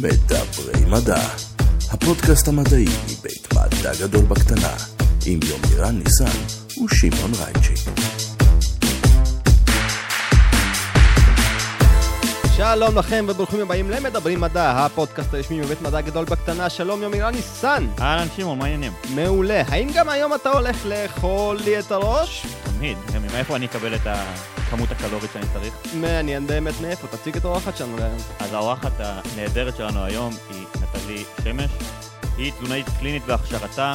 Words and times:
מדברי 0.00 0.84
מדע, 0.86 1.20
הפודקאסט 1.90 2.48
המדעי 2.48 2.84
מבית 3.04 3.48
מדע 3.52 3.92
גדול 4.00 4.24
בקטנה, 4.24 4.74
עם 5.26 5.40
יומירן 5.48 5.98
ניסן 5.98 6.38
ושמעון 6.84 7.32
רייצ'י. 7.34 7.90
שלום 12.56 12.98
לכם 12.98 13.24
וברוכים 13.28 13.60
הבאים 13.60 13.90
למדברים 13.90 14.40
מדע, 14.40 14.84
הפודקאסט 14.84 15.34
הרשמי 15.34 15.60
מבית 15.60 15.82
מדע 15.82 16.00
גדול 16.00 16.24
בקטנה. 16.24 16.70
שלום 16.70 17.02
יומירן 17.02 17.34
ניסן. 17.34 17.86
אהלן 18.00 18.26
שמעון, 18.36 18.58
מה 18.58 18.64
העניינים? 18.64 18.92
מעולה. 19.14 19.62
האם 19.68 19.88
גם 19.94 20.08
היום 20.08 20.34
אתה 20.34 20.50
הולך 20.50 20.86
לאכול 20.86 21.58
לי 21.64 21.78
את 21.78 21.92
הראש? 21.92 22.46
תמיד, 22.64 22.98
גם 23.14 23.22
מאיפה 23.32 23.56
אני 23.56 23.66
אקבל 23.66 23.94
את 23.94 24.06
הכמות 24.66 24.90
הקלורית 24.90 25.30
שאני 25.32 25.44
צריך? 25.52 25.74
מעניין 25.94 26.46
באמת 26.46 26.74
מאיפה, 26.80 27.06
תציג 27.06 27.36
את 27.36 27.44
האורחת 27.44 27.76
שלנו 27.76 27.96
להיום. 27.96 28.18
אז 28.38 28.52
האורחת 28.52 28.92
הנהדרת 28.98 29.76
שלנו 29.76 30.04
היום 30.04 30.34
היא 30.50 30.66
נטלי 30.82 31.24
שמש. 31.44 31.70
היא 32.36 32.52
תזונאית 32.52 32.86
קלינית 32.98 33.24
בהכשרתה, 33.26 33.94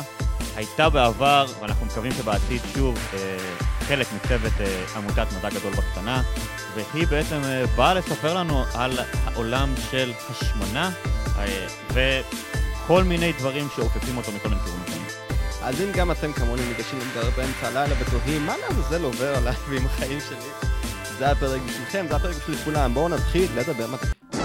הייתה 0.55 0.89
בעבר, 0.89 1.45
ואנחנו 1.61 1.85
מקווים 1.85 2.11
שבעתיד 2.11 2.61
שוב, 2.73 2.97
אה, 3.13 3.37
חלק 3.79 4.07
מצוות 4.15 4.53
אה, 4.59 4.83
עמותת 4.95 5.27
מדע 5.37 5.49
גדול 5.49 5.73
בקטנה, 5.73 6.21
והיא 6.75 7.07
בעצם 7.07 7.41
אה, 7.43 7.65
באה 7.75 7.93
לספר 7.93 8.33
לנו 8.33 8.63
על 8.73 8.99
העולם 9.23 9.73
של 9.91 10.11
השמנה 10.29 10.91
אה, 11.37 11.67
וכל 11.89 13.03
מיני 13.03 13.31
דברים 13.31 13.67
שעוקפים 13.75 14.17
אותו 14.17 14.31
מכל 14.31 14.49
מיני 14.49 14.61
כיוונים. 14.61 15.00
אז 15.63 15.81
אם 15.81 15.87
גם 15.97 16.11
אתם 16.11 16.33
כמוני 16.33 16.61
ניגשים 16.67 16.99
לדבר 16.99 17.29
באמצע 17.37 17.67
הלילה 17.67 17.95
ותוהים, 18.01 18.45
מה 18.45 18.53
לעזאזל 18.57 19.03
עובר 19.03 19.35
עליי 19.35 19.53
ועם 19.69 19.85
החיים 19.85 20.19
שלי? 20.19 20.69
זה 21.17 21.31
הפרק 21.31 21.61
בשבילכם, 21.61 22.05
זה 22.09 22.15
הפרק 22.15 22.35
בשביל 22.35 22.57
כולם. 22.57 22.93
בואו 22.93 23.09
נתחיל 23.09 23.49
לדבר 23.57 23.87
מדע. 23.87 24.37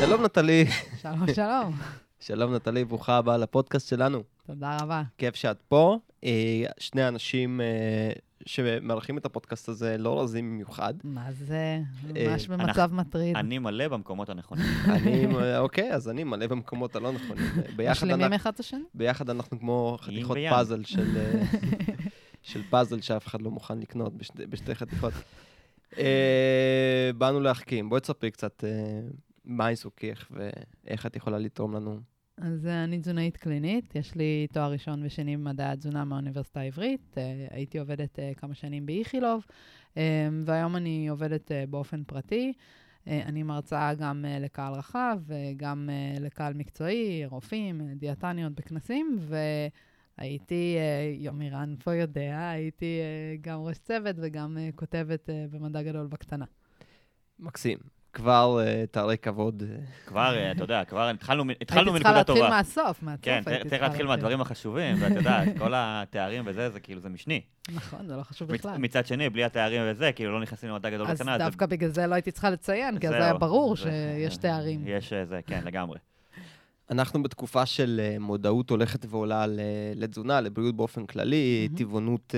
שלום 0.00 0.22
נטלי. 0.24 0.66
שלום, 1.02 1.34
שלום. 1.34 1.72
שלום 2.26 2.54
נטלי, 2.54 2.84
ברוכה 2.84 3.16
הבאה 3.16 3.36
לפודקאסט 3.36 3.88
שלנו. 3.88 4.22
תודה 4.46 4.76
רבה. 4.80 5.02
כיף 5.18 5.34
שאת 5.34 5.62
פה. 5.68 5.98
אה, 6.24 6.64
שני 6.78 7.08
אנשים 7.08 7.60
אה, 7.60 8.12
שמארחים 8.46 9.18
את 9.18 9.26
הפודקאסט 9.26 9.68
הזה 9.68 9.98
לא 9.98 10.22
רזים 10.22 10.50
במיוחד. 10.50 10.94
מה 11.04 11.32
זה? 11.32 11.80
אה, 12.16 12.26
ממש 12.30 12.48
במצב 12.48 12.90
מטריד. 12.94 13.36
אני 13.36 13.58
מלא 13.58 13.88
במקומות 13.88 14.28
הנכונים. 14.28 14.64
אני, 14.96 15.26
אוקיי, 15.58 15.92
אז 15.94 16.08
אני 16.08 16.24
מלא 16.24 16.46
במקומות 16.46 16.96
הלא 16.96 17.12
נכונים. 17.12 17.44
ביחד 17.76 17.92
משלימים 18.06 18.20
אנחנו- 18.22 18.36
אחד 18.36 18.52
את 18.54 18.60
השני? 18.60 18.80
ביחד 18.94 19.30
אנחנו 19.30 19.58
כמו 19.60 19.98
חתיכות. 20.00 20.36
פאזל 20.50 20.84
של, 20.84 21.16
אה, 21.16 21.42
של 22.42 22.62
פאזל 22.70 23.00
שאף 23.00 23.26
אחד 23.26 23.42
לא 23.42 23.50
מוכן 23.50 23.78
לקנות 23.78 24.16
בשתי, 24.16 24.46
בשתי 24.46 24.74
חתיכות. 24.74 25.12
אה, 25.98 27.10
באנו 27.18 27.40
להחכים. 27.40 27.88
בואי 27.88 28.00
תספרי 28.00 28.30
קצת 28.30 28.64
מה 29.44 29.66
עיסוקך 29.66 30.26
ואיך 30.30 31.06
את 31.06 31.16
יכולה 31.16 31.38
לתרום 31.38 31.74
לנו. 31.76 32.00
אז 32.36 32.66
אה, 32.66 32.84
אני 32.84 32.98
תזונאית 32.98 33.36
קלינית, 33.36 33.96
יש 33.96 34.14
לי 34.14 34.46
תואר 34.52 34.72
ראשון 34.72 35.02
ושני 35.04 35.36
במדעי 35.36 35.66
התזונה 35.66 36.04
מהאוניברסיטה 36.04 36.60
העברית. 36.60 37.18
אה, 37.18 37.46
הייתי 37.50 37.78
עובדת 37.78 38.18
אה, 38.18 38.32
כמה 38.36 38.54
שנים 38.54 38.86
באיכילוב, 38.86 39.46
והיום 40.44 40.76
אני 40.76 41.08
עובדת 41.08 41.50
באופן 41.70 42.04
פרטי. 42.04 42.52
אני 43.06 43.42
מרצה 43.42 43.94
גם 43.94 44.24
לקהל 44.40 44.72
רחב 44.74 45.20
אה, 45.30 45.52
לקהל 46.20 46.54
מקצועי, 46.54 47.26
רופאים, 47.26 47.94
דיאטניות 47.94 48.52
בכנסים, 48.52 49.18
והייתי, 50.18 50.76
יומירן 51.18 51.74
פה 51.84 51.94
יודע, 51.94 52.48
הייתי 52.48 53.00
גם 53.40 53.60
ראש 53.60 53.78
צוות 53.78 54.16
וגם 54.18 54.58
כותבת 54.74 55.28
במדע 55.50 55.82
גדול 55.82 56.06
בקטנה. 56.06 56.44
מקסים. 57.38 58.01
כבר 58.12 58.60
אה, 58.66 58.84
תארי 58.90 59.18
כבוד. 59.18 59.62
אה, 59.70 59.76
כבר, 60.06 60.34
אה, 60.36 60.52
אתה 60.52 60.64
יודע, 60.64 60.84
כבר 60.84 61.08
התחלנו 61.08 61.44
מ- 61.44 61.50
התחלנו 61.60 61.90
הייתי 61.90 62.04
צריכה 62.04 62.18
מנקודה 62.18 62.24
טובה. 62.24 62.40
להתחיל 62.40 62.56
מהסוף, 62.84 63.02
מהסוף 63.02 63.24
כן, 63.24 63.40
צריך- 63.44 63.66
צריך 63.66 63.82
להתחיל 63.82 64.06
מהדברים 64.06 64.40
החשובים, 64.40 64.96
ואת 65.00 65.12
יודעת, 65.12 65.48
כל 65.58 65.72
התארים 65.76 66.42
וזה, 66.46 66.70
זה 66.70 66.80
כאילו, 66.80 67.00
זה 67.00 67.08
משני. 67.08 67.40
נכון, 67.74 68.06
זה 68.06 68.16
לא 68.16 68.22
חשוב 68.22 68.52
מצ- 68.52 68.58
בכלל. 68.60 68.78
מצד 68.78 69.06
שני, 69.06 69.30
בלי 69.30 69.44
התארים 69.44 69.82
וזה, 69.86 70.12
כאילו 70.12 70.32
לא 70.32 70.40
נכנסים 70.40 70.68
למדע 70.70 70.90
גדול 70.90 71.06
אז 71.06 71.18
בקטנה. 71.18 71.38
זה- 71.38 71.44
דווקא 71.44 71.66
בגלל 71.66 71.90
זה 71.90 72.06
לא 72.06 72.14
הייתי 72.14 72.30
צריכה 72.30 72.50
לציין, 72.50 72.98
כי 72.98 73.08
אז 73.08 73.14
היה 73.14 73.34
ברור 73.34 73.76
זה- 73.76 73.82
שיש 73.82 74.36
תארים. 74.36 74.82
יש 74.86 75.12
זה, 75.12 75.40
כן, 75.46 75.62
לגמרי. 75.64 75.98
אנחנו 76.90 77.22
בתקופה 77.22 77.66
של 77.66 78.16
מודעות 78.20 78.70
הולכת 78.70 79.06
ועולה 79.08 79.46
ל- 79.46 79.60
לתזונה, 79.94 80.40
לבריאות 80.40 80.76
באופן 80.76 81.06
כללי. 81.06 81.68
טבעונות, 81.76 82.34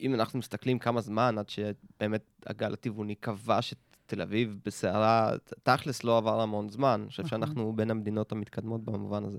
אם 0.00 0.14
אנחנו 0.14 0.38
מסתכלים 0.38 0.78
כמה 0.78 1.00
זמן 1.00 1.38
עד 1.38 1.48
שבאמת 1.48 2.22
הגל 2.46 2.72
הטבעוני 2.72 3.14
כבש 3.22 3.72
את 3.72 3.87
תל 4.08 4.22
אביב 4.22 4.56
בסערה, 4.66 5.32
תכלס 5.62 6.04
לא 6.04 6.16
עבר 6.18 6.40
המון 6.40 6.68
זמן. 6.68 7.00
אני 7.02 7.10
חושב 7.10 7.22
נכון. 7.24 7.40
שאנחנו 7.40 7.72
בין 7.76 7.90
המדינות 7.90 8.32
המתקדמות 8.32 8.84
במובן 8.84 9.24
הזה. 9.24 9.38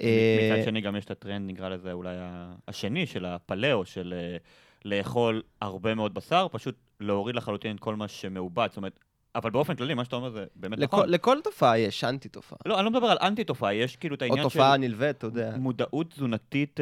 אה, 0.00 0.50
מצד 0.56 0.64
שני, 0.64 0.80
גם 0.80 0.96
יש 0.96 1.04
את 1.04 1.10
הטרנד, 1.10 1.50
נקרא 1.50 1.68
לזה 1.68 1.92
אולי 1.92 2.16
ה- 2.18 2.54
השני 2.68 3.06
של 3.06 3.24
הפלאו, 3.24 3.84
של 3.84 4.14
אה, 4.16 4.36
לאכול 4.84 5.42
הרבה 5.60 5.94
מאוד 5.94 6.14
בשר, 6.14 6.46
פשוט 6.52 6.74
להוריד 7.00 7.36
לחלוטין 7.36 7.76
את 7.76 7.80
כל 7.80 7.96
מה 7.96 8.08
שמעובד. 8.08 8.66
זאת 8.70 8.76
אומרת, 8.76 9.00
אבל 9.34 9.50
באופן 9.50 9.74
כללי, 9.76 9.94
מה 9.94 10.04
שאתה 10.04 10.16
אומר 10.16 10.30
זה 10.30 10.44
באמת 10.56 10.78
לכל- 10.78 10.96
נכון. 10.96 11.08
לכל 11.08 11.38
תופעה 11.44 11.78
יש 11.78 12.04
אנטי 12.04 12.28
תופעה. 12.28 12.58
לא, 12.66 12.76
אני 12.76 12.84
לא 12.84 12.90
מדבר 12.90 13.06
על 13.06 13.18
אנטי 13.22 13.44
תופעה, 13.44 13.74
יש 13.74 13.96
כאילו 13.96 14.14
את 14.14 14.22
או 14.22 14.26
העניין 14.26 14.42
של 14.48 14.54
תופעה 14.58 14.76
נלווית, 14.76 15.16
אתה 15.16 15.26
יודע. 15.26 15.56
מודעות 15.58 16.10
תזונתית 16.10 16.80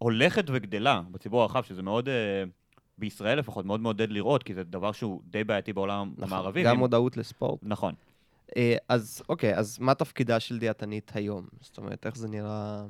והולכת 0.00 0.44
וגדלה 0.48 1.02
בציבור 1.10 1.42
הרחב, 1.42 1.62
שזה 1.62 1.82
מאוד, 1.82 2.08
אה, 2.08 2.14
בישראל 2.98 3.38
לפחות, 3.38 3.66
מאוד 3.66 3.80
מעודד 3.80 4.10
לראות, 4.10 4.42
כי 4.42 4.54
זה 4.54 4.64
דבר 4.64 4.92
שהוא 4.92 5.20
די 5.30 5.44
בעייתי 5.44 5.72
בעולם 5.72 6.12
נכון, 6.16 6.24
המערבי. 6.38 6.62
גם 6.62 6.70
ואם- 6.70 6.78
מודעות 6.78 7.16
לספורט. 7.16 7.60
נכון. 7.62 7.94
אה, 8.56 8.76
אז 8.88 9.22
אוקיי, 9.28 9.54
אז 9.56 9.78
מה 9.80 9.94
תפקידה 9.94 10.40
של 10.40 10.58
דיאטנית 10.58 11.10
היום? 11.14 11.46
זאת 11.60 11.78
אומרת, 11.78 12.06
איך 12.06 12.16
זה 12.16 12.28
נראה... 12.28 12.84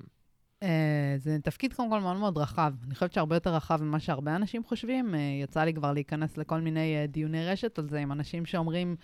אה, 0.63 1.15
זה 1.17 1.37
תפקיד 1.43 1.73
קודם 1.73 1.91
כל 1.91 2.01
מאוד 2.01 2.17
מאוד 2.17 2.39
רחב. 2.39 2.73
אני 2.87 2.95
חושבת 2.95 3.13
שהרבה 3.13 3.37
יותר 3.37 3.55
רחב 3.55 3.83
ממה 3.83 4.01
שהרבה 4.01 4.37
אנשים 4.37 4.65
חושבים. 4.65 5.15
אה, 5.15 5.21
יצא 5.43 5.65
לי 5.65 5.75
כבר 5.75 5.93
להיכנס 5.93 6.37
לכל 6.39 6.61
מיני 6.61 6.97
אה, 6.97 7.07
דיוני 7.07 7.47
רשת 7.47 7.79
על 7.79 7.89
זה 7.89 7.99
עם 7.99 8.13
אנשים 8.13 8.47
שאומרים, 8.47 8.97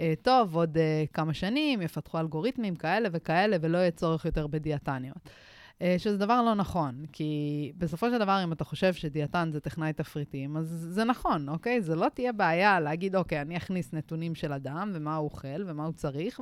אה, 0.00 0.12
טוב, 0.22 0.56
עוד 0.56 0.78
אה, 0.78 1.04
כמה 1.12 1.34
שנים 1.34 1.82
יפתחו 1.82 2.18
אלגוריתמים 2.18 2.76
כאלה 2.76 3.08
וכאלה, 3.12 3.56
ולא 3.60 3.78
יהיה 3.78 3.90
צורך 3.90 4.24
יותר 4.24 4.46
בדיאטניות. 4.46 5.16
אה, 5.82 5.94
שזה 5.98 6.16
דבר 6.16 6.42
לא 6.42 6.54
נכון, 6.54 7.04
כי 7.12 7.72
בסופו 7.78 8.10
של 8.10 8.18
דבר, 8.18 8.40
אם 8.44 8.52
אתה 8.52 8.64
חושב 8.64 8.92
שדיאטן 8.94 9.50
זה 9.52 9.60
טכנאי 9.60 9.92
תפריטים, 9.92 10.56
אז 10.56 10.86
זה 10.90 11.04
נכון, 11.04 11.48
אוקיי? 11.48 11.82
זה 11.82 11.96
לא 11.96 12.06
תהיה 12.14 12.32
בעיה 12.32 12.80
להגיד, 12.80 13.16
אוקיי, 13.16 13.40
אני 13.40 13.56
אכניס 13.56 13.92
נתונים 13.92 14.34
של 14.34 14.52
אדם, 14.52 14.90
ומה 14.94 15.16
הוא 15.16 15.24
אוכל, 15.24 15.62
ומה 15.66 15.84
הוא 15.84 15.92
צריך, 15.92 16.40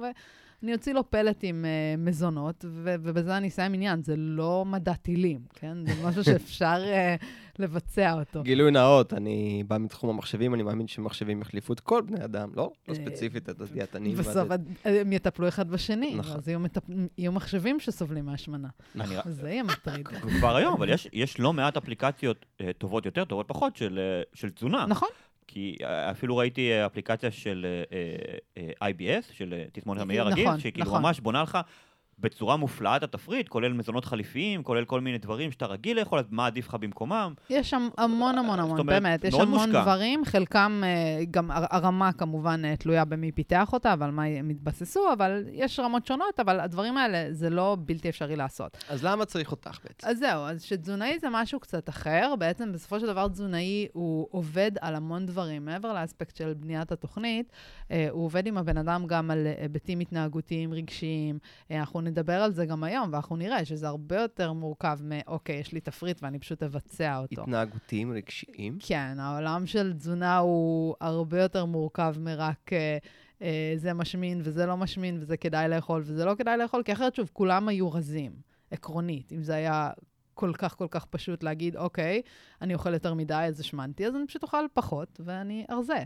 ואני 0.63 0.75
אוציא 0.75 0.93
לו 0.93 1.11
פלט 1.11 1.39
עם 1.43 1.65
אה, 1.65 1.71
מזונות, 1.99 2.65
ו- 2.69 2.95
ובזה 3.03 3.37
אני 3.37 3.49
אסיים 3.49 3.75
עניין. 3.75 4.03
זה 4.05 4.15
לא 4.17 4.65
מדע 4.67 4.93
טילים, 4.95 5.41
כן? 5.55 5.87
זה 5.87 5.93
משהו 6.05 6.25
שאפשר 6.25 6.83
אה, 6.85 7.17
לבצע 7.59 8.13
אותו. 8.13 8.43
גילוי 8.43 8.71
נאות, 8.71 9.13
אני 9.13 9.65
בא 9.69 9.79
מתחום 9.79 10.11
המחשבים, 10.11 10.55
אני 10.55 10.63
מאמין 10.63 10.89
שמחשבים 10.89 11.41
יחליפו 11.41 11.73
את 11.73 11.81
כל 11.81 12.03
בני 12.03 12.25
אדם, 12.25 12.51
לא? 12.55 12.73
לא 12.89 12.95
ספציפית 12.95 13.49
את 13.51 13.61
הדיאטנים. 13.61 14.17
בסוף 14.17 14.49
הם 14.85 15.13
יטפלו 15.13 15.49
אחד 15.49 15.71
בשני, 15.71 16.15
נכון. 16.15 16.37
אז 16.37 16.49
יהיו, 16.49 16.61
מטפ... 16.61 16.83
יהיו 17.19 17.33
מחשבים 17.33 17.81
שסובלים 17.81 18.27
מהשמנה. 18.27 18.69
נכון. 18.95 19.17
אני- 19.17 19.33
זה 19.35 19.49
יהיה 19.51 19.63
מטריד. 19.63 20.09
כבר 20.09 20.57
היום, 20.57 20.75
אבל 20.75 20.89
יש, 20.89 21.09
יש 21.13 21.41
לא 21.41 21.53
מעט 21.53 21.77
אפליקציות 21.77 22.47
טובות 22.79 23.07
יותר, 23.07 23.25
טובות 23.25 23.49
פחות, 23.49 23.77
של, 23.77 23.99
של 24.35 24.51
תזונה. 24.51 24.87
נכון, 24.87 25.09
כי 25.53 25.77
אה, 25.85 26.11
אפילו 26.11 26.37
ראיתי 26.37 26.73
אה, 26.73 26.87
אפליקציה 26.87 27.31
של 27.31 27.67
אה, 28.57 28.91
IBS, 28.91 29.33
של 29.33 29.65
תסמונת 29.73 30.01
המעי 30.01 30.19
הרגיל, 30.19 30.47
נכון, 30.49 30.61
שכאילו 30.61 30.87
נכון. 30.87 31.03
ממש 31.03 31.21
בונה 31.21 31.43
לך 31.43 31.59
בצורה 32.21 32.57
מופלאה 32.57 32.97
את 32.97 33.03
התפריט, 33.03 33.49
כולל 33.49 33.73
מזונות 33.73 34.05
חליפיים, 34.05 34.63
כולל 34.63 34.85
כל 34.85 35.01
מיני 35.01 35.19
דברים 35.19 35.51
שאתה 35.53 35.67
רגיל 35.67 35.99
לאכול, 36.01 36.19
אז 36.19 36.25
מה 36.31 36.47
עדיף 36.47 36.69
לך 36.69 36.75
במקומם. 36.75 37.35
יש 37.51 37.71
שם 37.71 37.89
המון 37.99 38.39
המון 38.39 38.59
המון, 38.61 38.79
אומרת, 38.79 38.87
באמת, 38.87 39.25
יש 39.25 39.35
המון 39.35 39.49
מושקע. 39.49 39.83
דברים, 39.83 40.25
חלקם, 40.25 40.83
אה, 40.85 41.25
גם 41.31 41.51
הר- 41.51 41.67
הרמה 41.71 42.13
כמובן 42.13 42.63
אה, 42.65 42.77
תלויה 42.77 43.05
במי 43.05 43.33
פיתח 43.33 43.73
אותה 43.73 43.95
ועל 43.99 44.11
מה 44.11 44.25
הם 44.25 44.49
התבססו, 44.49 45.13
אבל 45.13 45.45
יש 45.53 45.81
רמות 45.81 46.07
שונות, 46.07 46.41
אבל 46.41 46.61
הדברים 46.61 46.97
האלה 46.97 47.33
זה 47.33 47.51
לא 47.51 47.77
בלתי 47.81 48.09
אפשרי 48.09 48.37
לעשות. 48.37 48.85
אז 48.89 49.05
למה 49.05 49.25
צריך 49.25 49.51
אותך 49.51 49.79
בעצם? 49.85 50.09
אז 50.09 50.19
זהו, 50.19 50.43
אז 50.43 50.63
שתזונאי 50.63 51.19
זה 51.21 51.27
משהו 51.33 51.61
קצת 51.61 51.89
אחר. 51.89 52.35
בעצם, 52.39 52.73
בסופו 52.73 53.01
של 53.01 53.07
דבר, 53.07 53.29
תזונאי 53.29 53.87
הוא 53.93 54.29
עובד 54.31 54.71
על 54.81 54.95
המון 54.95 55.27
דברים. 55.27 55.65
מעבר 55.65 55.93
לאספקט 55.93 56.37
של 56.37 56.55
בניית 56.57 56.93
התוכנית, 56.93 57.53
אה, 57.91 58.07
הוא 58.11 58.25
עובד 58.25 58.47
עם 58.47 58.59
הבן 58.59 58.77
אדם 58.79 59.07
גם 59.07 59.31
על 59.31 59.47
היבטים 59.61 60.01
התנהגותיים, 60.01 60.73
רגשיים. 60.73 61.39
אנחנו 61.71 62.01
נדבר 62.11 62.43
על 62.43 62.53
זה 62.53 62.67
גם 62.67 62.85
היום, 62.85 63.13
ואנחנו 63.13 63.37
נראה 63.37 63.65
שזה 63.65 63.89
הרבה 63.89 64.21
יותר 64.21 64.53
מורכב 64.53 64.99
מ-אוקיי, 65.03 65.57
יש 65.57 65.73
לי 65.73 65.81
תפריט 65.81 66.23
ואני 66.23 66.39
פשוט 66.39 66.63
אבצע 66.63 67.19
אותו. 67.19 67.43
התנהגותיים, 67.43 68.13
רגשיים? 68.13 68.79
כן, 68.81 69.17
העולם 69.19 69.67
של 69.67 69.93
תזונה 69.93 70.39
הוא 70.39 70.95
הרבה 71.01 71.43
יותר 71.43 71.65
מורכב 71.65 72.15
מרק 72.19 72.73
אה, 72.73 72.99
אה, 73.43 73.73
זה 73.77 73.93
משמין 73.93 74.41
וזה 74.45 74.67
לא 74.67 74.77
משמין 74.77 75.19
וזה 75.21 75.37
כדאי 75.37 75.69
לאכול 75.69 76.03
וזה 76.05 76.25
לא 76.25 76.35
כדאי 76.35 76.57
לאכול, 76.57 76.83
כי 76.83 76.93
אחרת, 76.93 77.15
שוב, 77.15 77.31
כולם 77.33 77.69
היו 77.69 77.93
רזים, 77.93 78.33
עקרונית. 78.71 79.33
אם 79.33 79.43
זה 79.43 79.55
היה 79.55 79.91
כל 80.35 80.53
כך 80.59 80.77
כל 80.77 80.87
כך 80.91 81.05
פשוט 81.05 81.43
להגיד, 81.43 81.77
אוקיי, 81.77 82.23
אני 82.63 82.75
אוכל 82.75 82.93
יותר 82.93 83.15
מדי, 83.15 83.35
אז 83.35 83.61
השמנתי, 83.61 84.07
אז 84.07 84.17
אני 84.17 84.27
פשוט 84.27 84.43
אוכל 84.43 84.65
פחות 84.75 85.21
ואני 85.25 85.65
ארזה. 85.71 86.05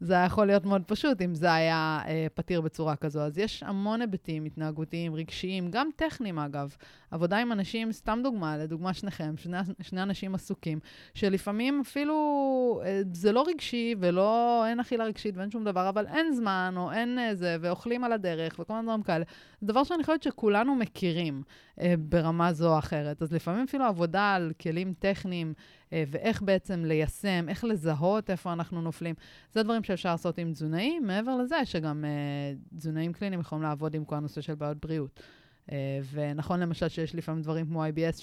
זה 0.00 0.14
היה 0.14 0.24
יכול 0.24 0.46
להיות 0.46 0.64
מאוד 0.64 0.82
פשוט 0.86 1.22
אם 1.22 1.34
זה 1.34 1.52
היה 1.54 2.00
אה, 2.06 2.26
פתיר 2.34 2.60
בצורה 2.60 2.96
כזו. 2.96 3.20
אז 3.20 3.38
יש 3.38 3.62
המון 3.62 4.00
היבטים 4.00 4.44
התנהגותיים, 4.44 5.14
רגשיים, 5.14 5.70
גם 5.70 5.88
טכניים 5.96 6.38
אגב. 6.38 6.76
עבודה 7.10 7.38
עם 7.38 7.52
אנשים, 7.52 7.92
סתם 7.92 8.20
דוגמה, 8.22 8.56
לדוגמה 8.58 8.94
שניכם, 8.94 9.34
שני, 9.36 9.56
שני 9.82 10.02
אנשים 10.02 10.34
עסוקים, 10.34 10.78
שלפעמים 11.14 11.80
אפילו 11.80 12.82
אה, 12.84 13.00
זה 13.12 13.32
לא 13.32 13.44
רגשי 13.48 13.94
ולא, 13.98 14.64
אין 14.66 14.80
אכילה 14.80 15.04
רגשית 15.04 15.36
ואין 15.36 15.50
שום 15.50 15.64
דבר, 15.64 15.88
אבל 15.88 16.06
אין 16.06 16.32
זמן 16.32 16.74
או 16.76 16.92
אין 16.92 17.18
אה, 17.18 17.32
ואוכלים 17.60 18.04
על 18.04 18.12
הדרך 18.12 18.56
וכל 18.58 18.74
מיני 18.74 18.84
דברים 18.86 19.02
כאלה. 19.02 19.24
זה 19.60 19.66
דבר 19.66 19.84
שאני 19.84 20.04
חושבת 20.04 20.22
שכולנו 20.22 20.74
מכירים 20.74 21.42
אה, 21.80 21.94
ברמה 21.98 22.52
זו 22.52 22.72
או 22.74 22.78
אחרת. 22.78 23.22
אז 23.22 23.32
לפעמים 23.32 23.64
אפילו 23.68 23.84
עבודה 23.84 24.34
על 24.34 24.52
כלים 24.60 24.94
טכניים, 24.98 25.54
אה, 25.92 26.04
ואיך 26.08 26.42
בעצם 26.42 26.84
ליישם, 26.84 27.46
איך 27.48 27.64
לזהות 27.64 28.30
איפה 28.30 28.52
אנחנו 28.52 28.82
נופלים. 28.82 29.14
זה 29.52 29.62
דברים 29.62 29.84
שאפשר 29.84 30.10
לעשות 30.10 30.38
עם 30.38 30.52
תזונאים, 30.52 31.06
מעבר 31.06 31.36
לזה 31.36 31.64
שגם 31.64 32.04
אה, 32.04 32.76
תזונאים 32.78 33.12
קליניים 33.12 33.40
יכולים 33.40 33.62
לעבוד 33.62 33.94
עם 33.94 34.04
כל 34.04 34.14
הנושא 34.14 34.40
של 34.40 34.54
בעיות 34.54 34.76
בריאות. 34.80 35.20
אה, 35.66 35.70
ונכון 36.12 36.60
למשל 36.60 36.88
שיש 36.88 37.14
לפעמים 37.14 37.42
דברים 37.42 37.66
כמו 37.66 37.84
IBS, 37.84 38.22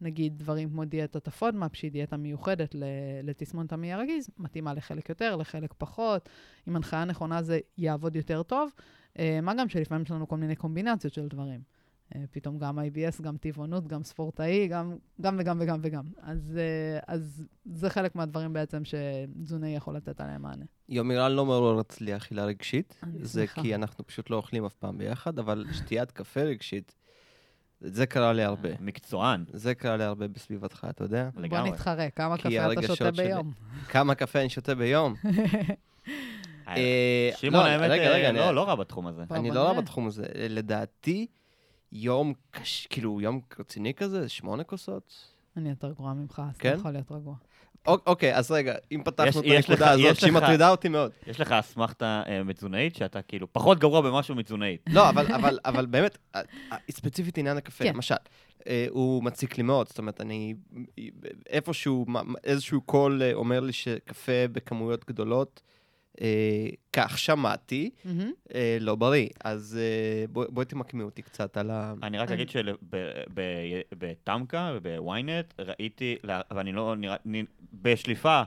שנגיד 0.00 0.38
דברים 0.38 0.70
כמו 0.70 0.84
דיאטת 0.84 1.28
הפודמאפ, 1.28 1.76
שהיא 1.76 1.90
דיאטה 1.90 2.16
מיוחדת 2.16 2.74
לתסמונת 3.22 3.72
המעי 3.72 3.92
הרגיז, 3.92 4.30
מתאימה 4.38 4.74
לחלק 4.74 5.08
יותר, 5.08 5.36
לחלק 5.36 5.74
פחות. 5.78 6.28
עם 6.66 6.76
הנחיה 6.76 7.04
נכונה 7.04 7.42
זה 7.42 7.60
יעבוד 7.78 8.16
יותר 8.16 8.42
טוב. 8.42 8.70
Uh, 9.14 9.20
מה 9.42 9.54
גם 9.54 9.68
שלפעמים 9.68 10.02
יש 10.02 10.10
לנו 10.10 10.28
כל 10.28 10.36
מיני 10.36 10.56
קומבינציות 10.56 11.12
של 11.12 11.28
דברים. 11.28 11.60
אה, 12.14 12.24
פתאום 12.30 12.58
גם 12.58 12.78
IBS, 12.78 13.22
גם 13.22 13.36
טבעונות, 13.36 13.86
גם 13.86 14.02
ספורטאי, 14.02 14.68
גם, 14.68 14.96
גם 15.20 15.36
וגם 15.38 15.58
וגם 15.60 15.80
וגם. 15.82 16.04
אז, 16.22 16.58
אה, 16.58 16.98
אז 17.06 17.46
זה 17.64 17.90
חלק 17.90 18.14
מהדברים 18.14 18.52
בעצם 18.52 18.82
שתזונאי 18.84 19.68
יכול 19.68 19.96
לתת 19.96 20.20
עליהם 20.20 20.42
מענה. 20.42 20.64
יומירן 20.88 21.32
לא 21.32 21.46
מעורר 21.46 21.80
אצלי 21.80 22.16
אכילה 22.16 22.44
רגשית. 22.44 23.00
זה 23.22 23.46
שמחה. 23.46 23.62
כי 23.62 23.74
אנחנו 23.74 24.06
פשוט 24.06 24.30
לא 24.30 24.36
אוכלים 24.36 24.64
אף 24.64 24.74
פעם 24.74 24.98
ביחד, 24.98 25.38
אבל 25.38 25.66
שתיית 25.78 26.10
קפה 26.10 26.40
רגשית, 26.40 26.94
זה 27.80 28.06
קרה 28.06 28.32
לי 28.32 28.42
הרבה. 28.42 28.68
מקצוען. 28.80 29.44
זה 29.52 29.74
קרה 29.74 29.96
לי 29.96 30.04
הרבה 30.04 30.28
בסביבתך, 30.28 30.86
אתה 30.90 31.04
יודע? 31.04 31.28
לגמרי. 31.36 31.48
בוא 31.48 31.74
נתחרה, 31.74 32.10
כמה 32.10 32.36
קפה 32.38 32.72
אתה 32.72 32.82
שותה 32.82 33.10
ביום? 33.10 33.52
כמה 33.88 34.14
קפה 34.14 34.40
אני 34.40 34.48
שותה 34.48 34.74
ביום? 34.74 35.14
אה, 36.68 37.30
שמעון, 37.36 37.66
האמת, 37.66 38.34
לא, 38.34 38.54
לא 38.54 38.68
רע 38.68 38.74
בתחום 38.74 39.06
הזה. 39.06 39.24
אני 39.30 39.50
לא 39.50 39.60
רע 39.60 39.72
בתחום 39.72 40.06
הזה. 40.06 40.26
לדעתי, 40.34 41.26
יום 41.92 42.32
קש... 42.50 42.86
כאילו, 42.90 43.20
יום 43.20 43.40
רציני 43.58 43.94
כזה, 43.94 44.28
שמונה 44.28 44.64
כוסות? 44.64 45.14
אני 45.56 45.68
יותר 45.68 45.92
גרועה 45.92 46.14
ממך, 46.14 46.42
אז 46.50 46.58
כן? 46.58 46.68
אתה 46.68 46.78
יכול 46.78 46.90
להיות 46.90 47.12
רגוע. 47.12 47.34
אוקיי, 47.86 48.36
אז 48.36 48.50
רגע, 48.50 48.74
אם 48.92 49.02
פתחנו 49.04 49.40
את 49.40 49.46
הנקודה 49.46 49.90
הזאת, 49.90 50.16
שהיא 50.16 50.32
מטרידה 50.32 50.70
אותי 50.70 50.88
מאוד. 50.88 51.12
יש 51.26 51.40
לך 51.40 51.52
אסמכתה 51.52 52.22
אה, 52.26 52.42
מתזונאית, 52.42 52.96
שאתה 52.96 53.22
כאילו 53.22 53.52
פחות 53.52 53.78
גרוע 53.78 54.00
במשהו 54.00 54.34
מתזונאית. 54.34 54.84
לא, 54.88 55.08
אבל 55.64 55.86
באמת, 55.86 56.18
ספציפית 56.90 57.38
עניין 57.38 57.56
הקפה, 57.56 57.84
כן. 57.84 57.94
למשל, 57.94 58.14
אה, 58.66 58.86
הוא 58.90 59.24
מציק 59.24 59.56
לי 59.58 59.62
מאוד, 59.62 59.88
זאת 59.88 59.98
אומרת, 59.98 60.20
אני, 60.20 60.54
איפשהו, 61.50 62.06
איזשהו 62.44 62.80
קול 62.80 63.22
אה, 63.22 63.34
אומר 63.34 63.60
לי 63.60 63.72
שקפה 63.72 64.48
בכמויות 64.52 65.04
גדולות, 65.04 65.62
אה, 66.20 66.66
כך 66.92 67.18
שמעתי, 67.18 67.90
mm-hmm. 67.90 68.08
אה, 68.54 68.76
לא 68.80 68.94
בריא. 68.94 69.28
אז 69.44 69.78
אה, 69.80 70.26
בואי 70.28 70.46
בוא 70.50 70.64
תמקמי 70.64 71.02
אותי 71.02 71.22
קצת 71.22 71.56
על 71.56 71.70
ה... 71.70 71.94
אני 72.02 72.18
רק 72.18 72.30
אגיד 72.30 72.48
שבטמקה 73.90 74.72
ובוויינט 74.74 75.54
ראיתי, 75.58 76.16
ואני 76.50 76.72
לא 76.72 76.94
נראה, 76.96 77.16
בשליפה, 77.72 78.42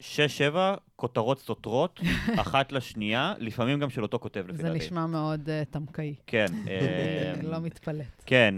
שש-שבע 0.00 0.74
כותרות 0.96 1.40
סותרות, 1.40 2.00
אחת 2.42 2.72
לשנייה, 2.72 3.34
לפעמים 3.38 3.80
גם 3.80 3.90
של 3.90 4.02
אותו 4.02 4.18
כותב, 4.18 4.44
לפי 4.48 4.62
דעתי. 4.62 4.78
זה 4.78 4.84
נשמע 4.84 5.06
מאוד 5.06 5.48
uh, 5.48 5.70
תמכאי. 5.70 6.14
כן. 6.26 6.46
לא 7.42 7.58
מתפלאת. 7.58 8.22
כן. 8.26 8.54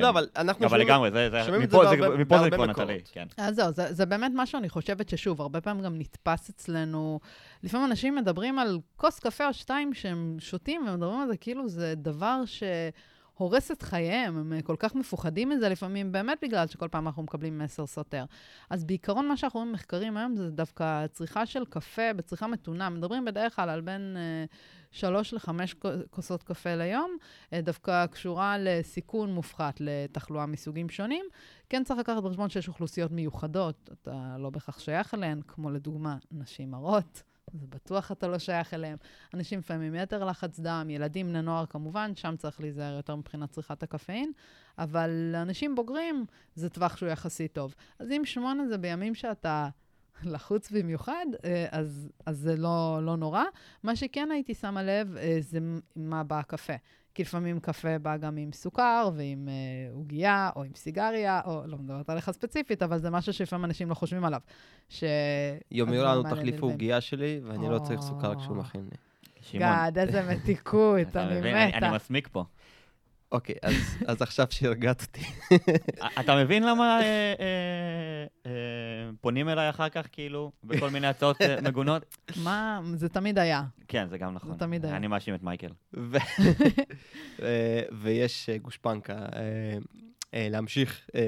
לא, 0.00 0.08
אבל 0.08 0.28
אנחנו 0.36 0.66
אבל 0.66 0.80
לגמרי, 0.80 1.10
זה, 1.10 1.30
זה, 1.30 1.58
מפה 1.58 1.84
זה, 1.90 1.96
מפה 2.18 2.38
זה 2.38 2.50
כבר 2.50 2.66
נטלי. 2.66 2.98
כן. 3.12 3.26
אז 3.36 3.54
זהו, 3.54 3.72
זה, 3.72 3.94
זה 3.94 4.06
באמת 4.06 4.32
משהו, 4.34 4.58
אני 4.58 4.68
חושבת 4.68 5.08
ששוב, 5.08 5.40
הרבה 5.40 5.60
פעמים 5.60 5.84
גם 5.84 5.98
נתפס 5.98 6.50
אצלנו, 6.50 7.20
לפעמים 7.62 7.86
אנשים 7.86 8.16
מדברים 8.16 8.58
על 8.58 8.78
כוס 8.96 9.18
קפה 9.18 9.48
או 9.48 9.52
שתיים 9.52 9.94
שהם 9.94 10.36
שותים, 10.38 10.86
ומדברים 10.88 11.20
על 11.20 11.28
זה 11.28 11.36
כאילו 11.36 11.68
זה 11.68 11.94
דבר 11.96 12.42
ש... 12.46 12.62
הורס 13.40 13.70
את 13.70 13.82
חייהם, 13.82 14.38
הם 14.38 14.52
אה, 14.52 14.62
כל 14.62 14.76
כך 14.78 14.94
מפוחדים 14.94 15.48
מזה 15.48 15.68
לפעמים, 15.68 16.12
באמת 16.12 16.38
בגלל 16.42 16.66
שכל 16.66 16.88
פעם 16.88 17.06
אנחנו 17.06 17.22
מקבלים 17.22 17.58
מסר 17.58 17.86
סותר. 17.86 18.24
אז 18.70 18.84
בעיקרון 18.84 19.28
מה 19.28 19.36
שאנחנו 19.36 19.60
רואים 19.60 19.72
במחקרים 19.72 20.16
היום 20.16 20.36
זה 20.36 20.50
דווקא 20.50 21.06
צריכה 21.06 21.46
של 21.46 21.64
קפה 21.64 22.12
בצריכה 22.16 22.46
מתונה. 22.46 22.90
מדברים 22.90 23.24
בדרך 23.24 23.56
כלל 23.56 23.68
על 23.68 23.80
בין 23.80 24.16
uh, 24.16 24.54
שלוש 24.90 25.34
לחמש 25.34 25.74
כוסות 26.10 26.42
קפה 26.42 26.74
ליום, 26.74 27.16
uh, 27.20 27.56
דווקא 27.62 28.06
קשורה 28.06 28.56
לסיכון 28.58 29.34
מופחת 29.34 29.80
לתחלואה 29.80 30.46
מסוגים 30.46 30.88
שונים. 30.88 31.24
כן 31.68 31.84
צריך 31.84 32.00
לקחת 32.00 32.22
בחשבון 32.22 32.50
שיש 32.50 32.68
אוכלוסיות 32.68 33.10
מיוחדות, 33.10 33.90
אתה 33.92 34.36
לא 34.38 34.50
בהכרח 34.50 34.78
שייך 34.78 35.14
אליהן, 35.14 35.40
כמו 35.46 35.70
לדוגמה 35.70 36.16
נשים 36.32 36.74
הרות. 36.74 37.29
זה 37.52 37.66
בטוח 37.66 38.12
אתה 38.12 38.28
לא 38.28 38.38
שייך 38.38 38.74
אליהם. 38.74 38.96
אנשים 39.34 39.58
לפעמים 39.58 39.94
יתר 39.94 40.24
לחץ 40.24 40.60
דם, 40.60 40.86
ילדים, 40.90 41.28
בני 41.28 41.42
נוער 41.42 41.66
כמובן, 41.66 42.12
שם 42.16 42.34
צריך 42.38 42.60
להיזהר 42.60 42.94
יותר 42.94 43.16
מבחינת 43.16 43.50
צריכת 43.50 43.82
הקפאין, 43.82 44.32
אבל 44.78 45.10
לאנשים 45.32 45.74
בוגרים 45.74 46.26
זה 46.54 46.70
טווח 46.70 46.96
שהוא 46.96 47.08
יחסית 47.08 47.52
טוב. 47.52 47.74
אז 47.98 48.10
אם 48.10 48.22
שמונה 48.24 48.66
זה 48.66 48.78
בימים 48.78 49.14
שאתה 49.14 49.68
לחוץ 50.24 50.70
במיוחד, 50.70 51.26
אה, 51.44 51.66
אז, 51.70 52.10
אז 52.26 52.38
זה 52.38 52.56
לא, 52.56 53.00
לא 53.02 53.16
נורא. 53.16 53.44
מה 53.82 53.96
שכן 53.96 54.28
הייתי 54.30 54.54
שמה 54.54 54.82
לב 54.82 55.16
אה, 55.16 55.38
זה 55.40 55.58
מה 55.96 56.22
בקפה. 56.24 56.72
כי 57.20 57.24
לפעמים 57.24 57.60
קפה 57.60 57.98
בא 57.98 58.16
גם 58.16 58.36
עם 58.36 58.52
סוכר 58.52 59.10
ועם 59.14 59.48
אה, 59.48 59.94
עוגייה, 59.94 60.50
או 60.56 60.64
עם 60.64 60.70
סיגריה, 60.74 61.40
או 61.44 61.62
לא 61.66 61.78
מדברת 61.78 62.10
עליך 62.10 62.30
ספציפית, 62.30 62.82
אבל 62.82 62.98
זה 62.98 63.10
משהו 63.10 63.32
שלפעמים 63.32 63.64
אנשים 63.64 63.88
לא 63.88 63.94
חושבים 63.94 64.24
עליו. 64.24 64.40
ש... 64.88 65.04
יומי 65.70 65.98
לנו 65.98 66.22
תחליף 66.22 66.62
העוגייה 66.62 67.00
שלי, 67.00 67.40
ואני 67.44 67.68
לא 67.68 67.78
צריך 67.78 68.00
סוכר 68.00 68.34
כשהוא 68.34 68.56
מכין 68.56 68.88
לי. 68.90 69.58
גד, 69.58 69.92
איזה 69.96 70.22
מתיקות, 70.32 71.16
אני 71.16 71.40
מתה. 71.40 71.78
אני 71.86 71.96
מסמיק 71.96 72.28
פה. 72.32 72.44
אוקיי, 73.32 73.54
אז, 73.62 73.74
אז 74.06 74.22
עכשיו 74.22 74.46
שהרגעת 74.50 75.02
אותי. 75.02 75.20
אתה 76.20 76.36
מבין 76.36 76.62
למה 76.62 77.00
אה, 77.00 77.04
אה, 77.40 78.26
אה, 78.46 78.52
פונים 79.20 79.48
אליי 79.48 79.70
אחר 79.70 79.88
כך, 79.88 80.06
כאילו, 80.12 80.52
בכל 80.64 80.90
מיני 80.90 81.06
הצעות 81.06 81.42
אה, 81.42 81.60
מגונות? 81.60 82.16
מה, 82.36 82.80
זה 82.94 83.08
תמיד 83.08 83.38
היה. 83.38 83.62
כן, 83.88 84.08
זה 84.08 84.18
גם 84.18 84.34
נכון. 84.34 84.52
זה 84.52 84.58
תמיד 84.58 84.84
היה. 84.84 84.96
אני 84.96 85.06
מאשים 85.06 85.34
את 85.34 85.42
מייקל. 85.42 85.68
ו- 85.96 86.16
אה, 87.42 87.82
ויש 87.92 88.48
אה, 88.48 88.58
גושפנקה 88.58 89.14
אה, 89.14 89.78
אה, 90.34 90.48
להמשיך 90.50 91.08
אה, 91.14 91.20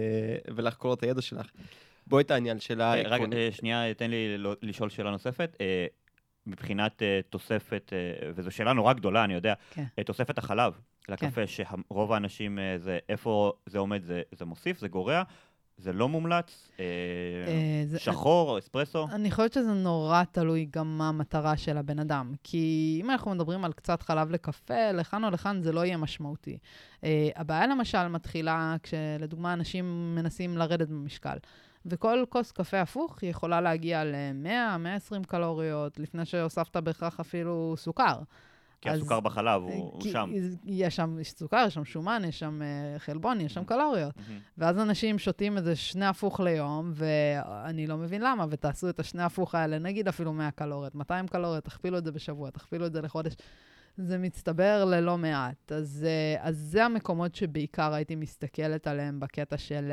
ולחקור 0.54 0.94
את 0.94 1.02
הידע 1.02 1.22
שלך. 1.22 1.46
בואי 2.06 2.22
את 2.22 2.30
העניין 2.30 2.60
של 2.60 2.80
ה... 2.80 2.94
רק 3.04 3.20
שנייה, 3.50 3.94
תן 3.94 4.10
לי 4.10 4.36
לשאול 4.62 4.90
שאלה 4.90 5.10
נוספת. 5.10 5.56
מבחינת 6.46 7.02
תוספת, 7.30 7.92
וזו 8.34 8.50
שאלה 8.50 8.72
נורא 8.72 8.92
גדולה, 8.92 9.24
אני 9.24 9.34
יודע, 9.34 9.54
כן. 9.70 9.84
תוספת 10.04 10.38
החלב. 10.38 10.72
לקפה, 11.08 11.46
כן. 11.46 11.46
שרוב 11.46 12.12
האנשים, 12.12 12.58
אה, 12.58 12.78
זה, 12.78 12.98
איפה 13.08 13.52
זה 13.66 13.78
עומד, 13.78 14.04
זה, 14.04 14.22
זה 14.32 14.44
מוסיף, 14.44 14.78
זה 14.78 14.88
גורע. 14.88 15.22
זה 15.82 15.92
לא 15.92 16.08
מומלץ? 16.08 16.70
אה, 16.80 16.84
אה, 17.46 17.82
זה, 17.86 17.98
שחור, 17.98 18.58
אספרסו? 18.58 19.06
אני 19.12 19.30
חושבת 19.30 19.52
שזה 19.52 19.72
נורא 19.72 20.22
תלוי 20.32 20.68
גם 20.70 20.98
מה 20.98 21.08
המטרה 21.08 21.56
של 21.56 21.76
הבן 21.76 21.98
אדם. 21.98 22.32
כי 22.44 22.98
אם 23.04 23.10
אנחנו 23.10 23.30
מדברים 23.30 23.64
על 23.64 23.72
קצת 23.72 24.02
חלב 24.02 24.30
לקפה, 24.30 24.92
לכאן 24.92 25.24
או 25.24 25.30
לכאן 25.30 25.62
זה 25.62 25.72
לא 25.72 25.84
יהיה 25.84 25.96
משמעותי. 25.96 26.58
אה, 27.04 27.28
הבעיה 27.36 27.66
למשל 27.66 28.08
מתחילה 28.08 28.76
כשלדוגמה 28.82 29.52
אנשים 29.52 30.14
מנסים 30.14 30.56
לרדת 30.56 30.88
במשקל. 30.88 31.36
וכל 31.86 32.24
כוס 32.28 32.52
קפה 32.52 32.80
הפוך 32.80 33.22
יכולה 33.22 33.60
להגיע 33.60 34.04
ל-100-120 34.04 35.26
קלוריות, 35.26 35.98
לפני 35.98 36.24
שהוספת 36.24 36.76
בהכרח 36.76 37.20
אפילו 37.20 37.74
סוכר. 37.76 38.18
כי 38.82 38.90
אז, 38.90 38.98
הסוכר 38.98 39.20
בחלב 39.20 39.62
הוא, 39.62 39.72
הוא 39.72 40.12
שם. 40.12 40.30
יש 40.64 40.96
שם 40.96 41.16
יש 41.20 41.30
סוכר, 41.30 41.64
יש 41.66 41.74
שם 41.74 41.84
שומן, 41.84 42.22
יש 42.28 42.38
שם 42.38 42.60
uh, 42.62 42.98
חלבון, 42.98 43.40
יש 43.40 43.54
שם. 43.54 43.64
קלוריות. 43.64 44.16
Mm-hmm. 44.16 44.52
ואז 44.58 44.78
אנשים 44.78 45.18
שותים 45.18 45.56
איזה 45.56 45.76
שני 45.76 46.06
הפוך 46.06 46.40
ליום, 46.40 46.92
ואני 46.94 47.86
לא 47.86 47.96
מבין 47.96 48.22
למה, 48.22 48.46
ותעשו 48.50 48.88
את 48.88 49.00
השני 49.00 49.22
הפוך 49.22 49.54
האלה, 49.54 49.78
נגיד 49.78 50.08
אפילו 50.08 50.32
100 50.32 50.50
קלוריות, 50.50 50.94
200 50.94 51.28
קלוריות, 51.28 51.64
תכפילו 51.64 51.98
את 51.98 52.04
זה 52.04 52.12
בשבוע, 52.12 52.50
תכפילו 52.50 52.86
את 52.86 52.92
זה 52.92 53.02
לחודש. 53.02 53.34
זה 53.96 54.18
מצטבר 54.18 54.84
ללא 54.84 55.18
מעט. 55.18 55.72
אז, 55.72 56.06
uh, 56.06 56.40
אז 56.40 56.56
זה 56.56 56.84
המקומות 56.84 57.34
שבעיקר 57.34 57.94
הייתי 57.94 58.14
מסתכלת 58.14 58.86
עליהם 58.86 59.20
בקטע 59.20 59.56
של 59.56 59.92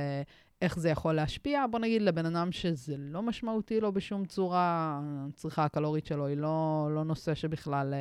איך 0.61 0.79
זה 0.79 0.89
יכול 0.89 1.13
להשפיע. 1.13 1.65
בוא 1.71 1.79
נגיד 1.79 2.01
לבן 2.01 2.25
אדם 2.25 2.51
שזה 2.51 2.95
לא 2.97 3.21
משמעותי 3.21 3.79
לו 3.79 3.93
בשום 3.93 4.25
צורה, 4.25 4.99
הצריכה 5.03 5.65
הקלורית 5.65 6.05
שלו 6.05 6.27
היא 6.27 6.37
לא, 6.37 6.87
לא 6.91 7.03
נושא 7.03 7.35
שבכלל... 7.35 7.93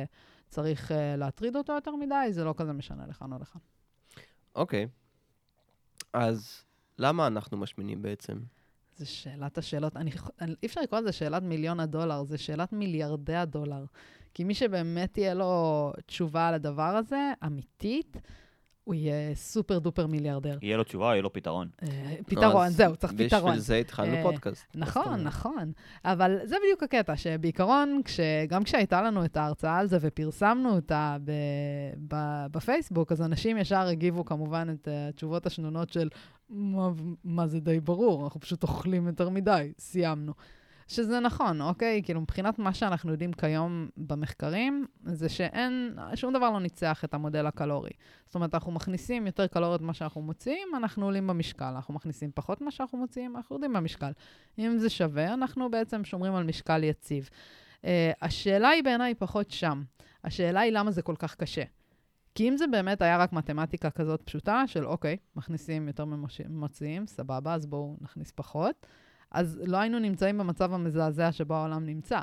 צריך 0.49 0.91
uh, 0.91 0.93
להטריד 1.17 1.55
אותו 1.55 1.73
יותר 1.73 1.95
מדי, 1.95 2.27
זה 2.31 2.43
לא 2.43 2.53
כזה 2.57 2.73
משנה 2.73 3.07
לכאן 3.07 3.33
או 3.33 3.37
לכאן. 3.39 3.61
אוקיי. 4.55 4.87
אז 6.13 6.63
למה 6.97 7.27
אנחנו 7.27 7.57
משמינים 7.57 8.01
בעצם? 8.01 8.39
זה 8.95 9.05
שאלת 9.05 9.57
השאלות. 9.57 9.97
אני, 9.97 10.11
אני, 10.41 10.55
אי 10.63 10.67
אפשר 10.67 10.81
לקרוא 10.81 10.99
לזה 10.99 11.11
שאלת 11.11 11.43
מיליון 11.43 11.79
הדולר, 11.79 12.23
זה 12.23 12.37
שאלת 12.37 12.73
מיליארדי 12.73 13.35
הדולר. 13.35 13.85
כי 14.33 14.43
מי 14.43 14.53
שבאמת 14.53 15.13
תהיה 15.13 15.33
לו 15.33 15.93
תשובה 16.05 16.47
על 16.47 16.53
הדבר 16.53 16.95
הזה, 16.95 17.31
אמיתית, 17.45 18.17
הוא 18.89 18.95
יהיה 18.95 19.35
סופר 19.35 19.79
דופר 19.79 20.07
מיליארדר. 20.07 20.57
יהיה 20.61 20.77
לו 20.77 20.83
תשובה, 20.83 21.05
יהיה 21.05 21.21
לו 21.21 21.33
פתרון. 21.33 21.67
אה, 21.83 22.15
פתרון, 22.25 22.69
זהו, 22.69 22.95
צריך 22.95 23.13
פתרון. 23.13 23.51
בשביל 23.51 23.59
זה 23.59 23.75
התחלנו 23.75 24.15
אה, 24.15 24.23
פודקאסט. 24.23 24.65
נכון, 24.75 25.23
נכון. 25.23 25.71
אבל 26.05 26.37
זה 26.43 26.55
בדיוק 26.63 26.83
הקטע, 26.83 27.15
שבעיקרון. 27.15 28.01
גם 28.47 28.63
כשהייתה 28.63 29.01
לנו 29.01 29.25
את 29.25 29.37
ההרצאה 29.37 29.77
על 29.77 29.87
זה 29.87 29.97
ופרסמנו 30.01 30.75
אותה 30.75 31.17
ב... 31.25 31.31
ב... 32.07 32.45
בפייסבוק, 32.51 33.11
אז 33.11 33.21
אנשים 33.21 33.57
ישר 33.57 33.87
הגיבו 33.87 34.25
כמובן 34.25 34.67
את 34.73 34.87
התשובות 34.91 35.45
השנונות 35.45 35.89
של 35.89 36.09
מה, 36.49 36.89
מה 37.23 37.47
זה 37.47 37.59
די 37.59 37.79
ברור, 37.79 38.23
אנחנו 38.23 38.39
פשוט 38.39 38.63
אוכלים 38.63 39.07
יותר 39.07 39.29
מדי, 39.29 39.71
סיימנו. 39.79 40.33
שזה 40.89 41.19
נכון, 41.19 41.61
אוקיי? 41.61 42.01
כאילו, 42.03 42.21
מבחינת 42.21 42.59
מה 42.59 42.73
שאנחנו 42.73 43.11
יודעים 43.11 43.33
כיום 43.33 43.89
במחקרים, 43.97 44.85
זה 45.03 45.29
שאין, 45.29 45.95
שום 46.15 46.33
דבר 46.33 46.49
לא 46.49 46.59
ניצח 46.59 47.05
את 47.05 47.13
המודל 47.13 47.45
הקלורי. 47.45 47.89
זאת 48.25 48.35
אומרת, 48.35 48.53
אנחנו 48.53 48.71
מכניסים 48.71 49.25
יותר 49.25 49.47
קלוריות 49.47 49.81
ממה 49.81 49.93
שאנחנו 49.93 50.21
מוציאים, 50.21 50.67
אנחנו 50.77 51.05
עולים 51.05 51.27
במשקל. 51.27 51.65
אנחנו 51.65 51.93
מכניסים 51.93 52.31
פחות 52.35 52.61
ממה 52.61 52.71
שאנחנו 52.71 52.97
מוציאים, 52.97 53.35
אנחנו 53.35 53.55
יורדים 53.55 53.73
במשקל. 53.73 54.11
אם 54.59 54.77
זה 54.77 54.89
שווה, 54.89 55.33
אנחנו 55.33 55.71
בעצם 55.71 56.03
שומרים 56.03 56.35
על 56.35 56.43
משקל 56.43 56.83
יציב. 56.83 57.29
Uh, 57.81 57.85
השאלה 58.21 58.69
היא 58.69 58.83
בעיניי 58.83 59.15
פחות 59.15 59.51
שם. 59.51 59.83
השאלה 60.23 60.59
היא 60.59 60.71
למה 60.71 60.91
זה 60.91 61.01
כל 61.01 61.15
כך 61.19 61.35
קשה. 61.35 61.63
כי 62.35 62.49
אם 62.49 62.57
זה 62.57 62.67
באמת 62.67 63.01
היה 63.01 63.17
רק 63.17 63.33
מתמטיקה 63.33 63.89
כזאת 63.89 64.21
פשוטה, 64.21 64.63
של 64.67 64.85
אוקיי, 64.85 65.17
מכניסים 65.35 65.87
יותר 65.87 66.05
ממוציאים, 66.49 67.07
סבבה, 67.07 67.53
אז 67.53 67.65
בואו 67.65 67.97
נכניס 68.01 68.31
פחות. 68.35 68.85
אז 69.31 69.59
לא 69.65 69.77
היינו 69.77 69.99
נמצאים 69.99 70.37
במצב 70.37 70.73
המזעזע 70.73 71.31
שבו 71.31 71.53
העולם 71.53 71.85
נמצא, 71.85 72.19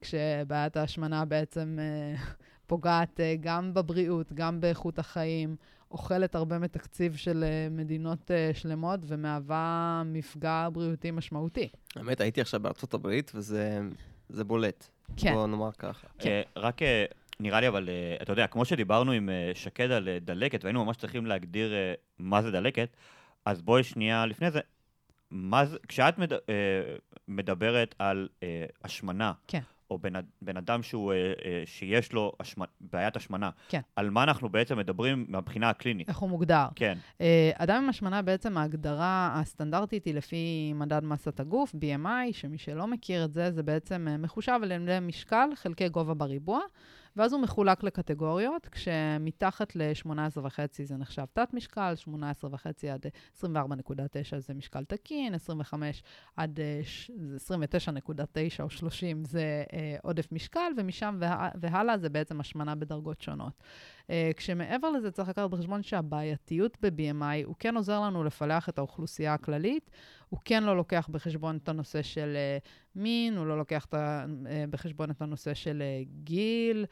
כשבעיית 0.00 0.76
ההשמנה 0.76 1.24
בעצם 1.24 1.78
אה, 1.80 2.20
פוגעת 2.66 3.20
אה, 3.20 3.34
גם 3.40 3.74
בבריאות, 3.74 4.32
גם 4.32 4.60
באיכות 4.60 4.98
החיים, 4.98 5.56
אוכלת 5.90 6.34
הרבה 6.34 6.58
מתקציב 6.58 7.16
של 7.16 7.44
אה, 7.44 7.68
מדינות 7.70 8.30
שלמות 8.52 9.00
ומהווה 9.06 10.02
מפגע 10.06 10.68
בריאותי 10.72 11.10
משמעותי. 11.10 11.68
האמת, 11.96 12.20
הייתי 12.20 12.40
עכשיו 12.40 12.60
בארצות 12.60 12.94
הברית, 12.94 13.32
וזה 13.34 14.44
בולט. 14.46 14.88
כן. 15.16 15.32
בוא 15.32 15.46
נאמר 15.46 15.72
ככה. 15.72 16.06
כן. 16.18 16.42
רק 16.56 16.82
אה, 16.82 17.04
נראה 17.40 17.60
לי, 17.60 17.68
אבל 17.68 17.88
אתה 18.22 18.32
יודע, 18.32 18.46
כמו 18.46 18.64
שדיברנו 18.64 19.12
עם 19.12 19.30
שקד 19.54 19.90
על 19.90 20.08
דלקת, 20.20 20.64
והיינו 20.64 20.84
ממש 20.84 20.96
צריכים 20.96 21.26
להגדיר 21.26 21.72
מה 22.18 22.42
זה 22.42 22.50
דלקת, 22.50 22.96
אז 23.44 23.62
בואי 23.62 23.82
שנייה 23.82 24.26
לפני 24.26 24.50
זה, 24.50 24.60
מה 25.30 25.66
זה, 25.66 25.76
כשאת 25.88 26.18
מד, 26.18 26.32
אה, 26.32 26.38
מדברת 27.28 27.94
על 27.98 28.28
אה, 28.42 28.64
השמנה, 28.84 29.32
כן. 29.46 29.60
או 29.90 29.98
בן, 29.98 30.12
בן 30.42 30.56
אדם 30.56 30.82
שהוא, 30.82 31.12
אה, 31.12 31.16
אה, 31.16 31.62
שיש 31.64 32.12
לו 32.12 32.32
השמ, 32.40 32.62
בעיית 32.80 33.16
השמנה, 33.16 33.50
כן. 33.68 33.80
על 33.96 34.10
מה 34.10 34.22
אנחנו 34.22 34.48
בעצם 34.48 34.78
מדברים 34.78 35.26
מהבחינה 35.28 35.70
הקלינית? 35.70 36.08
איך 36.08 36.18
הוא 36.18 36.30
מוגדר? 36.30 36.66
כן, 36.74 36.98
Uh, 37.18 37.22
אדם 37.54 37.82
עם 37.82 37.88
השמנה, 37.88 38.22
בעצם 38.22 38.56
ההגדרה 38.56 39.30
הסטנדרטית 39.34 40.04
היא 40.04 40.14
לפי 40.14 40.72
מדד 40.74 41.04
מסת 41.04 41.40
הגוף, 41.40 41.74
BMI, 41.74 42.32
שמי 42.32 42.58
שלא 42.58 42.86
מכיר 42.86 43.24
את 43.24 43.32
זה, 43.32 43.52
זה 43.52 43.62
בעצם 43.62 44.06
uh, 44.08 44.22
מחושב 44.22 44.60
על 44.62 44.72
ידי 44.72 44.98
משקל 45.02 45.48
חלקי 45.54 45.88
גובה 45.88 46.14
בריבוע, 46.14 46.60
ואז 47.18 47.32
הוא 47.32 47.40
מחולק 47.40 47.82
לקטגוריות, 47.82 48.68
כשמתחת 48.68 49.76
ל-18.5 49.76 50.58
זה 50.82 50.96
נחשב 50.96 51.24
תת-משקל, 51.32 51.94
18.5 52.42 52.54
עד 52.92 53.06
24.9 53.40 54.38
זה 54.38 54.54
משקל 54.54 54.84
תקין, 54.84 55.34
25 55.34 56.02
עד 56.36 56.60
29.9 57.46 58.62
או 58.62 58.70
30 58.70 59.24
זה 59.24 59.64
אה, 59.72 59.96
עודף 60.02 60.32
משקל, 60.32 60.72
ומשם 60.76 61.16
וה, 61.20 61.48
והלאה 61.60 61.98
זה 61.98 62.08
בעצם 62.08 62.40
השמנה 62.40 62.74
בדרגות 62.74 63.20
שונות. 63.20 63.62
אה, 64.10 64.30
כשמעבר 64.36 64.90
לזה 64.90 65.10
צריך 65.10 65.28
לקחת 65.28 65.50
בחשבון 65.50 65.82
שהבעייתיות 65.82 66.76
ב-BMI, 66.82 67.44
הוא 67.44 67.54
כן 67.58 67.76
עוזר 67.76 68.00
לנו 68.00 68.24
לפלח 68.24 68.68
את 68.68 68.78
האוכלוסייה 68.78 69.34
הכללית, 69.34 69.90
הוא 70.28 70.40
כן 70.44 70.64
לא 70.64 70.76
לוקח 70.76 71.08
בחשבון 71.12 71.56
את 71.56 71.68
הנושא 71.68 72.02
של 72.02 72.36
uh, 72.36 72.68
מין, 72.96 73.36
הוא 73.36 73.46
לא 73.46 73.58
לוקח 73.58 73.84
את, 73.84 73.94
uh, 73.94 73.98
בחשבון 74.70 75.10
את 75.10 75.22
הנושא 75.22 75.54
של 75.54 75.82
גיל, 76.24 76.86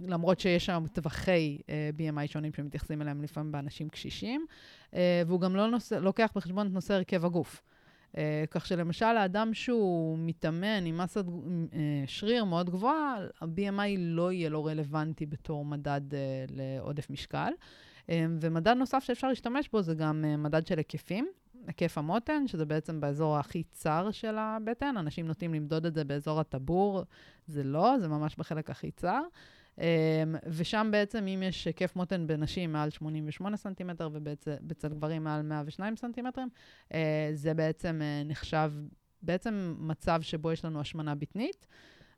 למרות 0.00 0.40
שיש 0.40 0.66
שם 0.66 0.84
טווחי 0.92 1.58
BMI 1.98 2.26
שונים 2.26 2.52
שמתייחסים 2.52 3.02
אליהם 3.02 3.22
לפעמים 3.22 3.52
באנשים 3.52 3.88
קשישים, 3.88 4.46
והוא 5.26 5.40
גם 5.40 5.56
לא 5.56 5.70
נושא, 5.70 5.94
לוקח 5.94 6.30
בחשבון 6.34 6.66
את 6.66 6.72
נושא 6.72 6.94
הרכב 6.94 7.24
הגוף. 7.24 7.62
Uh, 8.18 8.20
כך 8.50 8.66
שלמשל, 8.66 9.04
האדם 9.04 9.54
שהוא 9.54 10.18
מתאמן 10.18 10.86
עם 10.86 10.98
מסת 10.98 11.24
uh, 11.24 11.76
שריר 12.06 12.44
מאוד 12.44 12.70
גבוהה, 12.70 13.16
ה-BMI 13.40 13.98
לא 13.98 14.32
יהיה 14.32 14.48
לו 14.48 14.64
רלוונטי 14.64 15.26
בתור 15.26 15.64
מדד 15.64 16.00
uh, 16.10 16.16
לעודף 16.50 17.10
משקל. 17.10 17.52
ומדד 18.40 18.74
נוסף 18.76 19.04
שאפשר 19.04 19.28
להשתמש 19.28 19.68
בו 19.68 19.82
זה 19.82 19.94
גם 19.94 20.24
מדד 20.38 20.66
של 20.66 20.78
היקפים. 20.78 21.28
היקף 21.66 21.98
המותן, 21.98 22.46
שזה 22.46 22.66
בעצם 22.66 23.00
באזור 23.00 23.38
הכי 23.38 23.62
צר 23.62 24.10
של 24.10 24.36
הבטן. 24.38 24.96
אנשים 24.96 25.26
נוטים 25.26 25.54
למדוד 25.54 25.86
את 25.86 25.94
זה 25.94 26.04
באזור 26.04 26.40
הטבור, 26.40 27.02
זה 27.46 27.64
לא, 27.64 27.98
זה 27.98 28.08
ממש 28.08 28.36
בחלק 28.36 28.70
הכי 28.70 28.90
צר. 28.90 29.20
Um, 29.78 29.80
ושם 30.46 30.88
בעצם, 30.92 31.26
אם 31.26 31.42
יש 31.42 31.64
היקף 31.64 31.96
מותן 31.96 32.26
בנשים 32.26 32.72
מעל 32.72 32.90
88 32.90 33.56
סנטימטר 33.56 34.08
ובצד 34.12 34.94
גברים 34.94 35.24
מעל 35.24 35.42
102 35.42 35.96
סנטימטרים, 35.96 36.48
uh, 36.88 36.94
זה 37.32 37.54
בעצם 37.54 38.00
uh, 38.00 38.28
נחשב 38.30 38.72
בעצם 39.22 39.74
מצב 39.78 40.22
שבו 40.22 40.52
יש 40.52 40.64
לנו 40.64 40.80
השמנה 40.80 41.14
בטנית, 41.14 41.66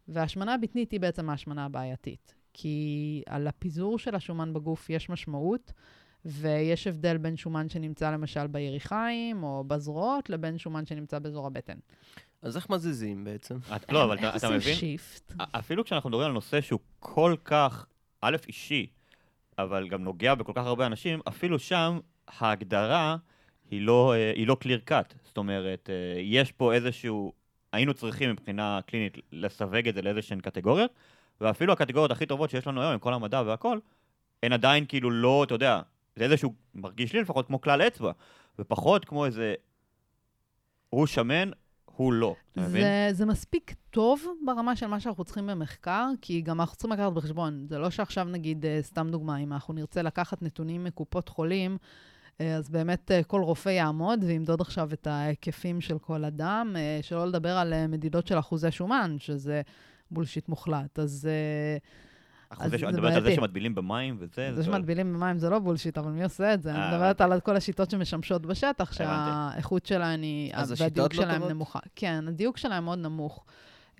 והשמנה 0.09 0.55
הבטנית 0.55 0.93
היא 0.93 1.01
בעצם 1.01 1.31
ההשמנה 1.31 1.65
הבעייתית. 1.65 2.35
כי 2.53 3.23
על 3.27 3.47
הפיזור 3.47 3.99
של 3.99 4.15
השומן 4.15 4.53
בגוף 4.53 4.91
יש 4.91 5.11
משמעות. 5.11 5.73
ויש 6.25 6.87
הבדל 6.87 7.17
בין 7.17 7.37
שומן 7.37 7.69
שנמצא 7.69 8.11
למשל 8.11 8.47
ביריחיים 8.47 9.43
או 9.43 9.65
בזרועות, 9.65 10.31
לבין 10.31 10.59
שומן 10.59 10.87
שנמצא 10.87 11.19
באזור 11.19 11.47
הבטן. 11.47 11.79
אז 12.43 12.57
איך 12.57 12.71
מזיזים 12.71 13.25
בעצם? 13.25 13.59
את, 13.77 13.93
לא, 13.93 14.05
אבל 14.05 14.19
אתה, 14.19 14.37
אתה 14.37 14.51
מבין? 14.51 14.75
שיפט? 14.75 15.33
אפילו 15.39 15.85
כשאנחנו 15.85 16.09
מדברים 16.11 16.27
על 16.27 16.33
נושא 16.33 16.61
שהוא 16.61 16.81
כל 16.99 17.35
כך, 17.45 17.87
א', 18.21 18.37
אישי, 18.49 18.87
אבל 19.59 19.89
גם 19.89 20.05
נוגע 20.05 20.35
בכל 20.35 20.53
כך 20.55 20.65
הרבה 20.65 20.87
אנשים, 20.87 21.21
אפילו 21.29 21.59
שם 21.59 21.99
ההגדרה 22.29 23.17
היא 23.71 23.81
לא, 23.81 24.15
אה, 24.15 24.33
היא 24.35 24.47
לא 24.47 24.57
clear 24.65 24.91
cut. 24.91 25.15
זאת 25.25 25.37
אומרת, 25.37 25.91
אה, 25.91 26.21
יש 26.21 26.53
פה 26.53 26.75
איזשהו, 26.75 27.33
היינו 27.73 27.95
צריכים 27.95 28.31
מבחינה 28.31 28.81
קלינית 28.87 29.19
לסווג 29.33 29.89
את 29.89 29.95
זה 29.95 30.03
לאיזשהן 30.03 30.41
קטגוריות, 30.41 30.91
ואפילו 31.41 31.73
הקטגוריות 31.73 32.11
הכי 32.11 32.27
טובות 32.27 32.51
שיש 32.51 32.67
לנו 32.67 32.81
היום, 32.81 32.93
עם 32.93 32.99
כל 32.99 33.15
המדע 33.15 33.43
והכל, 33.47 33.79
הן 34.43 34.53
עדיין 34.53 34.85
כאילו 34.87 35.11
לא, 35.11 35.45
אתה 35.45 35.55
יודע, 35.55 35.81
זה 36.17 36.25
איזשהו, 36.25 36.55
מרגיש 36.75 37.13
לי 37.13 37.21
לפחות 37.21 37.47
כמו 37.47 37.61
כלל 37.61 37.83
אצבע, 37.83 38.13
ופחות 38.59 39.05
כמו 39.05 39.27
איזה, 39.27 39.55
הוא 40.91 41.07
שמן, 41.07 41.51
הוא 42.01 42.13
לא, 42.13 42.35
אתה 42.53 42.61
מבין? 42.61 42.83
זה, 42.83 43.09
זה 43.13 43.27
מספיק 43.27 43.75
טוב 43.91 44.27
ברמה 44.45 44.77
של 44.77 44.87
מה 44.87 45.01
שאנחנו 45.01 45.25
צריכים 45.25 45.47
במחקר, 45.47 46.09
כי 46.21 46.41
גם 46.41 46.61
אנחנו 46.61 46.77
צריכים 46.77 46.93
לקחת 46.93 47.13
בחשבון. 47.13 47.67
זה 47.69 47.79
לא 47.79 47.91
שעכשיו 47.91 48.25
נגיד, 48.25 48.67
אה, 48.67 48.79
סתם 48.83 49.09
דוגמה, 49.11 49.39
אם 49.39 49.53
אנחנו 49.53 49.75
נרצה 49.75 50.03
לקחת 50.03 50.43
נתונים 50.43 50.85
מקופות 50.85 51.29
חולים, 51.29 51.77
אה, 52.41 52.57
אז 52.57 52.71
באמת 52.71 53.11
אה, 53.11 53.23
כל 53.23 53.41
רופא 53.41 53.69
יעמוד 53.69 54.25
וימדוד 54.25 54.61
עכשיו 54.61 54.93
את 54.93 55.07
ההיקפים 55.07 55.81
של 55.81 55.99
כל 55.99 56.25
אדם, 56.25 56.77
שלא 57.03 57.27
לדבר 57.27 57.57
על 57.57 57.87
מדידות 57.87 58.27
של 58.27 58.39
אחוזי 58.39 58.71
שומן, 58.71 59.17
שזה 59.19 59.63
בולשיט 60.11 60.49
מוחלט. 60.49 60.99
אז... 60.99 61.29
ש- 62.55 62.81
זה 62.81 62.87
מדברת 62.87 63.13
על 63.13 63.25
זה. 63.25 63.35
שמטבילים 63.35 63.75
במים 63.75 64.17
וזה? 64.19 64.55
זה 64.55 64.65
שמטבילים 64.65 65.15
במים 65.15 65.39
זה 65.39 65.51
לא 65.51 65.59
בולשיט, 65.59 65.99
אבל 65.99 66.11
מי 66.11 66.25
עושה 66.25 66.55
את 66.55 66.63
זה? 66.63 66.71
אני 66.71 66.79
אה, 66.79 66.93
מדברת 66.95 67.21
על 67.21 67.41
כל 67.41 67.57
השיטות 67.57 67.91
שמשמשות 67.91 68.47
בשטח. 68.47 68.93
שהאיכות 68.93 69.87
שלהן 69.87 70.23
היא... 70.23 70.53
אז 70.55 70.71
והדיוק 70.71 71.07
השיטות 71.07 71.15
לא 71.15 71.23
שלהן? 71.23 71.51
נמוכה. 71.51 71.79
כן, 71.97 72.25
הדיוק 72.29 72.57
שלהן 72.57 72.85
מאוד 72.85 72.99
נמוך. 72.99 73.45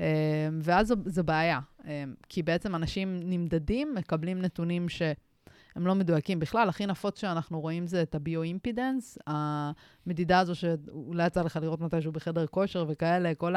אה, 0.01 0.07
ואז 0.61 0.87
זו, 0.89 0.95
זו 1.07 1.25
בעיה, 1.25 1.61
אה, 1.87 2.05
כי 2.29 2.43
בעצם 2.43 2.75
אנשים 2.75 3.21
נמדדים, 3.23 3.95
מקבלים 3.95 4.43
נתונים 4.43 4.89
שהם 4.89 5.87
לא 5.87 5.95
מדויקים 5.95 6.41
בכלל. 6.41 6.69
הכי 6.69 6.87
נפוץ 6.87 7.21
שאנחנו 7.21 7.61
רואים 7.61 7.87
זה 7.87 8.03
את 8.03 8.15
ה 8.15 8.22
bio-impedance, 8.22 9.19
המדידה 9.27 10.39
הזו 10.39 10.55
שאולי 10.55 11.27
יצא 11.27 11.43
לך 11.43 11.59
לראות 11.63 11.81
מתישהו 11.81 12.13
בחדר 12.13 12.47
כושר 12.47 12.85
וכאלה, 12.89 13.35
כל 13.35 13.55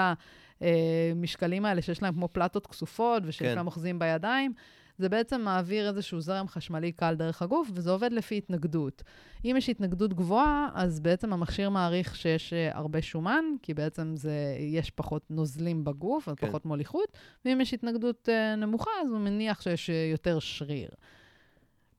המשקלים 0.61 1.65
האלה 1.65 1.81
שיש 1.81 2.03
להם 2.03 2.13
כמו 2.13 2.27
פלטות 2.27 2.67
כסופות 2.67 3.23
ושלפעמים 3.25 3.59
כן. 3.59 3.65
אוחזים 3.65 3.99
בידיים. 3.99 4.53
זה 4.97 5.09
בעצם 5.09 5.41
מעביר 5.41 5.89
איזשהו 5.89 6.21
זרם 6.21 6.47
חשמלי 6.47 6.91
קל 6.91 7.15
דרך 7.15 7.41
הגוף, 7.41 7.69
וזה 7.73 7.91
עובד 7.91 8.13
לפי 8.13 8.37
התנגדות. 8.37 9.03
אם 9.45 9.55
יש 9.57 9.69
התנגדות 9.69 10.13
גבוהה, 10.13 10.69
אז 10.73 10.99
בעצם 10.99 11.33
המכשיר 11.33 11.69
מעריך 11.69 12.15
שיש 12.15 12.53
אה, 12.53 12.69
הרבה 12.73 13.01
שומן, 13.01 13.45
כי 13.61 13.73
בעצם 13.73 14.13
זה, 14.15 14.55
יש 14.59 14.89
פחות 14.89 15.23
נוזלים 15.29 15.83
בגוף, 15.83 16.29
אז 16.29 16.35
כן. 16.35 16.47
פחות 16.47 16.65
מוליכות, 16.65 17.17
ואם 17.45 17.61
יש 17.61 17.73
התנגדות 17.73 18.29
אה, 18.29 18.55
נמוכה, 18.55 18.91
אז 19.01 19.11
הוא 19.11 19.19
מניח 19.19 19.61
שיש 19.61 19.89
אה, 19.89 20.07
יותר 20.11 20.39
שריר. 20.39 20.89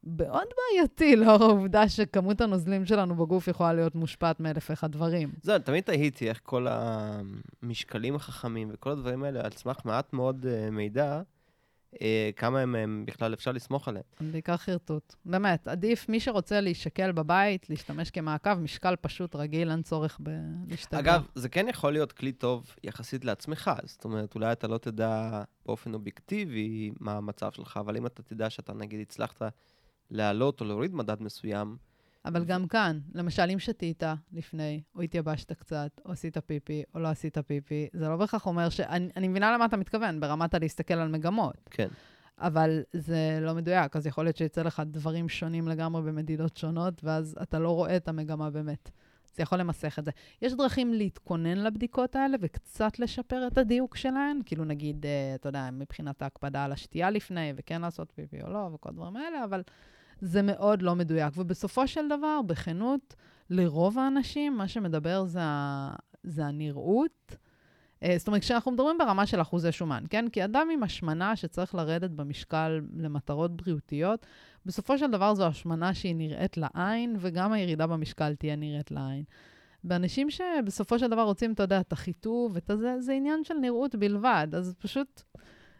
מאוד 0.06 0.46
בעייתי, 0.56 1.16
לאור 1.20 1.42
העובדה 1.42 1.88
שכמות 1.88 2.40
הנוזלים 2.40 2.84
שלנו 2.84 3.14
בגוף 3.14 3.48
יכולה 3.48 3.72
להיות 3.72 3.94
מושפעת 3.94 4.40
מאלף 4.40 4.70
ואחד 4.70 4.92
דברים. 4.92 5.32
זהו, 5.42 5.58
תמיד 5.58 5.84
תהיתי 5.84 6.28
איך 6.28 6.40
כל 6.42 6.66
המשקלים 6.70 8.14
החכמים 8.14 8.68
וכל 8.72 8.90
הדברים 8.90 9.24
האלה, 9.24 9.40
על 9.44 9.50
סמך 9.50 9.76
מעט 9.84 10.12
מאוד 10.12 10.46
uh, 10.46 10.70
מידע, 10.70 11.22
כמה 12.36 12.60
הם, 12.60 12.74
הם 12.74 13.04
בכלל 13.06 13.34
אפשר 13.34 13.52
לסמוך 13.52 13.88
עליהם. 13.88 14.04
בעיקר 14.20 14.56
חרטוט. 14.56 15.14
באמת, 15.24 15.68
עדיף 15.68 16.08
מי 16.08 16.20
שרוצה 16.20 16.60
להישקל 16.60 17.12
בבית, 17.12 17.70
להשתמש 17.70 18.10
כמעקב, 18.10 18.54
משקל 18.54 18.94
פשוט 19.00 19.36
רגיל, 19.36 19.70
אין 19.70 19.82
צורך 19.82 20.20
בלהשתגע. 20.20 20.98
אגב, 20.98 21.26
זה 21.34 21.48
כן 21.48 21.66
יכול 21.68 21.92
להיות 21.92 22.12
כלי 22.12 22.32
טוב 22.32 22.74
יחסית 22.84 23.24
לעצמך. 23.24 23.70
זאת 23.84 24.04
אומרת, 24.04 24.34
אולי 24.34 24.52
אתה 24.52 24.68
לא 24.68 24.78
תדע 24.78 25.42
באופן 25.66 25.94
אובייקטיבי 25.94 26.90
מה 27.00 27.12
המצב 27.12 27.52
שלך, 27.52 27.76
אבל 27.76 27.96
אם 27.96 28.06
אתה 28.06 28.22
תדע 28.22 28.50
שאתה, 28.50 28.72
נגיד, 28.72 29.00
הצלחת 29.00 29.42
להעלות 30.10 30.60
או 30.60 30.66
להוריד 30.66 30.94
מדד 30.94 31.22
מסוים, 31.22 31.76
אבל 32.24 32.44
גם 32.44 32.68
כאן, 32.68 32.98
למשל, 33.14 33.50
אם 33.52 33.58
שתית 33.58 34.02
לפני, 34.32 34.82
או 34.94 35.00
התייבשת 35.00 35.52
קצת, 35.52 36.00
או 36.04 36.12
עשית 36.12 36.38
פיפי, 36.38 36.82
או 36.94 37.00
לא 37.00 37.08
עשית 37.08 37.38
פיפי, 37.38 37.88
זה 37.92 38.08
לא 38.08 38.16
בהכרח 38.16 38.46
אומר 38.46 38.68
ש... 38.68 38.80
אני, 38.80 39.08
אני 39.16 39.28
מבינה 39.28 39.52
למה 39.52 39.64
אתה 39.64 39.76
מתכוון, 39.76 40.20
ברמת 40.20 40.54
הלהסתכל 40.54 40.94
על 40.94 41.08
מגמות. 41.08 41.56
כן. 41.70 41.88
אבל 42.38 42.82
זה 42.92 43.38
לא 43.40 43.54
מדויק, 43.54 43.96
אז 43.96 44.06
יכול 44.06 44.24
להיות 44.24 44.36
שיצא 44.36 44.62
לך 44.62 44.82
דברים 44.86 45.28
שונים 45.28 45.68
לגמרי 45.68 46.02
במדידות 46.02 46.56
שונות, 46.56 47.04
ואז 47.04 47.36
אתה 47.42 47.58
לא 47.58 47.70
רואה 47.70 47.96
את 47.96 48.08
המגמה 48.08 48.50
באמת. 48.50 48.90
זה 49.36 49.42
יכול 49.42 49.58
למסך 49.58 49.98
את 49.98 50.04
זה. 50.04 50.10
יש 50.42 50.52
דרכים 50.52 50.94
להתכונן 50.94 51.58
לבדיקות 51.58 52.16
האלה 52.16 52.36
וקצת 52.40 52.98
לשפר 52.98 53.46
את 53.46 53.58
הדיוק 53.58 53.96
שלהן, 53.96 54.40
כאילו 54.44 54.64
נגיד, 54.64 55.06
אה, 55.06 55.34
אתה 55.34 55.48
יודע, 55.48 55.68
מבחינת 55.72 56.22
ההקפדה 56.22 56.64
על 56.64 56.72
השתייה 56.72 57.10
לפני, 57.10 57.52
וכן 57.56 57.80
לעשות 57.80 58.12
פיפי 58.14 58.42
או 58.42 58.50
לא, 58.50 58.70
וכל 58.74 58.88
הדברים 58.88 59.16
האלה, 59.16 59.44
אבל 59.44 59.62
זה 60.20 60.42
מאוד 60.42 60.82
לא 60.82 60.94
מדויק. 60.94 61.34
ובסופו 61.36 61.88
של 61.88 62.08
דבר, 62.08 62.40
בכנות, 62.46 63.14
לרוב 63.50 63.98
האנשים, 63.98 64.56
מה 64.56 64.68
שמדבר 64.68 65.24
זה. 65.24 65.40
זה 66.24 66.46
הנראות. 66.46 67.36
אה, 68.02 68.14
זאת 68.18 68.28
אומרת, 68.28 68.42
כשאנחנו 68.42 68.70
מדברים 68.70 68.98
ברמה 68.98 69.26
של 69.26 69.40
אחוזי 69.40 69.72
שומן, 69.72 70.04
כן? 70.10 70.28
כי 70.28 70.44
אדם 70.44 70.68
עם 70.72 70.82
השמנה 70.82 71.36
שצריך 71.36 71.74
לרדת 71.74 72.10
במשקל 72.10 72.80
למטרות 72.96 73.56
בריאותיות, 73.56 74.26
בסופו 74.66 74.98
של 74.98 75.10
דבר 75.10 75.34
זו 75.34 75.46
השמנה 75.46 75.94
שהיא 75.94 76.14
נראית 76.14 76.56
לעין, 76.56 77.16
וגם 77.18 77.52
הירידה 77.52 77.86
במשקל 77.86 78.34
תהיה 78.34 78.56
נראית 78.56 78.90
לעין. 78.90 79.24
באנשים 79.84 80.30
שבסופו 80.30 80.98
של 80.98 81.10
דבר 81.10 81.22
רוצים, 81.22 81.52
אתה 81.52 81.62
יודע, 81.62 81.80
את 81.80 81.92
החיטוב, 81.92 82.56
את 82.56 82.70
הזה, 82.70 83.00
זה 83.00 83.12
עניין 83.12 83.44
של 83.44 83.54
נראות 83.54 83.94
בלבד. 83.94 84.48
אז 84.52 84.74
פשוט 84.78 85.22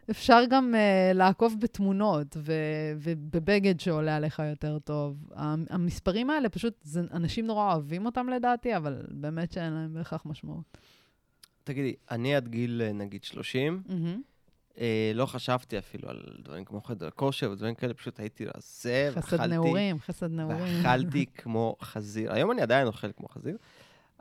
אפשר 0.09 0.39
גם 0.49 0.73
uh, 0.73 1.17
לעקוב 1.17 1.55
בתמונות 1.59 2.37
ו- 2.37 2.53
ובבגד 2.97 3.79
שעולה 3.79 4.15
עליך 4.15 4.41
יותר 4.49 4.79
טוב. 4.79 5.29
המספרים 5.69 6.29
האלה 6.29 6.49
פשוט, 6.49 6.73
זה, 6.81 7.01
אנשים 7.13 7.47
נורא 7.47 7.73
אוהבים 7.73 8.05
אותם 8.05 8.29
לדעתי, 8.29 8.77
אבל 8.77 9.01
באמת 9.11 9.51
שאין 9.51 9.73
להם 9.73 9.93
בהכרח 9.93 10.21
משמעות. 10.25 10.77
תגידי, 11.63 11.95
אני 12.11 12.35
עד 12.35 12.47
גיל, 12.47 12.81
אה, 12.85 12.93
נגיד, 12.93 13.23
30, 13.23 13.83
mm-hmm. 13.87 13.91
אה, 14.77 15.11
לא 15.15 15.25
חשבתי 15.25 15.77
אפילו 15.77 16.09
על 16.09 16.23
דברים 16.43 16.65
כמו 16.65 16.81
חדר 16.81 17.09
כושר 17.09 17.51
ודברים 17.51 17.75
כאלה, 17.75 17.93
פשוט 17.93 18.19
הייתי 18.19 18.45
רזה, 18.45 19.09
חסד 19.11 19.41
נעורים, 19.41 19.99
חסד 19.99 20.31
נעורים. 20.31 20.59
ואכלתי 20.77 21.25
כמו 21.25 21.75
חזיר. 21.81 22.33
היום 22.33 22.51
אני 22.51 22.61
עדיין 22.61 22.87
אוכל 22.87 23.11
כמו 23.11 23.27
חזיר, 23.27 23.57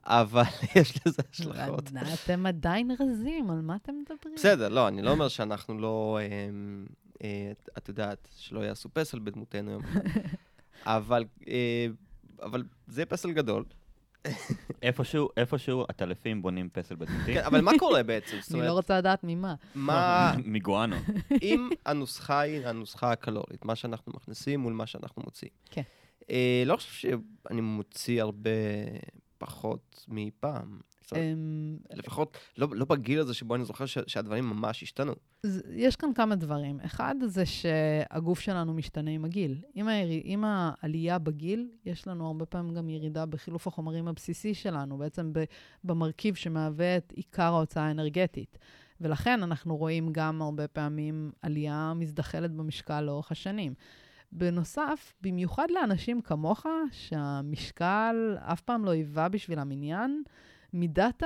אבל 0.07 0.43
יש 0.77 1.07
לזה 1.07 1.23
השלכות. 1.33 1.91
אתם 2.25 2.47
עדיין 2.47 2.91
רזים, 3.01 3.51
על 3.51 3.61
מה 3.61 3.77
אתם 3.77 3.93
מדברים? 4.01 4.35
בסדר, 4.35 4.69
לא, 4.69 4.89
אני 4.89 5.03
לא 5.03 5.11
אומר 5.11 5.29
שאנחנו 5.29 5.79
לא, 5.79 6.19
אה, 6.21 6.27
אה, 7.25 7.53
את 7.79 7.89
יודעת, 7.89 8.29
שלא 8.37 8.61
יעשו 8.61 8.89
פסל 8.93 9.19
בדמותנו 9.19 9.71
יום 9.71 9.83
אחד. 9.83 10.01
אבל, 10.97 11.25
אה, 11.49 11.87
אבל 12.43 12.63
זה 12.87 13.07
פסל 13.07 13.33
גדול. 13.33 13.65
איפשהו, 14.83 15.29
איפשהו 15.37 15.85
הטלפים 15.89 16.43
בונים 16.43 16.69
פסל 16.73 16.95
בדמותי. 16.95 17.35
כן, 17.35 17.45
אבל 17.45 17.61
מה 17.61 17.73
קורה 17.79 18.03
בעצם? 18.03 18.37
אני 18.55 18.67
לא 18.67 18.73
רוצה 18.73 18.99
לדעת 18.99 19.21
ממה. 19.23 19.55
מה... 19.75 20.35
מגואנו. 20.45 20.97
אם 21.43 21.69
הנוסחה 21.87 22.41
היא 22.41 22.67
הנוסחה 22.67 23.13
הקלורית, 23.13 23.65
מה 23.65 23.77
שאנחנו 23.77 24.13
מכניסים 24.17 24.61
מול 24.61 24.73
מה 24.73 24.87
שאנחנו 24.87 25.23
מוציאים. 25.23 25.53
כן. 25.71 25.83
לא 26.67 26.77
חושב 26.77 26.93
שאני 26.93 27.61
מוציא 27.61 28.23
הרבה 28.23 28.51
פחות 29.45 30.05
מפעם. 30.09 30.79
אמ, 31.17 31.77
לפחות 31.91 32.37
לא, 32.59 32.69
לא 32.73 32.85
בגיל 32.85 33.21
הזה 33.21 33.35
שבו 33.35 33.55
אני 33.55 33.65
זוכר 33.65 33.87
ש, 33.87 33.99
שהדברים 34.07 34.45
ממש 34.45 34.83
השתנו. 34.83 35.13
יש 35.71 35.97
כאן 35.97 36.15
כמה 36.15 36.37
דברים. 36.37 36.81
אחד 36.81 37.15
זה 37.27 37.47
שהגוף 37.47 38.41
שלנו 38.41 38.75
משתנה 38.75 39.11
עם 39.11 39.25
הגיל. 39.25 39.61
עם, 39.75 39.89
היר... 39.89 40.21
עם 40.25 40.45
העלייה 40.45 41.19
בגיל, 41.19 41.69
יש 41.87 42.07
לנו 42.07 42.27
הרבה 42.27 42.47
פעמים 42.47 42.75
גם 42.75 42.89
ירידה 42.89 43.27
בחילוף 43.27 43.67
החומרים 43.67 44.09
הבסיסי 44.09 44.55
שלנו, 44.55 44.99
בעצם 44.99 45.33
במרכיב 45.85 46.35
שמהווה 46.35 46.97
את 46.97 47.13
עיקר 47.17 47.43
ההוצאה 47.43 47.83
האנרגטית. 47.83 48.59
ולכן 49.01 49.43
אנחנו 49.43 49.77
רואים 49.77 50.09
גם 50.13 50.43
הרבה 50.43 50.69
פעמים 50.69 51.33
עלייה 51.43 51.93
מזדחלת 51.97 52.51
במשקל 52.51 53.01
לאורך 53.01 53.33
השנים. 53.33 53.75
בנוסף, 54.35 55.13
במיוחד 55.21 55.67
לאנשים 55.71 56.21
כמוך, 56.21 56.67
שהמשקל 56.91 58.37
אף 58.41 58.61
פעם 58.61 58.85
לא 58.85 58.91
היווה 58.91 59.29
בשבילם 59.29 59.71
עניין, 59.71 60.23
מידת 60.73 61.23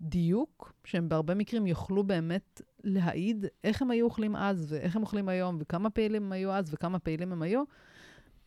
הדיוק, 0.00 0.72
שהם 0.84 1.08
בהרבה 1.08 1.34
מקרים 1.34 1.66
יוכלו 1.66 2.04
באמת 2.04 2.62
להעיד 2.84 3.46
איך 3.64 3.82
הם 3.82 3.90
היו 3.90 4.04
אוכלים 4.04 4.36
אז 4.36 4.72
ואיך 4.72 4.96
הם 4.96 5.02
אוכלים 5.02 5.28
היום 5.28 5.56
וכמה 5.60 5.90
פעילים 5.90 6.24
הם 6.24 6.32
היו 6.32 6.52
אז 6.52 6.74
וכמה 6.74 6.98
פעילים 6.98 7.32
הם 7.32 7.42
היו, 7.42 7.62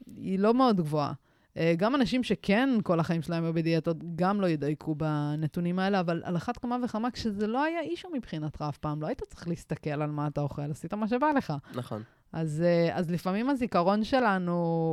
היא 0.06 0.40
לא 0.40 0.54
מאוד 0.54 0.78
גבוהה. 0.78 1.14
אה, 1.58 1.74
גם 1.78 1.96
אנשים 1.96 2.24
שכן 2.24 2.70
כל 2.84 3.00
החיים 3.00 3.22
שלהם 3.22 3.44
היו 3.44 3.54
בדיאטות, 3.54 4.16
גם 4.16 4.42
לא 4.42 4.48
ידייקו 4.48 4.96
בנתונים 4.96 5.80
האלה, 5.80 6.00
אבל 6.00 6.22
על 6.26 6.38
אחת 6.38 6.58
כמה 6.58 6.78
וכמה, 6.84 7.12
כשזה 7.12 7.48
לא 7.48 7.64
היה 7.64 7.82
אישו 7.82 8.10
מבחינתך 8.14 8.62
אף 8.70 8.78
פעם, 8.78 9.02
לא 9.02 9.08
היית 9.08 9.24
צריך 9.24 9.48
להסתכל 9.48 10.02
על 10.02 10.12
מה 10.12 10.28
אתה 10.28 10.42
אוכל, 10.42 10.72
עשית 10.72 10.94
מה 10.94 11.08
שבא 11.08 11.32
לך. 11.32 11.54
נכון. 11.76 12.04
אז, 12.34 12.64
אה, 12.66 12.98
אז 12.98 13.12
לפעמים 13.12 13.50
הזיכרון 13.50 14.04
שלנו 14.04 14.52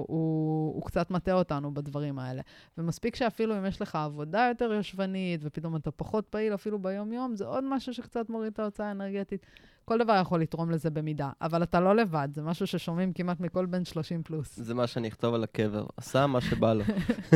הוא, 0.08 0.74
הוא 0.74 0.82
קצת 0.82 1.10
מטעה 1.10 1.34
אותנו 1.34 1.74
בדברים 1.74 2.18
האלה. 2.18 2.42
ומספיק 2.78 3.16
שאפילו 3.16 3.58
אם 3.58 3.66
יש 3.66 3.82
לך 3.82 3.96
עבודה 3.96 4.46
יותר 4.48 4.72
יושבנית, 4.72 5.40
ופתאום 5.44 5.76
אתה 5.76 5.90
פחות 5.90 6.26
פעיל 6.26 6.54
אפילו 6.54 6.78
ביום-יום, 6.78 7.36
זה 7.36 7.46
עוד 7.46 7.64
משהו 7.64 7.94
שקצת 7.94 8.30
מוריד 8.30 8.52
את 8.52 8.58
ההוצאה 8.58 8.88
האנרגטית. 8.88 9.46
כל 9.84 9.98
דבר 9.98 10.18
יכול 10.20 10.40
לתרום 10.40 10.70
לזה 10.70 10.90
במידה, 10.90 11.30
אבל 11.40 11.62
אתה 11.62 11.80
לא 11.80 11.96
לבד, 11.96 12.28
זה 12.32 12.42
משהו 12.42 12.66
ששומעים 12.66 13.12
כמעט 13.12 13.40
מכל 13.40 13.66
בן 13.66 13.84
30 13.84 14.22
פלוס. 14.22 14.56
זה 14.56 14.74
מה 14.74 14.86
שאני 14.86 15.08
אכתוב 15.08 15.34
על 15.34 15.44
הקבר, 15.44 15.86
עשה 15.96 16.26
מה 16.26 16.40
שבא 16.40 16.72
לו. 16.74 16.84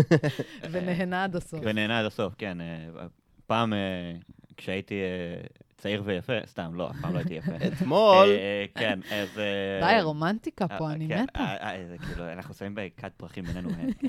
ונהנה 0.72 1.24
עד 1.24 1.36
הסוף. 1.36 1.60
ונהנה 1.62 2.00
עד 2.00 2.06
הסוף, 2.06 2.34
כן. 2.38 2.60
אה, 2.60 3.06
פעם, 3.46 3.72
אה, 3.72 3.78
כשהייתי 4.56 4.94
צעיר 5.80 6.02
ויפה, 6.04 6.32
סתם, 6.46 6.74
לא, 6.74 6.90
אף 6.90 6.96
פעם 7.00 7.12
לא 7.12 7.18
הייתי 7.18 7.34
יפה. 7.34 7.52
אתמול. 7.72 8.28
אה, 8.28 8.64
כן, 8.74 9.00
אז... 9.10 9.28
די, 9.80 9.94
הרומנטיקה 9.94 10.68
פה, 10.68 10.90
אני 10.90 11.08
כן, 11.08 11.22
מתה. 11.22 11.56
זה 11.88 11.98
כאילו, 11.98 12.32
אנחנו 12.32 12.54
שמים 12.54 12.74
בכת 12.74 13.12
פרחים 13.16 13.44
בינינו. 13.44 13.70
כן. 13.70 14.08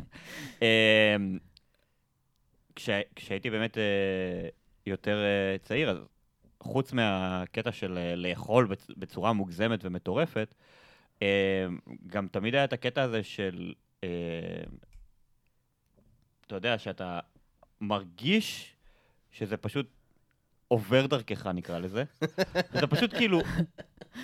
אמ, 1.15 1.37
כשהייתי 3.15 3.49
באמת 3.49 3.77
יותר 4.85 5.17
צעיר, 5.61 5.89
אז 5.89 5.97
חוץ 6.59 6.93
מהקטע 6.93 7.71
של 7.71 8.13
לאכול 8.15 8.67
בצורה 8.97 9.33
מוגזמת 9.33 9.85
ומטורפת, 9.85 10.55
גם 12.07 12.27
תמיד 12.31 12.55
היה 12.55 12.63
את 12.63 12.73
הקטע 12.73 13.01
הזה 13.01 13.23
של, 13.23 13.73
אתה 16.47 16.55
יודע, 16.55 16.77
שאתה 16.77 17.19
מרגיש 17.81 18.75
שזה 19.31 19.57
פשוט 19.57 20.00
עובר 20.71 21.05
דרכך, 21.05 21.47
נקרא 21.47 21.79
לזה. 21.79 22.03
אתה 22.77 22.87
פשוט 22.87 23.13
כאילו 23.13 23.41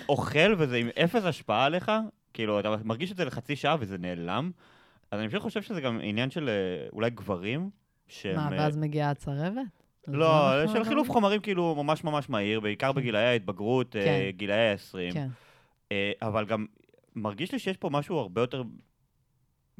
אוכל 0.08 0.54
וזה 0.58 0.76
עם 0.76 0.88
אפס 1.04 1.24
השפעה 1.24 1.64
עליך, 1.64 1.92
כאילו, 2.32 2.60
אתה 2.60 2.76
מרגיש 2.84 3.12
את 3.12 3.16
זה 3.16 3.24
לחצי 3.24 3.56
שעה 3.56 3.76
וזה 3.80 3.98
נעלם. 3.98 4.50
אז 5.10 5.20
אני 5.20 5.28
פשוט 5.28 5.42
חושב 5.42 5.62
שזה 5.62 5.80
גם 5.80 6.00
עניין 6.02 6.30
של 6.30 6.50
אולי 6.92 7.10
גברים, 7.10 7.70
שהם... 8.06 8.36
מה, 8.36 8.48
ואז 8.52 8.76
מגיעה 8.76 9.10
הצרבת? 9.10 9.62
לא, 10.06 10.66
של 10.72 10.84
חילוף 10.84 11.10
חומרים 11.10 11.40
כאילו 11.40 11.74
ממש 11.74 12.04
ממש 12.04 12.28
מהיר, 12.30 12.60
בעיקר 12.60 12.92
כן. 12.92 13.00
בגילאי 13.00 13.24
ההתבגרות, 13.24 13.92
כן. 13.92 14.30
גילאי 14.30 14.70
ה-20. 14.70 15.14
כן. 15.14 15.28
אבל 16.22 16.44
גם 16.44 16.66
מרגיש 17.16 17.52
לי 17.52 17.58
שיש 17.58 17.76
פה 17.76 17.90
משהו 17.90 18.18
הרבה 18.18 18.40
יותר 18.40 18.62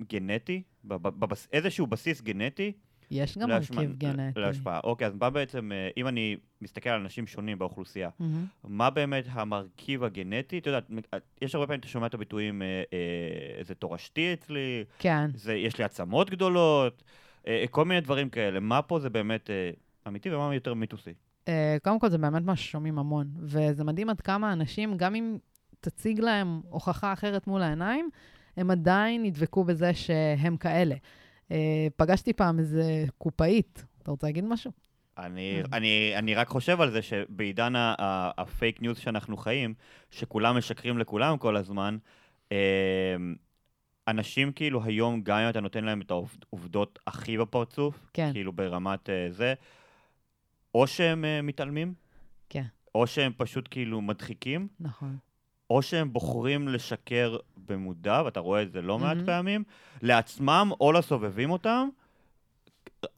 גנטי, 0.00 0.62
איזשהו 1.52 1.86
בסיס 1.86 2.20
גנטי, 2.20 2.72
יש 3.10 3.38
גם 3.38 3.48
מרכיב 3.48 3.94
גנטי. 3.98 4.40
להשפעה. 4.40 4.80
אוקיי, 4.84 5.06
אז 5.06 5.14
מה 5.20 5.30
בעצם, 5.30 5.72
אה, 5.72 5.88
אם 5.96 6.08
אני 6.08 6.36
מסתכל 6.60 6.90
על 6.90 7.00
אנשים 7.00 7.26
שונים 7.26 7.58
באוכלוסייה, 7.58 8.08
mm-hmm. 8.08 8.24
מה 8.64 8.90
באמת 8.90 9.24
המרכיב 9.28 10.04
הגנטי? 10.04 10.58
את 10.58 10.66
יודעת, 10.66 10.90
יש 11.42 11.54
הרבה 11.54 11.66
פעמים 11.66 11.80
אתה 11.80 11.88
שומע 11.88 12.06
את 12.06 12.14
הביטויים, 12.14 12.62
אה, 12.62 12.82
אה, 12.92 13.64
זה 13.64 13.74
תורשתי 13.74 14.32
אצלי, 14.32 14.84
כן. 14.98 15.30
זה, 15.34 15.54
יש 15.54 15.78
לי 15.78 15.84
עצמות 15.84 16.30
גדולות, 16.30 17.02
אה, 17.46 17.64
כל 17.70 17.84
מיני 17.84 18.00
דברים 18.00 18.28
כאלה. 18.28 18.60
מה 18.60 18.82
פה 18.82 18.98
זה 19.00 19.10
באמת 19.10 19.50
אה, 19.50 19.70
אמיתי 20.08 20.34
ומה 20.34 20.54
יותר 20.54 20.74
מיתוסי? 20.74 21.14
אה, 21.48 21.76
קודם 21.82 21.98
כל, 21.98 22.08
זה 22.08 22.18
באמת 22.18 22.42
מה 22.42 22.56
ששומעים 22.56 22.98
המון, 22.98 23.26
וזה 23.40 23.84
מדהים 23.84 24.10
עד 24.10 24.20
כמה 24.20 24.52
אנשים, 24.52 24.96
גם 24.96 25.14
אם 25.14 25.38
תציג 25.80 26.20
להם 26.20 26.60
הוכחה 26.70 27.12
אחרת 27.12 27.46
מול 27.46 27.62
העיניים, 27.62 28.10
הם 28.56 28.70
עדיין 28.70 29.24
ידבקו 29.24 29.64
בזה 29.64 29.94
שהם 29.94 30.56
כאלה. 30.56 30.94
אה, 31.50 31.86
פגשתי 31.96 32.32
פעם 32.32 32.58
איזה 32.58 33.04
קופאית, 33.18 33.84
אתה 34.02 34.10
רוצה 34.10 34.26
להגיד 34.26 34.44
משהו? 34.44 34.70
אני, 35.18 35.62
אני, 35.72 36.12
אני 36.16 36.34
רק 36.34 36.48
חושב 36.48 36.80
על 36.80 36.90
זה 36.90 37.02
שבעידן 37.02 37.72
הפייק 38.38 38.82
ניוז 38.82 38.98
שאנחנו 38.98 39.36
חיים, 39.36 39.74
שכולם 40.10 40.56
משקרים 40.56 40.98
לכולם 40.98 41.38
כל 41.38 41.56
הזמן, 41.56 41.98
אה, 42.52 43.16
אנשים 44.08 44.52
כאילו 44.52 44.84
היום, 44.84 45.20
גם 45.22 45.38
אם 45.38 45.50
אתה 45.50 45.60
נותן 45.60 45.84
להם 45.84 46.00
את 46.00 46.10
העובדות 46.10 46.98
הכי 47.06 47.38
בפרצוף, 47.38 48.10
כן. 48.12 48.30
כאילו 48.32 48.52
ברמת 48.52 49.10
אה, 49.10 49.26
זה, 49.30 49.54
או 50.74 50.86
שהם 50.86 51.24
אה, 51.24 51.42
מתעלמים, 51.42 51.94
כן. 52.48 52.64
או 52.94 53.06
שהם 53.06 53.32
פשוט 53.36 53.68
כאילו 53.70 54.00
מדחיקים, 54.00 54.68
נכון. 54.80 55.16
או 55.70 55.82
שהם 55.82 56.12
בוחרים 56.12 56.68
לשקר 56.68 57.36
במודע, 57.66 58.22
ואתה 58.24 58.40
רואה 58.40 58.62
את 58.62 58.72
זה 58.72 58.82
לא 58.82 58.98
מעט 58.98 59.16
מהמם. 59.16 59.26
פעמים, 59.26 59.64
לעצמם 60.02 60.70
או 60.80 60.92
לסובבים 60.92 61.50
אותם, 61.50 61.88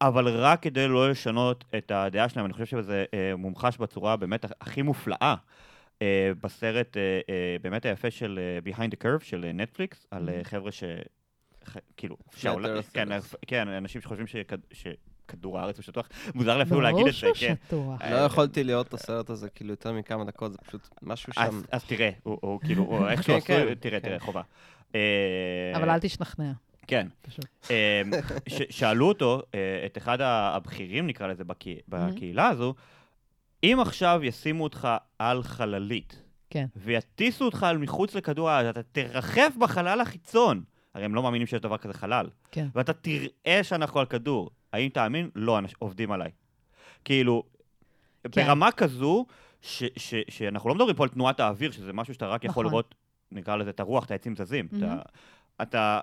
אבל 0.01 0.29
רק 0.29 0.63
כדי 0.63 0.89
לא 0.89 1.11
לשנות 1.11 1.65
את 1.79 1.91
הדעה 1.91 2.29
שלהם. 2.29 2.45
אני 2.47 2.53
חושב 2.53 2.67
שזה 2.67 3.05
אה, 3.15 3.33
מומחש 3.37 3.77
בצורה 3.79 4.17
באמת 4.17 4.45
הכי 4.61 4.83
מופלאה. 4.83 5.35
אה, 6.03 6.33
בסרט 6.43 6.97
אה, 6.97 7.03
אה, 7.29 7.57
באמת 7.63 7.85
היפה 7.85 8.11
של 8.11 8.39
אה, 8.43 8.73
Behind 8.73 8.91
the 8.91 9.05
Curve 9.05 9.25
של 9.25 9.51
נטפליקס, 9.55 10.07
על 10.11 10.29
אה. 10.29 10.41
חבר'ה 10.45 10.73
ש... 10.73 10.85
ח- 11.69 11.77
כאילו, 11.97 12.17
שהעולם-. 12.37 12.83
כן, 12.93 13.13
אה, 13.13 13.19
כן, 13.47 13.69
אנשים 13.69 14.01
שחושבים 14.01 14.27
שכד- 14.27 14.59
שכדור 15.31 15.59
הארץ 15.59 15.77
הוא 15.77 15.83
שטוח, 15.83 16.09
מוזר 16.35 16.57
לי 16.57 16.63
אפילו 16.63 16.81
להגיד 16.81 17.07
את 17.07 17.15
זה, 17.15 17.21
ברור 17.21 17.35
כן. 17.35 17.55
שהוא 17.69 17.95
שטוח. 17.97 18.03
אה, 18.03 18.11
לא 18.11 18.19
יכולתי 18.19 18.65
לראות 18.65 18.89
את 18.89 18.95
הסרט 18.95 19.31
הזה 19.31 19.49
כאילו 19.51 19.71
יותר 19.71 19.93
מכמה 19.93 20.25
דקות, 20.25 20.53
זה 20.53 20.59
פשוט 20.59 20.89
משהו 21.03 21.33
שם. 21.33 21.61
אז, 21.71 21.85
תראה, 21.85 22.11
הוא, 22.23 22.61
כאילו, 22.61 22.99
איך 23.11 23.23
שהוא 23.23 23.41
כן, 23.41 23.55
עשוי, 23.55 23.69
כן, 23.69 23.75
תראה, 23.75 24.01
כן. 24.01 24.09
תראה, 24.09 24.19
חובה. 24.21 24.43
אה, 24.95 25.01
אבל 25.77 25.91
אל 25.91 25.99
תשתכנע, 25.99 26.53
כן. 26.87 27.07
אה, 27.71 28.03
שאלו 28.71 29.09
אותו, 29.09 29.43
אה, 29.55 29.83
את 29.87 29.99
אחד 29.99 30.19
הבכירים, 30.21 31.07
נקרא 31.07 31.27
לזה, 31.27 31.45
בקה- 31.45 31.71
בקהילה 31.89 32.49
הזו, 32.49 32.75
אם 33.65 33.79
עכשיו 33.81 34.21
ישימו 34.23 34.65
אותך 34.65 34.89
על 35.19 35.43
חללית, 35.43 36.23
כן. 36.51 36.67
ויטיסו 36.77 37.45
אותך 37.45 37.67
אל 37.71 37.79
מחוץ 37.79 38.15
לכדור 38.15 38.51
הארץ, 38.51 38.67
אתה 38.77 38.83
תרחף 38.83 39.53
בחלל 39.59 40.01
החיצון. 40.01 40.63
הרי 40.95 41.05
הם 41.05 41.15
לא 41.15 41.23
מאמינים 41.23 41.47
שיש 41.47 41.61
דבר 41.61 41.77
כזה 41.79 41.95
חלל. 41.95 42.27
כן. 42.51 42.67
ואתה 42.75 42.93
תראה 42.93 43.61
שאנחנו 43.63 44.01
על 44.01 44.07
כדור. 44.07 44.51
האם 44.73 44.89
תאמין? 44.89 45.31
לא, 45.35 45.59
אנש- 45.59 45.75
עובדים 45.79 46.13
עליי. 46.13 46.31
כאילו, 47.05 47.43
כן. 48.33 48.47
ברמה 48.47 48.73
כזו, 48.73 49.27
ש- 49.63 49.83
ש- 49.97 50.15
שאנחנו 50.29 50.69
לא 50.69 50.75
מדברים 50.75 50.97
פה 50.97 51.03
על 51.03 51.09
תנועת 51.09 51.41
האוויר, 51.41 51.71
שזה 51.71 51.93
משהו 51.93 52.15
שאתה 52.15 52.27
רק 52.27 52.45
יכול 52.45 52.51
נכון. 52.67 52.73
לראות, 52.73 52.95
נקרא 53.33 53.57
לזה 53.57 53.71
את 53.71 53.81
הרוח, 53.81 54.05
את 54.05 54.11
העצים 54.11 54.37
זזים. 54.37 54.67
אתה- 54.67 54.77
מהמם. 54.87 54.99
אתה 55.63 56.01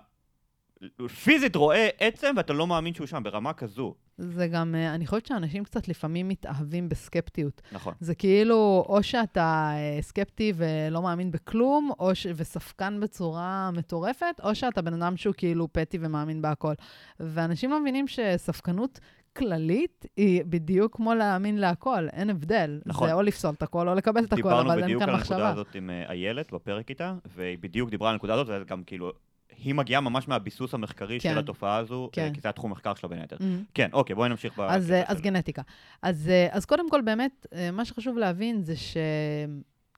פיזית 1.24 1.56
רואה 1.56 1.90
עצם 2.00 2.34
ואתה 2.38 2.54
לא 2.54 2.68
מאמין 2.68 2.94
שהוא 2.94 3.08
שם, 3.08 3.24
ברמה 3.24 3.54
כזו. 3.54 3.96
זה 4.18 4.48
גם, 4.48 4.76
אה, 4.76 4.96
אני 4.96 5.08
חושבת 5.08 5.26
שאנשים 5.26 5.64
קצת 5.64 5.88
לפעמים 5.88 6.28
מתאהבים 6.28 6.90
בסקפטיות. 6.90 7.62
נכון. 7.72 7.94
זה 8.00 8.16
כאילו, 8.16 8.86
או 8.90 9.04
שאתה 9.04 9.72
אה, 9.74 10.02
סקפטי 10.02 10.54
ולא 10.56 11.02
מאמין 11.02 11.32
בכלום, 11.32 11.92
או 12.00 12.16
ש... 12.16 12.28
וספקן 12.36 13.00
בצורה 13.00 13.72
מטורפת, 13.72 14.36
או 14.44 14.56
שאתה 14.56 14.82
בן 14.82 14.94
אדם 14.94 15.18
שהוא 15.18 15.34
כאילו 15.38 15.68
פטי 15.72 15.98
ומאמין 16.02 16.42
בהכל. 16.42 16.74
ואנשים 17.20 17.70
לא 17.70 17.82
מבינים 17.82 18.08
שספקנות 18.08 19.00
כללית 19.38 20.06
היא 20.18 20.44
בדיוק 20.46 20.96
כמו 20.96 21.14
להאמין 21.14 21.58
להכל, 21.58 22.10
אין 22.10 22.30
הבדל. 22.30 22.80
נכון. 22.86 23.08
זה 23.08 23.14
או 23.14 23.22
לפסול 23.22 23.52
את 23.52 23.64
הכל 23.64 23.90
או 23.90 23.96
לקבל 23.96 24.24
את 24.24 24.34
הכל, 24.34 24.36
דיברנו 24.36 24.70
אבל 24.70 24.78
אין 24.78 24.84
בדיוק 24.84 25.02
כאן 25.02 25.10
על 25.10 25.16
הנקודה 25.16 25.36
מחשבה. 25.36 25.50
הזאת 25.50 25.76
עם 25.76 25.90
אה, 25.90 26.10
איילת 26.10 26.54
בפרק 26.54 26.90
איתה, 26.90 27.16
והיא 27.36 27.58
בדיוק 27.62 27.90
דיברה 27.90 28.10
על 28.10 28.14
הנקודה 28.14 28.34
הזאת, 28.34 28.48
וזה 28.50 28.64
גם 28.66 28.84
כאילו, 28.84 29.12
היא 29.58 29.76
מגיעה 29.76 30.02
ממש 30.02 30.28
מהביסוס 30.28 30.74
המחקרי 30.74 31.20
כן. 31.20 31.34
של 31.34 31.40
התופעה 31.40 31.78
הזו, 31.78 32.10
כן. 32.12 32.22
אה, 32.22 32.34
כי 32.34 32.42
זה 32.42 32.50
התחום 32.50 32.72
מחקר 32.72 32.96
שלה 32.96 33.10
בין 33.10 33.20
היתר. 33.20 33.36
Mhm. 33.36 33.42
כן, 33.74 33.90
אוקיי, 33.94 34.16
בואי 34.16 34.30
נמשיך. 34.30 34.60
אז, 34.60 34.92
אה, 34.92 35.04
אז 35.06 35.22
גנטיקה. 35.22 35.62
אז, 36.02 36.30
אה, 36.30 36.48
אז 36.52 36.66
קודם 36.66 36.90
כל, 36.90 37.02
באמת, 37.02 37.46
מה 37.74 37.86
שחשוב 37.86 38.18
להבין 38.18 38.62
זה 38.62 38.74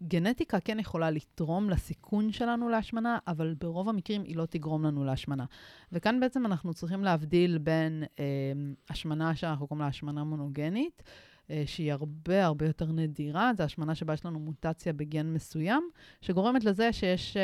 שגנטיקה 0.02 0.60
כן 0.60 0.80
יכולה 0.80 1.12
לתרום 1.12 1.70
לסיכון 1.70 2.32
שלנו 2.32 2.70
להשמנה, 2.70 3.18
אבל 3.28 3.56
ברוב 3.60 3.90
המקרים 3.90 4.24
היא 4.24 4.36
לא 4.36 4.46
תגרום 4.46 4.86
לנו 4.86 5.04
להשמנה. 5.04 5.46
וכאן 5.92 6.20
בעצם 6.20 6.46
אנחנו 6.46 6.74
צריכים 6.74 7.04
להבדיל 7.04 7.58
בין 7.58 8.04
אה, 8.20 8.26
השמנה 8.90 9.36
שאנחנו 9.36 9.68
קוראים 9.68 9.82
לה 9.82 9.88
השמנה 9.88 10.24
מונוגנית, 10.24 11.04
אה, 11.06 11.12
שהיא 11.66 11.94
הרבה 11.94 12.46
הרבה 12.46 12.66
יותר 12.66 12.86
נדירה, 12.86 13.52
זו 13.58 13.64
השמנה 13.64 13.96
שבה 13.96 14.14
יש 14.14 14.26
לנו 14.26 14.40
מוטציה 14.40 14.94
בגן 14.94 15.34
מסוים, 15.34 15.90
שגורמת 16.22 16.64
לזה 16.64 16.94
שיש 16.94 17.38
אה, 17.38 17.44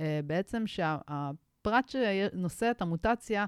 אה, 0.00 0.20
בעצם 0.26 0.66
שהפרט 0.66 1.88
שנושא 1.88 2.70
את 2.70 2.82
המוטציה, 2.82 3.46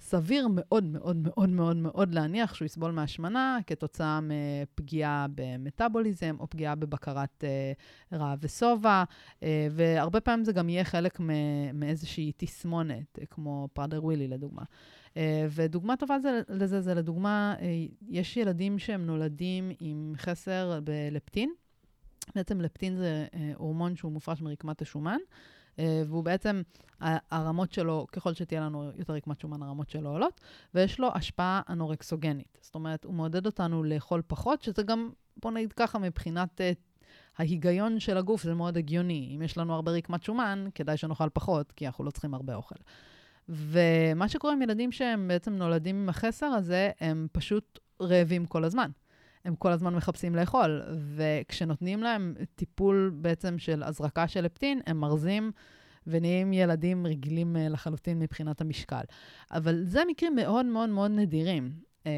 סביר 0.00 0.48
מאוד 0.50 0.84
מאוד 0.84 1.16
מאוד 1.16 1.48
מאוד 1.48 1.76
מאוד 1.76 2.14
להניח 2.14 2.54
שהוא 2.54 2.66
יסבול 2.66 2.92
מהשמנה 2.92 3.58
כתוצאה 3.66 4.20
מפגיעה 4.22 5.26
במטאבוליזם 5.34 6.36
או 6.40 6.46
פגיעה 6.50 6.74
בבקרת 6.74 7.44
אה, 7.44 7.72
רעב 8.18 8.38
ושובע, 8.42 9.04
אה, 9.42 9.68
והרבה 9.70 10.20
פעמים 10.20 10.44
זה 10.44 10.52
גם 10.52 10.68
יהיה 10.68 10.84
חלק 10.84 11.20
מאיזושהי 11.74 12.32
תסמונת, 12.36 13.18
אה, 13.20 13.26
כמו 13.26 13.68
פראדר 13.72 14.04
ווילי 14.04 14.28
לדוגמה. 14.28 14.62
אה, 15.16 15.46
ודוגמה 15.50 15.96
טובה 15.96 16.18
זה, 16.18 16.40
לזה 16.48 16.80
זה 16.80 16.94
לדוגמה, 16.94 17.54
אה, 17.60 17.66
יש 18.08 18.36
ילדים 18.36 18.78
שהם 18.78 19.06
נולדים 19.06 19.70
עם 19.80 20.12
חסר 20.16 20.80
בלפטין. 20.84 21.52
בעצם 22.34 22.60
לפטין 22.60 22.96
זה 22.96 23.26
אה, 23.34 23.52
הורמון 23.56 23.96
שהוא 23.96 24.12
מופרש 24.12 24.42
מרקמת 24.42 24.82
השומן. 24.82 25.18
והוא 26.06 26.24
בעצם, 26.24 26.62
הרמות 27.00 27.72
שלו, 27.72 28.06
ככל 28.12 28.34
שתהיה 28.34 28.60
לנו 28.60 28.90
יותר 28.96 29.12
רקמת 29.12 29.40
שומן, 29.40 29.62
הרמות 29.62 29.90
שלו 29.90 30.10
עולות, 30.10 30.40
ויש 30.74 31.00
לו 31.00 31.08
השפעה 31.14 31.60
אנורקסוגנית. 31.68 32.58
זאת 32.60 32.74
אומרת, 32.74 33.04
הוא 33.04 33.14
מעודד 33.14 33.46
אותנו 33.46 33.84
לאכול 33.84 34.22
פחות, 34.26 34.62
שזה 34.62 34.82
גם, 34.82 35.10
בוא 35.42 35.50
נגיד 35.50 35.72
ככה, 35.72 35.98
מבחינת 35.98 36.60
ההיגיון 37.38 38.00
של 38.00 38.16
הגוף, 38.16 38.42
זה 38.42 38.54
מאוד 38.54 38.76
הגיוני. 38.76 39.32
אם 39.36 39.42
יש 39.42 39.58
לנו 39.58 39.74
הרבה 39.74 39.92
רקמת 39.92 40.22
שומן, 40.22 40.66
כדאי 40.74 40.96
שנאכל 40.96 41.28
פחות, 41.32 41.72
כי 41.72 41.86
אנחנו 41.86 42.04
לא 42.04 42.10
צריכים 42.10 42.34
הרבה 42.34 42.54
אוכל. 42.54 42.76
ומה 43.48 44.28
שקורה 44.28 44.52
עם 44.52 44.62
ילדים 44.62 44.92
שהם 44.92 45.28
בעצם 45.28 45.52
נולדים 45.52 45.96
עם 45.96 46.08
החסר 46.08 46.46
הזה, 46.46 46.90
הם 47.00 47.26
פשוט 47.32 47.78
רעבים 48.00 48.46
כל 48.46 48.64
הזמן. 48.64 48.90
הם 49.44 49.54
כל 49.54 49.72
הזמן 49.72 49.94
מחפשים 49.94 50.34
לאכול, 50.34 50.82
וכשנותנים 51.16 52.02
להם 52.02 52.34
טיפול 52.54 53.12
בעצם 53.14 53.58
של 53.58 53.82
הזרקה 53.82 54.28
של 54.28 54.40
לפטין, 54.40 54.80
הם 54.86 55.00
מרזים 55.00 55.52
ונהיים 56.06 56.52
ילדים 56.52 57.06
רגילים 57.06 57.56
אה, 57.56 57.68
לחלוטין 57.68 58.18
מבחינת 58.18 58.60
המשקל. 58.60 59.02
אבל 59.50 59.84
זה 59.84 60.02
מקרים 60.08 60.34
מאוד 60.34 60.66
מאוד 60.66 60.88
מאוד 60.88 61.10
נדירים. 61.10 61.72
Um, 62.06 62.08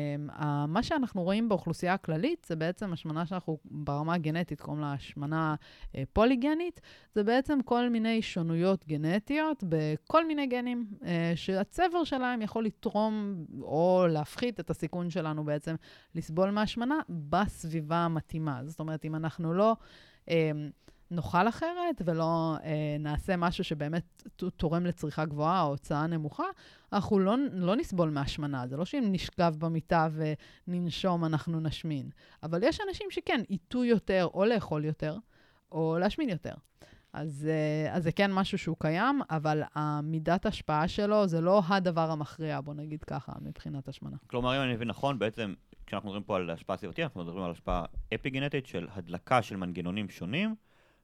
מה 0.69 0.83
שאנחנו 0.83 1.23
רואים 1.23 1.49
באוכלוסייה 1.49 1.95
הכללית 1.95 2.45
זה 2.49 2.57
בעצם 2.57 2.93
השמנה 2.93 3.27
שאנחנו 3.27 3.59
ברמה 3.65 4.15
הגנטית 4.15 4.61
קוראים 4.61 4.81
לה 4.83 4.93
השמנה 4.93 5.55
uh, 5.93 5.97
פוליגנית, 6.13 6.81
זה 7.15 7.25
בעצם 7.25 7.59
כל 7.65 7.89
מיני 7.89 8.23
שונויות 8.23 8.87
גנטיות 8.87 9.65
בכל 9.69 10.27
מיני 10.27 10.47
גנים, 10.47 10.87
uh, 11.01 11.05
שהצבר 11.35 12.05
שלהם 12.05 12.43
יכול 12.43 12.65
לתרום 12.65 13.45
או 13.63 14.07
להפחית 14.09 14.61
את 14.61 14.71
הסיכון 14.71 15.11
שלנו 15.11 15.45
בעצם 15.45 15.75
לסבול 16.15 16.51
מהשמנה 16.51 16.99
בסביבה 17.09 17.97
המתאימה. 17.97 18.61
זאת 18.65 18.81
אומרת, 18.81 19.05
אם 19.05 19.15
אנחנו 19.15 19.55
לא 19.55 19.77
uh, 20.27 20.31
נאכל 21.11 21.49
אחרת 21.49 22.03
ולא 22.05 22.57
uh, 22.57 22.63
נעשה 23.01 23.37
משהו 23.37 23.65
שבאמת 23.65 24.23
תורם 24.57 24.87
לצריכה 24.87 25.25
גבוהה 25.25 25.63
או 25.63 25.69
הוצאה 25.69 26.07
נמוכה, 26.07 26.45
אנחנו 26.93 27.19
לא, 27.19 27.37
לא 27.53 27.77
נסבול 27.77 28.11
מהשמנה. 28.11 28.67
זה 28.67 28.77
לא 28.77 28.85
שאם 28.85 29.09
נשכב 29.13 29.55
במיטה 29.59 30.09
וננשום, 30.69 31.25
אנחנו 31.25 31.61
נשמין. 31.61 32.11
אבל 32.43 32.63
יש 32.63 32.79
אנשים 32.89 33.07
שכן, 33.11 33.41
ייטו 33.51 33.85
יותר 33.85 34.29
או 34.35 34.45
לאכול 34.45 34.85
יותר, 34.85 35.17
או 35.73 35.97
להשמין 36.01 36.29
יותר. 36.29 36.55
אז, 37.13 37.49
אה, 37.51 37.95
אז 37.95 38.03
זה 38.03 38.13
כן 38.13 38.33
משהו 38.33 38.59
שהוא 38.59 38.77
קיים, 38.79 39.21
אבל 39.31 39.63
המידת 39.75 40.47
השפעה 40.47 40.89
שלו 40.89 41.27
זה 41.27 41.41
לא 41.41 41.63
הדבר 41.69 42.11
המכריע, 42.11 42.61
בוא 42.61 42.75
נגיד 42.75 43.05
ככה, 43.05 43.33
מבחינת 43.41 43.89
השמנה. 43.89 44.17
כלומר, 44.27 44.57
אם 44.57 44.63
אני 44.63 44.75
מבין 44.75 44.89
נכון, 44.89 45.19
בעצם, 45.19 45.55
כשאנחנו 45.87 46.09
מדברים 46.09 46.25
פה 46.25 46.37
על 46.37 46.51
השפעה 46.51 46.77
סביבתית, 46.77 47.05
אנחנו 47.05 47.25
מדברים 47.25 47.45
על 47.45 47.51
השפעה 47.51 47.85
אפיגנטית 48.15 48.67
של 48.67 48.87
הדלקה 48.93 49.43
של 49.43 49.57
מנגנונים 49.57 50.09
שונים, 50.09 50.55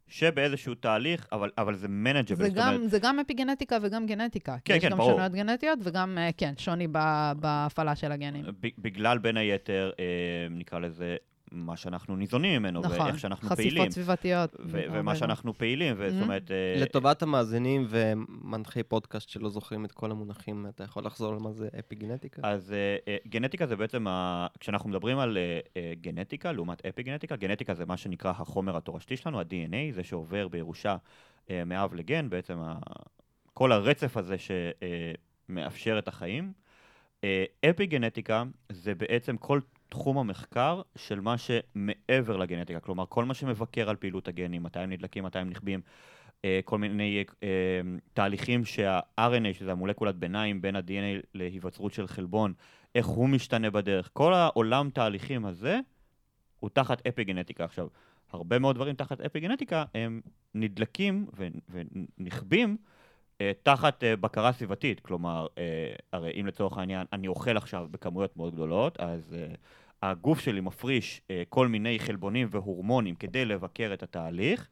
שבאיזשהו 0.09 0.75
תהליך, 0.75 1.27
אבל, 1.33 1.51
אבל 1.59 1.75
זה 1.75 1.88
מנג'בל, 1.88 2.45
זה 2.45 2.51
גם, 2.55 2.87
זה 2.87 2.99
גם 2.99 3.21
אפיגנטיקה 3.21 3.79
וגם 3.83 4.07
גנטיקה. 4.07 4.57
כי 4.57 4.61
כן, 4.64 4.75
יש 4.75 4.85
כן, 4.85 4.90
גם 4.90 4.99
ברור. 4.99 5.11
שונויות 5.11 5.33
גנטיות 5.33 5.79
וגם, 5.83 6.19
אה, 6.19 6.31
כן, 6.37 6.53
שוני 6.59 6.88
בהפעלה 7.37 7.97
של 7.97 8.12
הגנים. 8.12 8.45
בגלל 8.79 9.19
בין 9.19 9.37
היתר, 9.37 9.90
אה, 9.99 10.05
נקרא 10.51 10.79
לזה, 10.79 11.17
מה 11.55 11.77
שאנחנו 11.77 12.17
ניזונים 12.17 12.62
ממנו, 12.62 12.81
נכון, 12.81 13.01
ואיך 13.01 13.19
שאנחנו 13.19 13.49
חשיפות 13.49 13.73
פעילים. 13.73 13.90
סביבתיות. 13.90 14.57
ו- 14.61 14.83
ומה. 14.93 15.17
שאנחנו 15.17 15.59
פעילים, 15.59 15.95
וזאת. 15.99 16.23
אומרת... 16.23 16.51
אה, 16.51 16.75
לטובת 16.83 17.23
המאזינים 17.23 17.87
ומנחי 17.88 18.83
פודקאסט 18.83 19.29
שלא 19.29 19.51
זוכרים 19.51 19.85
את 19.85 19.93
כל 19.93 20.11
המונחים, 20.11 20.67
אתה 20.69 20.85
יכול 20.85 21.05
לחזור 21.05 21.33
על 21.33 21.38
מה 21.38 21.53
זה 21.53 21.69
אפיגנטיקה? 21.79 22.43
אז 22.45 22.73
אה, 22.73 22.97
אה, 23.09 23.17
גנטיקה 23.29 23.67
זה 23.67 23.77
בעצם, 23.77 24.07
ה... 24.09 24.47
כשאנחנו 24.61 24.90
מדברים 24.90 25.19
על 25.19 25.37
אה, 25.37 25.61
אה, 25.77 25.93
גנטיקה 26.01 26.53
לעומת 26.53 26.87
אפיגנטיקה, 26.87 27.37
גנטיקה 27.37 27.75
זה 27.75 27.87
מה 27.87 27.97
שנקרא 27.97 28.31
החומר 28.31 28.77
התורשתי 28.77 29.17
שלנו, 29.17 29.40
ה-DNA, 29.40 29.95
זה 29.95 30.05
שעובר 30.05 30.49
בירושה 30.49 30.97
אה, 31.51 31.64
מאב 31.64 31.95
לגן, 31.95 32.29
בעצם 32.31 32.59
ה... 32.59 32.75
כל 33.55 33.73
הרצף 33.73 34.17
הזה 34.17 34.37
שמאפשר 35.49 35.99
את 35.99 36.09
החיים. 36.09 36.53
אפי 37.71 37.87
גנטיקה 37.87 38.43
זה 38.73 38.95
בעצם 38.95 39.37
כל 39.37 39.61
תחום 39.95 40.19
המחקר 40.19 40.83
של 40.97 41.21
מה 41.21 41.35
שמעבר 41.39 42.37
לגנטיקה, 42.37 42.81
כלומר 42.81 43.05
כל 43.09 43.25
מה 43.25 43.35
שמבקר 43.35 43.91
על 43.91 43.97
פעילות 43.97 44.29
הגנים, 44.29 44.63
מתי 44.63 44.79
הם 44.79 44.91
נדלקים, 44.91 45.25
מתי 45.25 45.39
הם 45.39 45.51
נכבים, 45.51 45.81
אה, 46.45 46.61
כל 46.65 46.79
מיני 46.79 47.25
אה, 47.43 47.49
תהליכים 48.13 48.65
שה-RNA, 48.65 49.53
שזה 49.53 49.73
המולקולת 49.73 50.17
ביניים 50.17 50.63
בין 50.63 50.77
ה-DNA 50.77 51.27
להיווצרות 51.35 51.93
של 51.93 52.07
חלבון, 52.07 52.53
איך 52.95 53.07
הוא 53.07 53.29
משתנה 53.29 53.71
בדרך. 53.71 54.11
כל 54.13 54.35
העולם 54.35 54.91
תהליכים 54.91 55.47
הזה 55.47 55.81
הוא 56.61 56.71
תחת 56.71 57.07
אפי 57.07 57.25
גנטיקה. 57.25 57.65
עכשיו, 57.65 57.89
הרבה 58.31 58.59
מאוד 58.59 58.77
דברים 58.77 58.95
תחת 58.95 59.21
אפי 59.21 59.41
גנטיקה 59.41 59.85
הם 59.95 60.21
נדלקים 60.55 61.27
ונכבים 62.19 62.77
אה, 63.41 63.53
תחת 63.63 64.05
בקרה 64.21 64.53
סביבתית, 64.53 65.01
כלומר, 65.01 65.47
הרי 66.13 66.41
אם 66.41 66.47
לצורך 66.47 66.79
העניין 66.79 67.07
אני 67.13 67.29
אוכל 67.29 67.57
עכשיו 67.57 67.87
בכמויות 67.91 68.37
מאוד 68.37 68.55
גדולות, 68.55 69.01
אז 69.01 69.35
הגוף 70.11 70.40
שלי 70.40 70.61
מפריש 70.61 71.21
כל 71.49 71.69
מיני 71.69 71.99
חלבונים 71.99 72.49
והורמונים 72.51 73.14
כדי 73.14 73.45
לבקר 73.45 73.90
את 73.95 74.03
התהליך. 74.03 74.69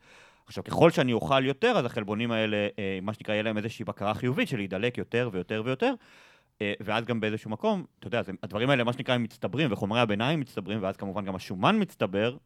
עכשיו, 0.47 0.65
ככל 0.65 0.91
שאני 0.91 1.13
אוכל 1.13 1.45
יותר, 1.45 1.73
אז 1.77 1.85
החלבונים 1.85 2.33
האלה, 2.33 2.69
מה 3.03 3.15
שנקרא, 3.15 3.35
יהיה 3.35 3.43
להם 3.43 3.57
איזושהי 3.57 3.85
בקרה 3.85 4.15
חיובית 4.15 4.49
של 4.49 4.57
להידלק 4.57 4.99
יותר 4.99 5.31
ויותר 5.33 5.63
ויותר, 5.65 5.95
ואז 6.81 7.05
גם 7.05 7.21
באיזשהו 7.21 7.51
מקום, 7.51 7.85
אתה 7.99 8.07
יודע, 8.07 8.21
הדברים 8.43 8.71
האלה, 8.71 8.85
מה 8.85 8.93
שנקרא, 8.93 9.15
הם 9.15 9.23
מצטברים, 9.23 9.73
וחומרי 9.73 10.01
הביניים 10.01 10.41
מצטברים, 10.41 10.79
ואז 10.83 10.97
כמובן 10.97 11.25
גם 11.25 11.35
השומן 11.35 11.79
מצטבר, 11.81 12.37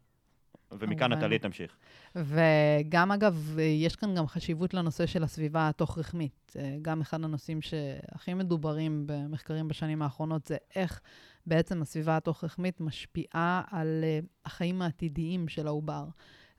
ומכאן 0.72 1.12
נטלי 1.12 1.38
תמשיך. 1.38 1.76
וגם, 2.14 3.12
אגב, 3.12 3.59
יש 3.59 3.96
כאן 3.96 4.14
גם 4.14 4.26
חשיבות 4.26 4.74
לנושא 4.74 5.07
של 5.07 5.24
הסביבה 5.24 5.68
התוך-רחמית. 5.68 6.52
אה, 6.59 6.76
גם 6.83 7.00
אחד 7.00 7.24
הנושאים 7.24 7.62
שהכי 7.62 8.35
מדוברים 8.35 9.02
במחקרים 9.07 9.68
בשנים 9.68 10.02
האחרונות 10.02 10.46
זה 10.46 10.57
איך 10.76 11.00
בעצם 11.46 11.83
הסביבה 11.83 12.16
התוך-רחמית 12.16 12.81
משפיעה 12.81 13.62
על 13.70 14.00
אה, 14.05 14.18
החיים 14.44 14.83
העתידיים 14.83 15.48
של 15.48 15.66
העובר. 15.66 16.05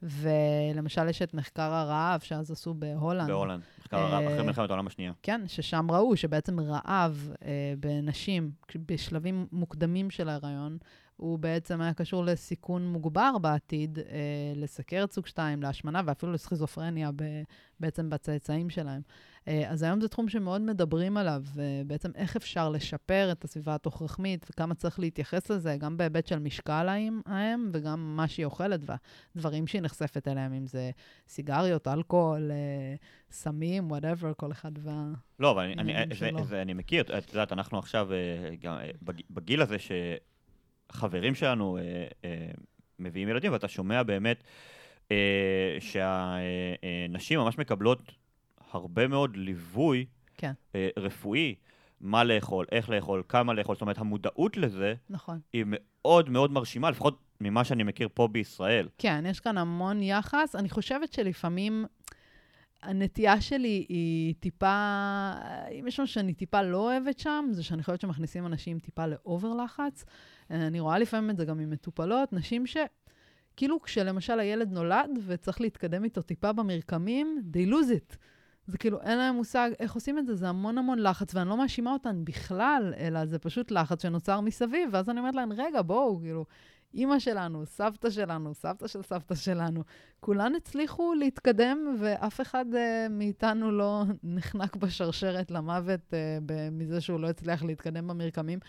ולמשל, 0.02 1.10
יש 1.10 1.22
את 1.22 1.34
מחקר 1.34 1.74
הרעב, 1.74 2.20
שאז 2.20 2.52
עשו 2.52 2.74
בהולנד. 2.74 3.28
בהולנד, 3.28 3.62
מחקר 3.80 3.98
הרעב, 3.98 4.24
אחרי 4.24 4.38
אה, 4.38 4.44
מלחמת 4.44 4.70
העולם 4.70 4.88
השנייה. 4.88 5.14
כן, 5.24 5.42
ששם 5.48 5.92
ראו 5.92 6.18
שבעצם 6.18 6.60
רעב 6.60 7.32
אה, 7.46 7.74
בנשים, 7.80 8.52
בשלבים 8.76 9.48
מוקדמים 9.52 10.10
של 10.10 10.30
ההיריון, 10.30 10.78
הוא 11.18 11.40
בעצם 11.40 11.82
היה 11.82 11.94
קשור 11.94 12.26
לסיכון 12.26 12.88
מוגבר 12.88 13.38
בעתיד, 13.42 14.00
אה, 14.00 14.06
לסכרת 14.56 15.12
סוג 15.12 15.28
2, 15.28 15.62
להשמנה 15.62 16.02
ואפילו 16.06 16.32
לסכיזופרניה 16.32 17.12
ב, 17.16 17.24
בעצם 17.80 18.10
בצאצאים 18.10 18.70
שלהם. 18.70 19.02
אה, 19.48 19.70
אז 19.70 19.84
היום 19.84 20.02
זה 20.02 20.08
תחום 20.08 20.30
שמאוד 20.30 20.62
מדברים 20.62 21.18
עליו, 21.18 21.44
אה, 21.60 21.82
בעצם 21.88 22.12
איך 22.16 22.36
אפשר 22.36 22.70
לשפר 22.70 23.30
את 23.32 23.44
הסביבה 23.44 23.76
התוך-רחמית 23.76 24.46
וכמה 24.50 24.76
צריך 24.76 25.00
להתייחס 25.00 25.50
לזה, 25.50 25.78
גם 25.80 25.98
בהיבט 25.98 26.28
של 26.28 26.40
משקל 26.40 26.88
האם 27.26 27.70
וגם 27.74 28.16
מה 28.16 28.28
שהיא 28.28 28.46
אוכלת 28.46 28.80
והדברים 28.86 29.68
שהיא 29.68 29.82
נחשפת 29.82 30.28
אליהם, 30.28 30.54
אם 30.54 30.68
זה 30.68 30.92
סיגריות, 31.28 31.88
אלכוהול, 31.88 32.52
אה, 32.52 32.96
סמים, 33.32 33.92
וואטאבר, 33.92 34.34
כל 34.34 34.52
אחד 34.52 34.72
וה... 34.78 35.12
לא, 35.40 35.52
אבל 35.52 35.64
אני, 35.64 35.96
אני, 35.96 36.16
זה, 36.16 36.30
זה, 36.44 36.62
אני 36.62 36.74
מכיר, 36.74 37.04
את 37.18 37.34
יודעת, 37.34 37.54
אנחנו 37.54 37.80
עכשיו 37.80 38.14
אה, 38.14 38.56
גם, 38.62 38.74
אה, 38.74 38.90
בגיל 39.30 39.62
הזה 39.62 39.80
ש... 39.80 39.92
חברים 40.92 41.36
שלנו 41.36 41.78
אה, 41.78 41.84
אה, 42.26 42.52
מביאים 43.00 43.30
ילדים, 43.30 43.52
ואתה 43.54 43.68
שומע 43.68 44.04
באמת 44.04 44.44
אה, 45.12 45.78
שהנשים 45.80 47.40
ממש 47.40 47.58
מקבלות 47.58 48.12
הרבה 48.72 49.08
מאוד 49.08 49.38
ליווי 49.38 50.06
כן. 50.38 50.52
אה, 50.76 50.90
רפואי, 50.98 51.56
מה 52.02 52.24
לאכול, 52.24 52.66
איך 52.72 52.90
לאכול, 52.90 53.24
כמה 53.30 53.54
לאכול, 53.54 53.76
זאת 53.76 53.82
אומרת, 53.82 53.98
המודעות 53.98 54.58
לזה 54.58 54.94
נכון. 55.10 55.40
היא 55.54 55.66
מאוד 55.68 56.30
מאוד 56.30 56.52
מרשימה, 56.52 56.90
לפחות 56.90 57.20
ממה 57.42 57.64
שאני 57.64 57.84
מכיר 57.84 58.10
פה 58.14 58.28
בישראל. 58.28 58.88
כן, 58.98 59.24
יש 59.28 59.40
כאן 59.40 59.58
המון 59.58 60.04
יחס. 60.04 60.56
אני 60.56 60.70
חושבת 60.70 61.14
שלפעמים... 61.14 61.86
הנטייה 62.84 63.42
שלי 63.42 63.86
היא 63.90 64.34
טיפה, 64.40 65.32
אם 65.80 65.88
יש 65.88 66.00
משהו 66.00 66.14
שאני 66.14 66.34
טיפה 66.34 66.62
לא 66.62 66.78
אוהבת 66.78 67.20
שם, 67.20 67.46
זה 67.52 67.64
שאני 67.64 67.84
חושבת 67.84 68.02
שמכניסים 68.02 68.46
אנשים 68.46 68.80
טיפה 68.80 69.06
לאובר 69.06 69.54
לחץ. 69.54 70.06
אני 70.50 70.80
רואה 70.80 71.00
לפעמים 71.00 71.30
את 71.30 71.38
זה 71.38 71.46
גם 71.46 71.60
עם 71.60 71.70
מטופלות, 71.70 72.34
נשים 72.34 72.68
ש... 72.68 72.78
כאילו 73.58 73.82
כשלמשל 73.82 74.40
הילד 74.40 74.72
נולד 74.72 75.10
וצריך 75.26 75.62
להתקדם 75.62 76.04
איתו 76.04 76.22
טיפה 76.22 76.54
במרקמים, 76.54 77.42
they 77.54 77.70
lose 77.70 78.14
it. 78.14 78.18
זה 78.68 78.78
כאילו, 78.78 79.02
אין 79.02 79.18
להם 79.18 79.36
מושג 79.36 79.72
איך 79.80 79.94
עושים 79.94 80.18
את 80.18 80.26
זה, 80.26 80.36
זה 80.36 80.50
המון 80.50 80.78
המון 80.78 81.00
לחץ, 81.00 81.36
ואני 81.36 81.50
לא 81.50 81.58
מאשימה 81.58 81.94
אותן 81.94 82.26
בכלל, 82.26 82.94
אלא 82.98 83.26
זה 83.26 83.40
פשוט 83.40 83.72
לחץ 83.72 84.02
שנוצר 84.02 84.42
מסביב, 84.42 84.90
ואז 84.92 85.10
אני 85.10 85.20
אומרת 85.20 85.36
להן, 85.36 85.52
רגע, 85.52 85.82
בואו, 85.82 86.20
כאילו, 86.20 86.46
אימא 86.94 87.20
שלנו, 87.20 87.66
סבתא 87.66 88.10
שלנו, 88.10 88.54
סבתא 88.54 88.88
של 88.88 89.02
סבתא 89.02 89.36
שלנו, 89.36 89.84
כולן 90.20 90.56
הצליחו 90.56 91.14
להתקדם, 91.14 91.96
ואף 92.00 92.42
אחד 92.42 92.66
uh, 92.74 92.78
מאיתנו 93.10 93.72
לא 93.72 94.04
נחנק 94.24 94.76
בשרשרת 94.76 95.52
למוות 95.52 96.00
uh, 96.10 96.44
מזה 96.72 97.02
שהוא 97.02 97.20
לא 97.20 97.30
הצליח 97.30 97.64
להתקדם 97.64 98.08
במרקמים. 98.08 98.60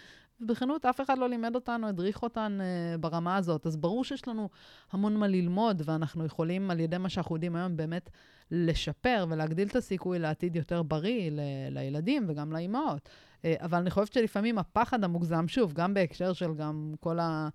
ובכנות, 0.41 0.85
אף 0.85 1.01
אחד 1.01 1.19
לא 1.19 1.29
לימד 1.29 1.55
אותנו, 1.55 1.87
הדריך 1.87 2.23
אותן 2.23 2.59
uh, 2.61 2.99
ברמה 2.99 3.37
הזאת. 3.37 3.67
אז 3.67 3.77
ברור 3.77 4.05
שיש 4.05 4.29
לנו 4.29 4.49
המון 4.93 5.17
מה 5.17 5.29
ללמוד, 5.29 5.83
ואנחנו 5.85 6.25
יכולים, 6.25 6.71
על 6.71 6.81
ידי 6.81 6.99
מה 6.99 7.09
שאנחנו 7.09 7.37
יודעים 7.37 7.57
היום, 7.57 7.77
באמת 7.77 8.11
לשפר 8.51 9.27
ולהגדיל 9.31 9.69
את 9.69 9.77
הסיכוי 9.77 10.19
לעתיד 10.19 10.57
יותר 10.57 10.83
בריא 10.83 11.31
ל- 11.31 11.41
לילדים 11.71 12.25
וגם 12.29 12.53
לאימהות. 12.53 13.09
Uh, 13.09 13.47
אבל 13.61 13.79
אני 13.79 13.91
חושבת 13.91 14.13
שלפעמים 14.13 14.59
הפחד 14.59 15.05
המוגזם, 15.05 15.49
שוב, 15.49 15.73
גם 15.73 15.95
בהקשר 15.95 16.33
של 16.33 16.55
גם 16.55 16.95
כל 17.01 17.19
ה... 17.19 17.49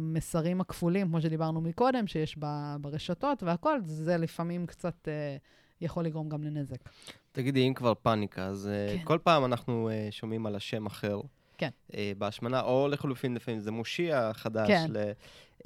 מסרים 0.00 0.60
הכפולים, 0.60 1.06
כמו 1.06 1.20
שדיברנו 1.20 1.60
מקודם, 1.60 2.06
שיש 2.06 2.36
ברשתות 2.80 3.42
והכל, 3.42 3.80
זה 3.84 4.16
לפעמים 4.16 4.66
קצת 4.66 5.08
יכול 5.80 6.04
לגרום 6.04 6.28
גם 6.28 6.42
לנזק. 6.42 6.88
תגידי, 7.32 7.68
אם 7.68 7.74
כבר 7.74 7.94
פאניקה, 7.94 8.46
אז 8.46 8.70
כן. 8.96 9.04
כל 9.04 9.18
פעם 9.22 9.44
אנחנו 9.44 9.90
שומעים 10.10 10.46
על 10.46 10.56
השם 10.56 10.86
אחר. 10.86 11.20
כן. 11.58 11.70
אה, 11.94 12.12
בהשמנה, 12.18 12.60
או 12.60 12.88
לחלופין, 12.88 13.34
לפעמים 13.34 13.60
זה 13.60 13.70
מושיע 13.70 14.32
חדש. 14.32 14.68
כן. 14.68 14.86
ל... 14.90 14.96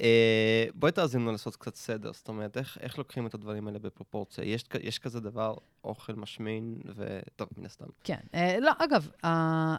אה, 0.01 0.65
בואי 0.75 0.91
תאזין 0.91 1.21
לנו 1.21 1.31
לעשות 1.31 1.55
קצת 1.55 1.75
סדר, 1.75 2.13
זאת 2.13 2.27
אומרת, 2.27 2.57
איך, 2.57 2.77
איך 2.81 2.97
לוקחים 2.97 3.27
את 3.27 3.33
הדברים 3.33 3.67
האלה 3.67 3.79
בפרופורציה? 3.79 4.43
יש, 4.43 4.63
יש 4.81 4.99
כזה 4.99 5.19
דבר, 5.19 5.55
אוכל 5.83 6.13
משמין, 6.13 6.81
וטוב, 6.95 7.47
מן 7.57 7.65
הסתם. 7.65 7.85
כן. 8.03 8.19
אה, 8.33 8.59
לא, 8.59 8.71
אגב, 8.77 9.09
אה, 9.25 9.75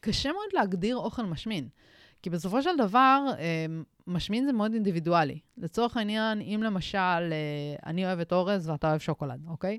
קשה 0.00 0.32
מאוד 0.32 0.48
להגדיר 0.52 0.96
אוכל 0.96 1.22
משמין. 1.22 1.68
כי 2.22 2.30
בסופו 2.30 2.62
של 2.62 2.76
דבר, 2.78 3.26
אה, 3.38 3.66
משמין 4.06 4.44
זה 4.44 4.52
מאוד 4.52 4.72
אינדיבידואלי. 4.72 5.38
לצורך 5.58 5.96
העניין, 5.96 6.40
אם 6.40 6.60
למשל, 6.62 6.98
אה, 6.98 7.30
אני 7.86 8.06
אוהבת 8.06 8.32
אורז 8.32 8.68
ואתה 8.68 8.88
אוהב 8.88 9.00
שוקולד, 9.00 9.46
אוקיי? 9.48 9.78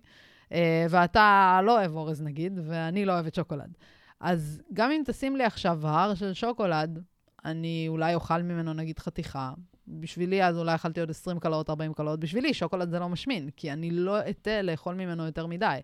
אה, 0.51 0.85
ואתה 0.89 1.59
לא 1.63 1.79
אוהב 1.79 1.95
אורז 1.95 2.21
נגיד, 2.21 2.59
ואני 2.63 3.05
לא 3.05 3.13
אוהבת 3.13 3.35
שוקולד. 3.35 3.77
אז 4.19 4.61
גם 4.73 4.91
אם 4.91 5.01
תשים 5.05 5.35
לי 5.35 5.43
עכשיו 5.43 5.87
הר 5.87 6.13
של 6.13 6.33
שוקולד, 6.33 7.03
אני 7.45 7.85
אולי 7.87 8.15
אוכל 8.15 8.41
ממנו 8.41 8.73
נגיד 8.73 8.99
חתיכה. 8.99 9.53
בשבילי 9.87 10.43
אז 10.43 10.57
אולי 10.57 10.75
אכלתי 10.75 10.99
עוד 10.99 11.09
20 11.09 11.39
קלות, 11.39 11.69
40 11.69 11.93
קלות. 11.93 12.19
בשבילי 12.19 12.53
שוקולד 12.53 12.89
זה 12.89 12.99
לא 12.99 13.09
משמין, 13.09 13.49
כי 13.55 13.71
אני 13.71 13.91
לא 13.91 14.29
אתן 14.29 14.65
לאכול 14.65 14.95
ממנו 14.95 15.25
יותר 15.25 15.47
מדי. 15.47 15.79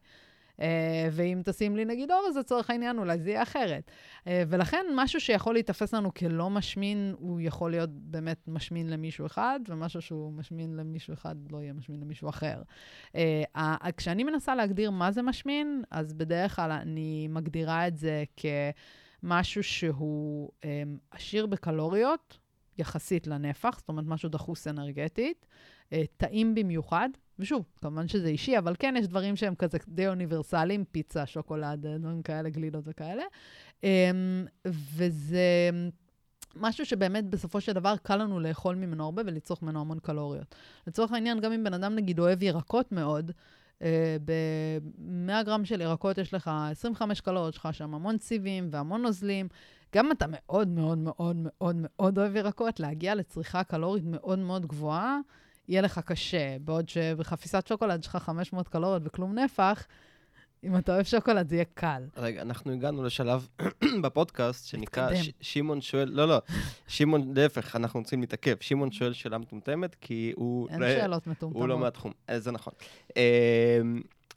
אה, 0.61 1.09
ואם 1.11 1.41
תשים 1.45 1.75
לי 1.75 1.85
נגיד 1.85 2.11
אורז, 2.11 2.37
לצורך 2.37 2.69
העניין, 2.69 2.99
אולי 2.99 3.19
זה 3.19 3.29
יהיה 3.29 3.43
אחרת. 3.43 3.91
אה, 4.27 4.43
ולכן 4.47 4.85
משהו 4.95 5.19
שיכול 5.21 5.53
להיתפס 5.53 5.93
לנו 5.93 6.13
כלא 6.13 6.49
משמין, 6.49 7.13
הוא 7.17 7.41
יכול 7.41 7.71
להיות 7.71 7.89
באמת 7.93 8.37
משמין 8.47 8.89
למישהו 8.89 9.25
אחד, 9.25 9.59
ומשהו 9.69 10.01
שהוא 10.01 10.33
משמין 10.33 10.75
למישהו 10.75 11.13
אחד 11.13 11.35
לא 11.51 11.57
יהיה 11.57 11.73
משמין 11.73 11.99
למישהו 11.99 12.29
אחר. 12.29 12.61
אה, 13.15 13.75
כשאני 13.97 14.23
מנסה 14.23 14.55
להגדיר 14.55 14.91
מה 14.91 15.11
זה 15.11 15.21
משמין, 15.21 15.83
אז 15.91 16.13
בדרך 16.13 16.55
כלל 16.55 16.71
אני 16.71 17.27
מגדירה 17.29 17.87
את 17.87 17.97
זה 17.97 18.23
כמשהו 19.21 19.63
שהוא 19.63 20.49
עשיר 21.11 21.45
בקלוריות, 21.45 22.37
יחסית 22.77 23.27
לנפח, 23.27 23.79
זאת 23.79 23.89
אומרת, 23.89 24.05
משהו 24.07 24.29
דחוס 24.29 24.67
אנרגטית, 24.67 25.45
טעים 26.17 26.55
במיוחד, 26.55 27.09
ושוב, 27.39 27.65
כמובן 27.81 28.07
שזה 28.07 28.27
אישי, 28.27 28.57
אבל 28.57 28.75
כן, 28.79 28.93
יש 28.97 29.07
דברים 29.07 29.35
שהם 29.35 29.55
כזה 29.55 29.77
די 29.87 30.07
אוניברסליים, 30.07 30.83
פיצה, 30.91 31.25
שוקולד, 31.25 31.87
דברים 31.87 32.21
כאלה, 32.21 32.49
גלידות 32.49 32.83
וכאלה. 32.87 33.23
אמ, 33.83 34.45
וזה 34.65 35.69
משהו 36.55 36.85
שבאמת 36.85 37.25
בסופו 37.29 37.61
של 37.61 37.73
דבר 37.73 37.95
קל 38.03 38.15
לנו 38.15 38.39
לאכול 38.39 38.75
ממנו 38.75 39.05
הרבה 39.05 39.21
ולצרוך 39.25 39.63
ממנו 39.63 39.81
המון 39.81 39.99
קלוריות. 39.99 40.55
לצורך 40.87 41.11
העניין, 41.11 41.39
גם 41.39 41.51
אם 41.51 41.63
בן 41.63 41.73
אדם 41.73 41.95
נגיד 41.95 42.19
אוהב 42.19 42.43
ירקות 42.43 42.91
מאוד, 42.91 43.31
אה, 43.81 44.17
ב-100 44.25 45.43
גרם 45.43 45.65
של 45.65 45.81
ירקות 45.81 46.17
יש 46.17 46.33
לך 46.33 46.51
25 46.71 47.21
קלוריות, 47.21 47.53
יש 47.53 47.59
לך 47.59 47.69
שם 47.71 47.93
המון 47.93 48.17
סיבים 48.17 48.67
והמון 48.71 49.01
נוזלים. 49.01 49.47
גם 49.95 50.05
אם 50.05 50.11
אתה 50.11 50.25
מאוד 50.29 50.67
מאוד 50.67 50.97
מאוד 50.97 51.35
מאוד 51.39 51.75
מאוד 51.79 52.19
אוהב 52.19 52.35
ירקות, 52.35 52.79
להגיע 52.79 53.15
לצריכה 53.15 53.63
קלורית 53.63 54.03
מאוד 54.05 54.39
מאוד 54.39 54.65
גבוהה, 54.65 55.19
יהיה 55.69 55.81
לך 55.81 55.99
קשה, 56.05 56.57
בעוד 56.61 56.89
שבחפיסת 56.89 57.67
שוקולד 57.67 57.99
יש 57.99 58.07
לך 58.07 58.15
500 58.15 58.67
קלוריות 58.67 59.01
וכלום 59.05 59.39
נפח, 59.39 59.87
אם 60.63 60.77
אתה 60.77 60.93
אוהב 60.93 61.05
שוקולד, 61.05 61.49
זה 61.49 61.55
יהיה 61.55 61.65
קל. 61.73 62.03
רגע, 62.17 62.41
אנחנו 62.41 62.71
הגענו 62.71 63.03
לשלב 63.03 63.47
בפודקאסט 64.03 64.67
שנקרא. 64.67 65.15
ש- 65.15 65.29
שמעון 65.41 65.81
שואל, 65.81 66.09
לא, 66.09 66.27
לא, 66.27 66.41
שמעון, 66.87 67.33
להפך, 67.35 67.75
אנחנו 67.75 67.99
רוצים 67.99 68.21
להתעכב. 68.21 68.55
שמעון 68.59 68.91
שואל 68.91 69.13
שאלה 69.13 69.37
מטומטמת, 69.37 69.95
כי 70.01 70.33
הוא... 70.35 70.69
אין 70.69 70.79
לא- 70.79 70.87
שאלות 70.87 71.25
הוא 71.25 71.31
מטומטמות. 71.31 71.69
לא 71.69 71.77
מהתחום, 71.79 72.11
אה, 72.29 72.39
זה 72.39 72.51
נכון. 72.51 72.73
אה, 73.17 73.79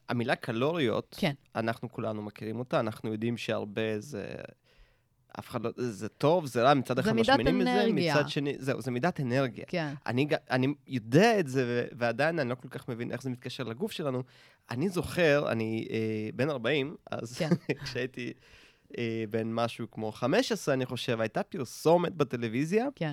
המילה 0.09 0.37
קלוריות, 0.37 1.17
כן. 1.21 1.33
אנחנו 1.57 1.93
כולנו 1.93 2.23
מכירים 2.23 2.59
אותה, 2.59 2.81
אנחנו 2.81 3.13
יודעים 3.13 3.37
שהרבה 3.37 3.99
זה... 4.01 4.27
אף 5.39 5.49
אחד 5.49 5.65
לא... 5.65 5.71
זה 5.77 6.09
טוב, 6.09 6.47
זה 6.47 6.63
רע, 6.63 6.75
מצד 6.75 6.99
אחד 6.99 7.13
משמינים 7.13 7.59
מזה. 7.59 7.89
מצד 7.93 8.29
שני... 8.29 8.55
זהו, 8.59 8.83
זה 8.83 8.91
מידת 8.91 9.21
אנרגיה. 9.21 9.65
כן. 9.69 9.95
אני, 10.07 10.29
אני 10.51 10.75
יודע 10.87 11.41
את 11.41 11.49
זה, 11.49 11.87
ועדיין 11.93 12.39
אני 12.39 12.51
לא 12.51 12.55
כל 12.55 12.69
כך 12.69 12.89
מבין 12.89 13.13
איך 13.13 13.23
זה 13.23 13.31
מתקשר 13.31 13.65
לגוף 13.65 13.93
שלנו. 13.93 14.23
אני 14.71 14.89
זוכר, 14.89 15.53
אני 15.53 15.89
אה, 15.91 16.29
בן 16.35 16.51
40, 16.51 16.97
אז 17.11 17.39
כן. 17.39 17.49
כשהייתי 17.85 18.33
אה, 18.99 19.25
בן 19.31 19.53
משהו 19.53 19.91
כמו 19.91 20.13
15, 20.13 20.75
אני 20.75 20.87
חושב, 20.87 21.21
הייתה 21.21 21.43
פרסומת 21.43 22.15
בטלוויזיה, 22.15 22.87
כן. 22.95 23.13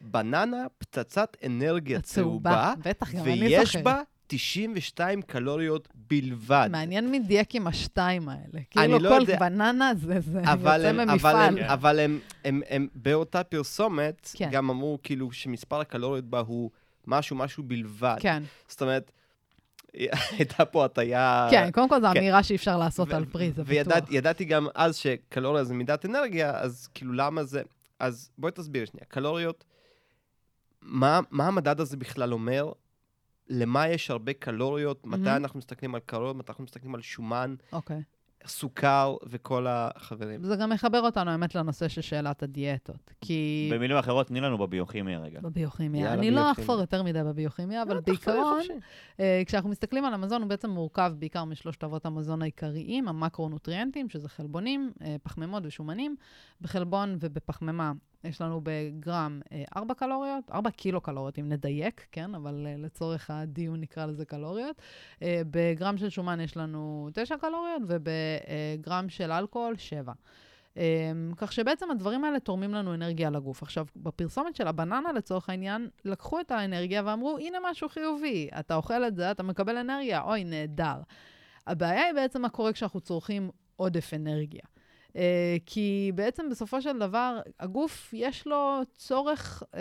בננה 0.00 0.66
פצצת 0.78 1.36
אנרגיה 1.46 2.00
צהובה, 2.00 2.74
בטח, 2.84 3.14
גם 3.14 3.24
אני 3.24 3.34
זוכרת. 3.34 3.60
ויש 3.60 3.76
בה 3.76 4.02
92 4.28 5.22
קלוריות 5.22 5.88
בלבד. 5.94 6.68
מעניין 6.70 7.10
מי 7.10 7.18
דייק 7.18 7.54
עם 7.54 7.66
השתיים 7.66 8.28
האלה. 8.28 8.60
כאילו 8.70 8.98
לא 8.98 9.08
כל 9.08 9.20
יודע. 9.20 9.38
בננה 9.38 9.92
זה 9.94 10.20
זה 10.20 10.40
אבל 10.40 10.76
יוצא 10.76 10.88
הם, 10.88 11.00
אבל, 11.00 11.12
ממפעל. 11.12 11.58
הם, 11.58 11.64
אבל 11.64 12.00
הם, 12.00 12.20
הם, 12.44 12.62
הם 12.68 12.88
באותה 12.94 13.44
פרסומת, 13.44 14.30
כן. 14.34 14.48
גם 14.52 14.70
אמרו 14.70 14.98
כאילו 15.02 15.32
שמספר 15.32 15.80
הקלוריות 15.80 16.24
בה 16.24 16.38
הוא 16.38 16.70
משהו 17.06 17.36
משהו 17.36 17.62
בלבד. 17.62 18.16
כן, 18.20 18.42
זאת 18.68 18.82
אומרת, 18.82 19.10
הייתה 20.38 20.64
פה 20.64 20.84
הטיה... 20.84 21.48
כן, 21.50 21.70
קודם 21.70 21.88
כל 21.88 22.00
זו 22.00 22.06
כן. 22.12 22.16
אמירה 22.16 22.42
שאי 22.42 22.56
אפשר 22.56 22.78
לעשות 22.78 23.08
ו- 23.08 23.16
על 23.16 23.24
פרי, 23.24 23.52
זה 23.52 23.64
בטוח. 23.64 24.08
וידעתי 24.10 24.44
גם 24.44 24.66
אז 24.74 24.96
שקלוריה 24.96 25.64
זה 25.64 25.74
מידת 25.74 26.06
אנרגיה, 26.06 26.58
אז 26.58 26.88
כאילו 26.94 27.12
למה 27.12 27.44
זה... 27.44 27.62
אז 27.98 28.30
בואי 28.38 28.52
תסביר 28.52 28.84
שנייה. 28.84 29.06
קלוריות, 29.08 29.64
מה, 30.82 31.20
מה 31.30 31.46
המדד 31.46 31.80
הזה 31.80 31.96
בכלל 31.96 32.32
אומר? 32.32 32.72
למה 33.48 33.88
יש 33.88 34.10
הרבה 34.10 34.32
קלוריות? 34.32 35.06
מתי 35.06 35.22
מהמם. 35.22 35.36
אנחנו 35.36 35.58
מסתכלים 35.58 35.94
על 35.94 36.00
קלוריות? 36.06 36.36
מתי 36.36 36.52
אנחנו 36.52 36.64
מסתכלים 36.64 36.94
על 36.94 37.02
שומן, 37.02 37.54
אוקיי. 37.72 38.02
סוכר 38.46 39.16
וכל 39.26 39.66
החברים? 39.68 40.44
זה 40.44 40.56
גם 40.56 40.70
מחבר 40.70 41.00
אותנו, 41.00 41.30
האמת, 41.30 41.54
לנושא 41.54 41.88
של 41.88 42.00
שאלת 42.00 42.42
הדיאטות. 42.42 43.14
כי... 43.20 43.70
במילים 43.72 43.96
אחרות, 43.96 44.26
תני 44.26 44.40
לנו 44.40 44.58
בביוכימיה 44.58 45.18
רגע. 45.18 45.40
בביוכימיה. 45.40 46.00
יאללה, 46.00 46.14
אני 46.14 46.30
לא 46.30 46.42
ביוכימיה. 46.42 46.64
אחפור 46.64 46.80
יותר 46.80 47.02
מדי 47.02 47.22
בביוכימיה, 47.24 47.82
אבל 47.82 47.94
לא, 47.94 48.00
בעיקרון. 48.00 48.60
אה, 49.20 49.42
כשאנחנו 49.46 49.70
מסתכלים 49.70 50.04
על 50.04 50.14
המזון, 50.14 50.42
הוא 50.42 50.48
בעצם 50.48 50.70
מורכב 50.70 51.12
בעיקר 51.18 51.44
משלושת 51.44 51.84
אבות 51.84 52.06
המזון 52.06 52.42
העיקריים, 52.42 53.08
המקרונוטריאנטים, 53.08 54.08
שזה 54.08 54.28
חלבונים, 54.28 54.92
אה, 55.02 55.16
פחמימות 55.22 55.62
ושומנים. 55.66 56.16
בחלבון 56.60 57.16
ובפחמימה 57.20 57.92
יש 58.24 58.40
לנו 58.40 58.60
בגרם 58.62 59.40
אה, 59.52 59.64
4 59.76 59.94
קלוריות, 59.94 60.50
4 60.50 60.70
קילו 60.70 61.00
קלוריות, 61.00 61.38
אם 61.38 61.48
נדייק, 61.48 62.06
כן? 62.12 62.34
אבל 62.34 62.66
אה, 62.66 62.74
לצורך 62.78 63.30
הדיון 63.30 63.80
נקרא 63.80 64.06
לזה 64.06 64.24
קלוריות. 64.24 64.76
אה, 65.22 65.42
בגרם 65.50 65.98
של 65.98 66.08
שומן 66.08 66.40
יש 66.40 66.56
לנו 66.56 67.08
9 67.12 67.36
קלוריות, 67.36 67.82
ובגרם 67.88 69.08
של 69.08 69.32
אלכוהול, 69.32 69.76
7. 69.76 70.12
Um, 70.74 70.80
כך 71.36 71.52
שבעצם 71.52 71.90
הדברים 71.90 72.24
האלה 72.24 72.40
תורמים 72.40 72.74
לנו 72.74 72.94
אנרגיה 72.94 73.30
לגוף. 73.30 73.62
עכשיו, 73.62 73.86
בפרסומת 73.96 74.56
של 74.56 74.68
הבננה, 74.68 75.12
לצורך 75.12 75.50
העניין, 75.50 75.88
לקחו 76.04 76.40
את 76.40 76.50
האנרגיה 76.50 77.02
ואמרו, 77.04 77.38
הנה 77.38 77.58
משהו 77.70 77.88
חיובי, 77.88 78.48
אתה 78.58 78.74
אוכל 78.74 79.04
את 79.04 79.16
זה, 79.16 79.30
אתה 79.30 79.42
מקבל 79.42 79.76
אנרגיה, 79.76 80.22
אוי, 80.22 80.44
נהדר. 80.44 81.00
הבעיה 81.66 82.04
היא 82.04 82.14
בעצם 82.14 82.42
מה 82.42 82.48
קורה 82.48 82.72
כשאנחנו 82.72 83.00
צורכים 83.00 83.50
עודף 83.76 84.10
אנרגיה. 84.14 84.62
Uh, 85.18 85.20
כי 85.66 86.12
בעצם 86.14 86.48
בסופו 86.50 86.82
של 86.82 86.98
דבר, 86.98 87.40
הגוף 87.60 88.10
יש 88.12 88.46
לו 88.46 88.80
צורך 88.96 89.62
uh, 89.62 89.76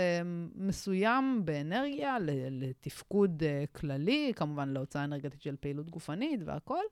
מסוים 0.55 1.41
באנרגיה 1.45 2.17
לתפקוד 2.51 3.43
uh, 3.43 3.79
כללי, 3.79 4.31
כמובן 4.35 4.69
להוצאה 4.69 5.03
אנרגטית 5.03 5.41
של 5.41 5.55
פעילות 5.59 5.89
גופנית 5.89 6.39
והכול, 6.45 6.83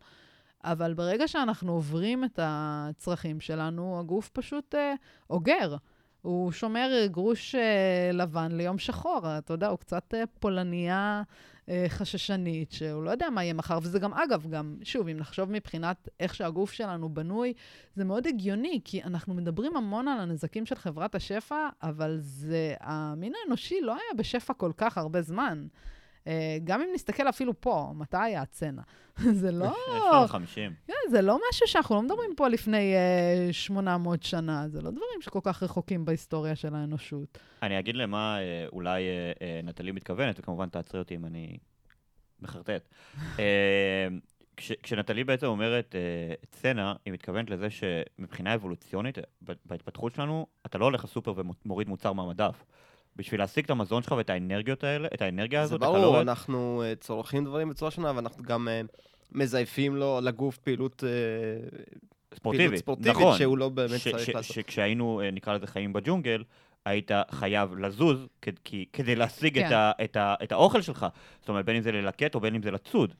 אבל 0.65 0.93
ברגע 0.93 1.27
שאנחנו 1.27 1.73
עוברים 1.73 2.23
את 2.23 2.39
הצרכים 2.43 3.39
שלנו, 3.39 3.99
הגוף 3.99 4.29
פשוט 4.29 4.75
אה, 4.75 4.93
אוגר. 5.29 5.75
הוא 6.21 6.51
שומר 6.51 7.05
גרוש 7.05 7.55
אה, 7.55 8.09
לבן 8.13 8.51
ליום 8.51 8.77
שחור. 8.77 9.21
אתה 9.37 9.53
יודע, 9.53 9.67
הוא 9.67 9.79
קצת 9.79 10.13
אה, 10.13 10.23
פולניה 10.39 10.97
אה, 10.97 11.23
חששנית, 11.87 12.71
שהוא 12.71 13.03
לא 13.03 13.09
יודע 13.09 13.29
מה 13.29 13.43
יהיה 13.43 13.53
מחר. 13.53 13.79
וזה 13.81 13.99
גם, 13.99 14.13
אגב, 14.13 14.47
גם, 14.49 14.77
שוב, 14.83 15.07
אם 15.07 15.17
נחשוב 15.17 15.51
מבחינת 15.51 16.09
איך 16.19 16.35
שהגוף 16.35 16.71
שלנו 16.71 17.09
בנוי, 17.09 17.53
זה 17.95 18.05
מאוד 18.05 18.27
הגיוני, 18.27 18.81
כי 18.85 19.03
אנחנו 19.03 19.33
מדברים 19.33 19.77
המון 19.77 20.07
על 20.07 20.19
הנזקים 20.19 20.65
של 20.65 20.75
חברת 20.75 21.15
השפע, 21.15 21.69
אבל 21.83 22.17
זה, 22.19 22.75
המין 22.79 23.33
האנושי 23.43 23.81
לא 23.81 23.91
היה 23.91 24.17
בשפע 24.17 24.53
כל 24.53 24.71
כך 24.77 24.97
הרבה 24.97 25.21
זמן. 25.21 25.67
אה, 26.27 26.57
גם 26.63 26.81
אם 26.81 26.87
נסתכל 26.93 27.29
אפילו 27.29 27.61
פה, 27.61 27.91
מתי 27.95 28.17
היה 28.17 28.41
הצנע? 28.41 28.81
זה 29.41 29.51
לא... 29.51 29.65
יש 29.65 30.03
לנו 30.13 30.27
50. 30.27 30.73
כן, 30.87 30.93
זה 31.09 31.21
לא 31.21 31.39
משהו 31.49 31.67
שאנחנו 31.67 31.95
לא 31.95 32.01
מדברים 32.01 32.35
פה 32.35 32.47
לפני 32.47 32.93
uh, 33.49 33.53
800 33.53 34.23
שנה, 34.23 34.67
זה 34.69 34.81
לא 34.81 34.91
דברים 34.91 35.21
שכל 35.21 35.39
כך 35.43 35.63
רחוקים 35.63 36.05
בהיסטוריה 36.05 36.55
של 36.55 36.75
האנושות. 36.75 37.37
אני 37.61 37.79
אגיד 37.79 37.95
למה 37.95 38.37
אה, 38.39 38.67
אולי 38.73 39.03
אה, 39.03 39.31
אה, 39.41 39.61
נטלי 39.63 39.91
מתכוונת, 39.91 40.39
וכמובן 40.39 40.69
תעצרי 40.69 40.99
אותי 40.99 41.15
אם 41.15 41.25
אני 41.25 41.57
מחרטט. 42.41 42.89
אה, 43.39 44.07
כש, 44.57 44.71
כשנטלי 44.83 45.23
בעצם 45.23 45.47
אומרת 45.47 45.95
אה, 45.95 46.33
צנע, 46.51 46.93
היא 47.05 47.13
מתכוונת 47.13 47.49
לזה 47.49 47.67
שמבחינה 47.69 48.55
אבולוציונית, 48.55 49.17
בהתפתחות 49.41 50.15
שלנו, 50.15 50.47
אתה 50.65 50.77
לא 50.77 50.85
הולך 50.85 51.03
לסופר 51.03 51.33
ומוריד 51.37 51.89
מוצר 51.89 52.13
מהמדף. 52.13 52.63
בשביל 53.15 53.39
להשיג 53.41 53.63
את 53.65 53.69
המזון 53.69 54.03
שלך 54.03 54.11
ואת 54.17 54.29
האנרגיות 54.29 54.83
האלה, 54.83 55.07
את 55.13 55.21
האנרגיה 55.21 55.59
זה 55.59 55.63
הזאת, 55.63 55.79
ברור, 55.79 55.97
הקלוריות, 55.97 56.21
אנחנו 56.21 56.83
אה, 56.85 56.93
צורכים 56.95 57.45
דברים 57.45 57.69
בצורה 57.69 57.91
שונה, 57.91 58.11
ואנחנו 58.15 58.43
גם 58.43 58.67
אה, 58.67 58.81
מזייפים 59.31 59.95
לו 59.95 60.19
לגוף 60.23 60.57
פעילות 60.57 61.03
אה, 61.03 61.09
פעילות 61.69 62.35
ספורטיבית, 62.35 62.79
ספורטיבית, 62.79 63.11
נכון. 63.17 63.37
שהוא 63.37 63.57
לא 63.57 63.69
באמת 63.69 63.99
ש- 63.99 64.07
צריך 64.07 64.25
ש- 64.25 64.29
לעשות. 64.29 64.55
שכשהיינו, 64.55 65.21
נקרא 65.33 65.53
לזה 65.53 65.67
חיים 65.67 65.93
בג'ונגל, 65.93 66.43
היית 66.85 67.11
חייב 67.31 67.75
לזוז 67.77 68.27
כד- 68.41 68.59
כי- 68.63 68.85
כדי 68.93 69.15
להשיג 69.15 69.59
את 69.59 69.65
כן. 69.65 69.73
ה- 69.73 69.91
את 70.03 70.15
ה- 70.15 70.35
את 70.43 70.51
האוכל 70.51 70.81
שלך. 70.81 71.05
זאת 71.39 71.49
אומרת, 71.49 71.65
בין 71.65 71.75
אם 71.75 71.81
זה 71.81 71.91
ללקט 71.91 72.35
או 72.35 72.39
בין 72.39 72.55
אם 72.55 72.61
זה 72.63 72.71
לצוד. 72.71 73.13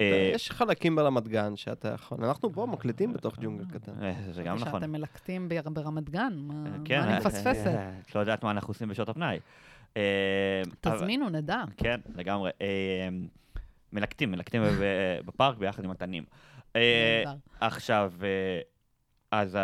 אה, 0.00 0.30
יש 0.34 0.50
חלקים 0.50 0.96
ברמת 0.96 1.28
גן 1.28 1.56
שאתה 1.56 1.88
יכול. 1.88 2.24
אנחנו 2.24 2.52
פה 2.52 2.66
מקליטים 2.66 3.12
בתוך 3.12 3.36
ג'ונגל 3.40 3.64
קטן. 3.78 3.92
אה, 4.02 4.14
זה 4.32 4.42
גם 4.42 4.56
נכון. 4.56 4.80
שאתם 4.80 4.92
מלקטים 4.92 5.48
בר- 5.48 5.68
ברמת 5.72 6.10
גן, 6.10 6.32
מה, 6.36 6.64
כן, 6.84 7.00
אני 7.00 7.12
אה, 7.12 7.18
מפספסת? 7.18 7.66
אה, 7.66 7.90
את 8.02 8.14
לא 8.14 8.20
יודעת 8.20 8.42
מה 8.44 8.50
אנחנו 8.50 8.70
עושים 8.70 8.88
בשעות 8.88 9.08
הפנאי. 9.08 9.38
אה, 9.96 10.62
תזמינו, 10.80 11.28
נדע. 11.30 11.62
כן, 11.76 12.00
לגמרי. 12.14 12.50
אה, 12.60 13.08
מלקטים, 13.92 14.30
מלקטים 14.30 14.62
בפארק 15.26 15.56
ביחד 15.58 15.84
עם 15.84 15.90
התנים. 15.90 16.24
אה. 16.76 17.22
עכשיו, 17.60 18.12
אה, 18.22 18.60
אז 19.30 19.58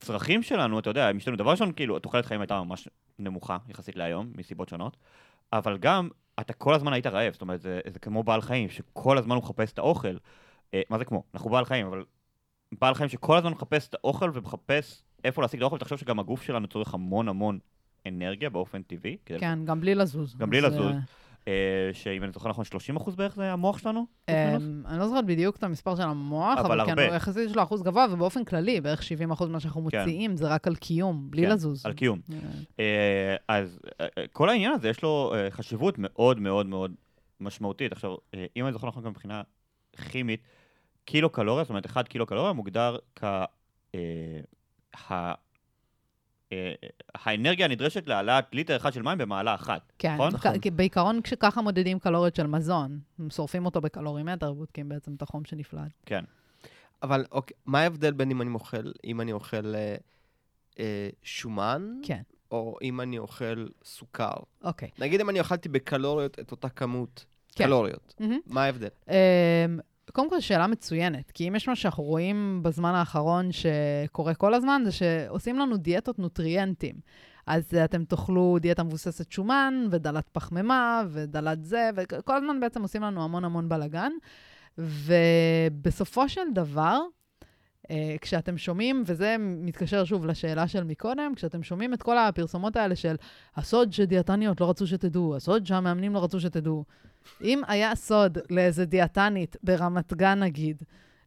הצרכים 0.00 0.42
שלנו, 0.42 0.78
אתה 0.78 0.90
יודע, 0.90 1.08
הם 1.08 1.16
השתנו. 1.16 1.36
דבר 1.36 1.50
ראשון, 1.50 1.72
כאילו, 1.72 1.98
תוחלת 1.98 2.26
חיים 2.26 2.40
הייתה 2.40 2.62
ממש 2.62 2.88
נמוכה 3.18 3.56
יחסית 3.68 3.96
להיום, 3.96 4.32
מסיבות 4.36 4.68
שונות, 4.68 4.96
אבל 5.52 5.78
גם, 5.78 6.08
אתה 6.40 6.52
כל 6.52 6.74
הזמן 6.74 6.92
היית 6.92 7.06
רעב, 7.06 7.32
זאת 7.32 7.42
אומרת, 7.42 7.60
זה, 7.60 7.80
זה 7.92 7.98
כמו 7.98 8.22
בעל 8.22 8.40
חיים, 8.40 8.68
שכל 8.70 9.18
הזמן 9.18 9.34
הוא 9.34 9.42
מחפש 9.42 9.72
את 9.72 9.78
האוכל. 9.78 10.16
אה, 10.74 10.82
מה 10.90 10.98
זה 10.98 11.04
כמו? 11.04 11.22
אנחנו 11.34 11.50
בעל 11.50 11.64
חיים, 11.64 11.86
אבל 11.86 12.04
בעל 12.80 12.94
חיים 12.94 13.08
שכל 13.08 13.36
הזמן 13.36 13.52
מחפש 13.52 13.88
את 13.88 13.94
האוכל 13.94 14.30
ומחפש 14.34 15.02
איפה 15.24 15.42
להשיג 15.42 15.60
את 15.60 15.62
האוכל, 15.62 15.78
תחשוב 15.78 15.98
שגם 15.98 16.18
הגוף 16.18 16.42
שלנו 16.42 16.66
צורך 16.66 16.94
המון 16.94 17.28
המון 17.28 17.58
אנרגיה 18.06 18.50
באופן 18.50 18.82
טבעי. 18.82 19.16
כדי 19.26 19.38
כן, 19.38 19.58
גם 19.64 19.80
בלי 19.80 19.94
לזוז. 19.94 20.36
גם 20.36 20.50
בלי 20.50 20.60
לזוז. 20.60 20.94
אה, 21.48 21.52
אה, 21.52 21.94
שאם 21.94 22.22
אני 22.22 22.32
זוכר 22.32 22.48
נכון, 22.48 22.64
30% 22.96 23.10
בערך 23.16 23.34
זה 23.34 23.52
המוח 23.52 23.78
שלנו? 23.78 24.06
אמ, 24.28 24.34
אני 24.86 24.98
לא 24.98 25.06
זוכרת 25.06 25.26
בדיוק 25.26 25.56
את 25.56 25.62
המספר 25.62 25.96
של 25.96 26.02
המוח, 26.02 26.58
אבל 26.58 26.86
כן. 26.86 26.98
הוא 26.98 27.14
יחסית 27.14 27.50
יש 27.50 27.56
לו 27.56 27.62
אחוז 27.62 27.82
גבוה, 27.82 28.06
ובאופן 28.10 28.44
כללי, 28.44 28.80
בערך 28.80 29.02
70 29.02 29.30
אחוז 29.30 29.48
ממה 29.48 29.60
שאנחנו 29.60 29.88
כן. 29.90 29.98
מוציאים 29.98 30.36
זה 30.36 30.48
רק 30.48 30.66
על 30.66 30.74
קיום, 30.74 31.30
בלי 31.30 31.42
כן, 31.42 31.50
לזוז. 31.50 31.86
על 31.86 31.92
קיום. 31.92 32.20
אה, 32.32 32.36
אה, 32.80 33.36
אז 33.48 33.80
אה, 34.00 34.06
אה, 34.18 34.24
כל 34.32 34.48
העניין 34.48 34.72
הזה 34.72 34.88
יש 34.88 35.02
לו 35.02 35.32
אה, 35.34 35.50
חשיבות 35.50 35.94
מאוד 35.98 36.40
מאוד 36.40 36.66
מאוד 36.66 36.94
משמעותית. 37.40 37.92
עכשיו, 37.92 38.14
אה, 38.34 38.46
אם 38.56 38.64
אני 38.64 38.72
זוכר 38.72 38.86
נכון 38.86 39.02
גם 39.02 39.10
מבחינה 39.10 39.42
כימית, 40.10 40.40
קילו 41.04 41.30
קלוריה, 41.30 41.64
זאת 41.64 41.70
אומרת, 41.70 41.86
1 41.86 42.08
קילו 42.08 42.26
קלוריה 42.26 42.52
מוגדר 42.52 42.96
כ... 43.16 43.24
אה, 46.52 46.72
אה, 46.84 46.88
האנרגיה 47.14 47.66
הנדרשת 47.66 48.06
להעלאת 48.06 48.44
ליטר 48.52 48.76
אחד 48.76 48.92
של 48.92 49.02
מים 49.02 49.18
במעלה 49.18 49.54
אחת. 49.54 49.92
כן, 49.98 50.14
נכון? 50.14 50.58
כי 50.58 50.70
בעיקרון 50.70 51.22
כשככה 51.22 51.62
מודדים 51.62 51.98
קלוריות 51.98 52.36
של 52.36 52.46
מזון, 52.46 53.00
הם 53.18 53.30
שורפים 53.30 53.66
אותו 53.66 53.80
בקלורימטר, 53.80 54.52
בודקים 54.52 54.88
בעצם 54.88 55.14
את 55.14 55.22
החום 55.22 55.44
שנפלט. 55.44 55.92
כן. 56.06 56.24
אבל 57.02 57.24
אוקיי, 57.32 57.56
מה 57.66 57.80
ההבדל 57.80 58.12
בין 58.12 58.30
אם 58.30 58.42
אני 58.42 58.50
אוכל, 58.54 58.92
אם 59.04 59.20
אני 59.20 59.32
אוכל 59.32 59.74
אה, 59.74 59.94
אה, 60.78 61.08
שומן, 61.22 61.94
כן, 62.02 62.22
או 62.50 62.78
אם 62.82 63.00
אני 63.00 63.18
אוכל 63.18 63.66
סוכר? 63.84 64.34
אוקיי. 64.64 64.90
נגיד 64.98 65.20
אם 65.20 65.30
אני 65.30 65.40
אכלתי 65.40 65.68
בקלוריות 65.68 66.38
את 66.38 66.50
אותה 66.50 66.68
כמות 66.68 67.24
כן. 67.54 67.64
קלוריות, 67.64 68.14
מהמם. 68.20 68.38
מה 68.46 68.64
ההבדל? 68.64 68.88
קודם 70.12 70.30
כל, 70.30 70.40
שאלה 70.40 70.66
מצוינת, 70.66 71.30
כי 71.30 71.48
אם 71.48 71.56
יש 71.56 71.68
משהו 71.68 71.82
שאנחנו 71.82 72.02
רואים 72.02 72.60
בזמן 72.62 72.94
האחרון 72.94 73.48
שקורה 73.52 74.34
כל 74.34 74.54
הזמן, 74.54 74.82
זה 74.84 74.92
שעושים 74.92 75.58
לנו 75.58 75.76
דיאטות 75.76 76.18
נוטריאנטים. 76.18 76.94
אז 77.46 77.74
אתם 77.84 78.04
תאכלו 78.04 78.56
דיאטה 78.60 78.82
מבוססת 78.82 79.32
שומן, 79.32 79.86
ודלת 79.90 80.28
פחמימה, 80.32 81.02
ודלת 81.08 81.64
זה, 81.64 81.90
וכל 81.96 82.36
הזמן 82.36 82.60
בעצם 82.60 82.82
עושים 82.82 83.02
לנו 83.02 83.24
המון 83.24 83.44
המון 83.44 83.68
בלאגן. 83.68 84.12
ובסופו 84.78 86.28
של 86.28 86.52
דבר, 86.54 87.00
אה, 87.90 88.16
כשאתם 88.20 88.58
שומעים, 88.58 89.02
וזה 89.06 89.36
מתקשר 89.38 90.04
שוב 90.04 90.26
לשאלה 90.26 90.68
של 90.68 90.84
מקודם, 90.84 91.32
כשאתם 91.36 91.62
שומעים 91.62 91.94
את 91.94 92.02
כל 92.02 92.18
הפרסומות 92.18 92.76
האלה 92.76 92.96
של 92.96 93.16
הסוד 93.56 93.92
שדיאטניות 93.92 94.60
לא 94.60 94.70
רצו 94.70 94.86
שתדעו, 94.86 95.36
הסוד 95.36 95.66
שהמאמנים 95.66 96.14
לא 96.14 96.24
רצו 96.24 96.40
שתדעו. 96.40 96.84
אם 97.42 97.62
היה 97.68 97.94
סוד 97.94 98.38
לאיזה 98.50 98.84
דיאטנית 98.84 99.56
ברמת 99.62 100.12
גן, 100.12 100.38
נגיד, 100.38 100.82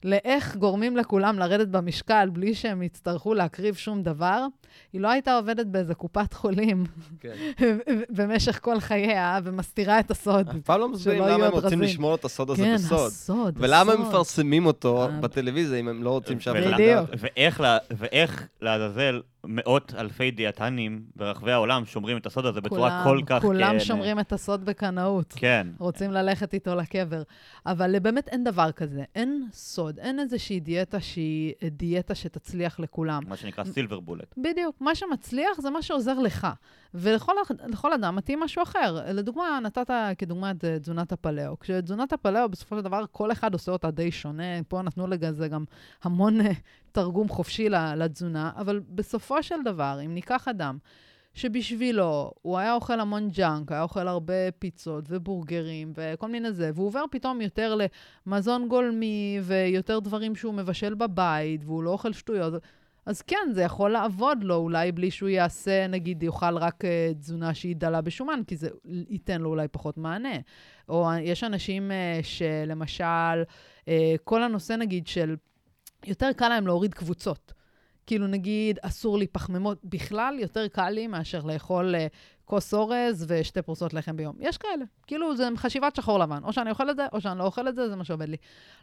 לאיך 0.06 0.56
גורמים 0.56 0.98
לכולם 0.98 1.40
לרדת 1.40 1.68
במשקל 1.68 2.30
בלי 2.34 2.54
שהם 2.56 2.82
יצטרכו 2.82 3.34
להקריב 3.34 3.76
שום 3.76 4.04
דבר, 4.04 4.46
היא 4.94 5.02
לא 5.02 5.12
הייתה 5.12 5.36
עובדת 5.38 5.66
באיזה 5.66 5.96
קופת 5.96 6.34
חולים 6.34 6.84
כן. 7.20 7.34
במשך 8.18 8.60
כל 8.62 8.80
חייה 8.80 9.40
ומסתירה 9.44 10.00
את 10.00 10.12
הסוד. 10.12 10.50
אף 10.50 10.56
פעם 10.56 10.80
לא 10.80 10.90
מסבירים 10.90 11.24
למה 11.24 11.46
הם 11.46 11.52
רוצים 11.52 11.82
לשמור 11.82 12.16
את 12.16 12.26
הסוד 12.26 12.50
הזה 12.50 12.64
כן, 12.64 12.76
בסוד. 12.76 13.00
כן, 13.00 13.06
הסוד, 13.06 13.54
ולמה 13.58 13.94
הם 13.94 14.02
מפרסמים 14.02 14.66
אותו 14.66 15.04
אה, 15.04 15.08
בטלוויזיה 15.08 15.80
אם 15.80 15.88
הם 15.88 16.04
לא 16.04 16.10
רוצים 16.10 16.40
שאף 16.40 16.56
אחד 16.56 16.80
ידע. 16.80 17.04
ואיך 17.90 18.44
לעזאזל 18.62 19.22
מאות 19.48 19.94
אלפי 19.98 20.32
דיאטנים 20.32 21.04
ברחבי 21.16 21.52
העולם 21.52 21.86
שומרים 21.86 22.18
את 22.18 22.26
הסוד 22.26 22.46
הזה 22.46 22.62
בצורה 22.62 23.04
כל 23.04 23.22
כך... 23.26 23.42
כולם 23.42 23.72
כן, 23.72 23.80
שומרים 23.80 24.20
את 24.20 24.34
הסוד 24.34 24.66
בקנאות. 24.66 25.34
כן. 25.38 25.68
רוצים 25.78 26.12
ללכת 26.12 26.54
איתו 26.54 26.76
לקבר. 26.76 27.24
אבל 27.66 28.00
באמת 28.00 28.28
אין 28.28 28.44
דבר 28.44 28.72
כזה. 28.72 29.04
אין 29.16 29.48
סוד, 29.52 30.00
אין 30.00 30.20
איזושהי 30.20 30.60
דיאטה 30.60 31.00
שהיא 31.00 31.54
דיאטה 31.72 32.16
שתצליח 32.16 32.80
לכולם. 32.80 33.24
מה 33.28 33.36
שנקרא 33.36 33.64
סילבר 33.64 34.00
בולט. 34.00 34.34
בדיוק. 34.38 34.76
מה 34.80 34.96
שמצליח 34.96 35.62
זה 35.62 35.70
מה 35.70 35.82
שעוזר 35.82 36.20
לך. 36.20 36.48
ולכל 36.94 37.94
אדם 37.94 38.16
מתאים 38.16 38.40
משהו 38.40 38.64
אחר. 38.64 39.14
לדוגמה, 39.14 39.60
נתת 39.64 39.90
כדוגמה 40.18 40.52
את 40.52 40.66
תזונת 40.82 41.12
הפלאו. 41.12 41.60
כשתזונת 41.60 42.14
הפלאו, 42.14 42.50
בסופו 42.50 42.78
של 42.78 42.82
דבר, 42.82 43.06
כל 43.12 43.32
אחד 43.32 43.54
עושה 43.54 43.72
אותה 43.72 43.92
די 43.92 44.12
שונה. 44.12 44.64
פה 44.68 44.82
נתנו 44.82 45.08
לזה 45.08 45.48
גם 45.48 45.64
המון 46.04 46.42
אה, 46.42 46.52
תרגום 46.96 47.30
חופשי 47.30 47.70
לתזונה, 47.70 48.52
אבל 48.56 48.82
בסופו 48.90 49.44
של 49.44 49.56
דבר, 49.66 50.00
אם 50.06 50.14
ניקח 50.14 50.48
אדם 50.48 50.78
שבשבילו 51.34 52.32
הוא 52.42 52.58
היה 52.58 52.74
אוכל 52.74 53.00
המון 53.00 53.30
ג'אנק, 53.30 53.72
היה 53.72 53.82
אוכל 53.82 54.08
הרבה 54.08 54.52
פיצות 54.60 55.06
ובורגרים 55.08 55.94
וכל 55.96 56.28
מיני 56.28 56.52
זה, 56.52 56.72
והוא 56.76 56.88
עובר 56.88 57.04
פתאום 57.12 57.42
יותר 57.42 57.78
למזון 58.26 58.68
גולמי 58.68 59.40
ויותר 59.44 60.00
דברים 60.00 60.36
שהוא 60.36 60.54
מבשל 60.54 60.94
בבית, 60.94 61.66
והוא 61.66 61.84
לא 61.84 61.90
אוכל 61.90 62.14
שטויות, 62.14 62.54
אז 63.06 63.22
כן, 63.22 63.48
זה 63.52 63.62
יכול 63.62 63.92
לעבוד 63.92 64.44
לו, 64.44 64.56
אולי 64.56 64.92
בלי 64.92 65.12
שהוא 65.12 65.30
יעשה, 65.30 65.88
נגיד, 65.88 66.24
יאכל 66.24 66.58
רק 66.58 66.84
uh, 66.84 67.18
תזונה 67.20 67.54
שהיא 67.54 67.76
דלה 67.76 68.02
בשומן, 68.02 68.42
כי 68.48 68.56
זה 68.56 68.70
ייתן 69.10 69.42
לו 69.42 69.50
אולי 69.50 69.68
פחות 69.68 69.98
מענה. 69.98 70.36
או 70.90 71.08
יש 71.22 71.44
אנשים 71.44 71.92
uh, 71.92 72.26
שלמשל, 72.26 73.44
uh, 73.86 73.88
כל 74.24 74.44
הנושא, 74.44 74.74
נגיד, 74.74 75.08
של 75.08 75.36
יותר 76.06 76.34
קל 76.34 76.50
להם 76.50 76.68
להוריד 76.68 76.94
קבוצות. 76.94 77.54
כאילו, 78.08 78.28
נגיד, 78.28 78.80
אסור 78.82 79.18
לי 79.18 79.28
פחמימות, 79.28 79.78
בכלל 79.84 80.38
יותר 80.40 80.68
קל 80.68 80.90
לי 80.90 81.08
מאשר 81.08 81.42
לאכול 81.46 81.96
uh, 81.96 82.14
כוס 82.46 82.74
אורז 82.74 83.26
ושתי 83.28 83.62
פרוסות 83.62 83.94
לחם 83.94 84.18
ביום. 84.18 84.36
יש 84.40 84.58
כאלה. 84.58 84.86
כאילו, 85.08 85.36
זה 85.36 85.48
חשיבת 85.56 85.96
שחור 85.96 86.20
לבן. 86.20 86.44
או 86.44 86.54
שאני 86.54 86.70
אוכל 86.70 86.90
את 86.90 86.96
זה, 86.96 87.06
או 87.14 87.22
שאני 87.22 87.40
לא 87.40 87.44
אוכל 87.44 87.68
את 87.68 87.76
זה, 87.76 87.90
זה 87.90 87.96
מה 87.96 88.04
שעובד 88.04 88.30
לי. 88.30 88.38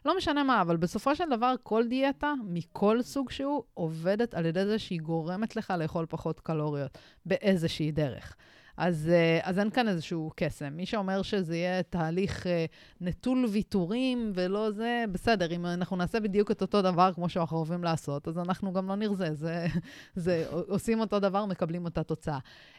לא 0.05 0.17
משנה 0.17 0.43
מה, 0.43 0.61
אבל 0.61 0.77
בסופו 0.77 1.17
של 1.17 1.25
דבר, 1.31 1.55
כל 1.63 1.87
דיאטה, 1.89 2.33
מכל 2.45 3.03
סוג 3.03 3.31
שהוא, 3.31 3.63
עובדת 3.75 4.35
על 4.35 4.47
ידי 4.47 4.67
זה 4.67 4.79
שהיא 4.79 5.01
גורמת 5.01 5.57
לך 5.57 5.75
לאכול 5.79 6.07
פחות 6.09 6.41
קלוריות, 6.41 6.99
באיזושהי 7.27 7.91
דרך. 7.91 8.37
אז, 8.83 9.09
אה, 9.13 9.41
אז 9.43 9.59
אין 9.59 9.71
כאן 9.71 9.89
איזשהו 9.89 10.31
קסם. 10.37 10.73
מי 10.77 10.87
שאומר 10.87 11.23
שזה 11.23 11.57
יהיה 11.57 11.83
תהליך 11.83 12.47
אה, 12.47 12.67
נטול 13.01 13.47
ויתורים 13.51 14.33
ולא 14.35 14.71
זה, 14.71 15.05
בסדר, 15.13 15.53
אם 15.53 15.67
אנחנו 15.67 15.97
נעשה 15.97 16.21
בדיוק 16.21 16.51
את 16.51 16.63
אותו 16.63 16.83
דבר 16.83 17.13
כמו 17.15 17.29
שאנחנו 17.29 17.57
אוהבים 17.57 17.85
לעשות, 17.85 18.29
אז 18.29 18.39
אנחנו 18.39 18.73
גם 18.73 18.89
לא 18.89 18.95
נרזה. 18.95 19.35
זה, 19.35 19.67
זה, 20.15 20.47
עושים 20.49 21.01
אותו 21.01 21.21
דבר, 21.21 21.47
מקבלים 21.47 21.85
אותה 21.85 22.03
תוצאה. 22.03 22.39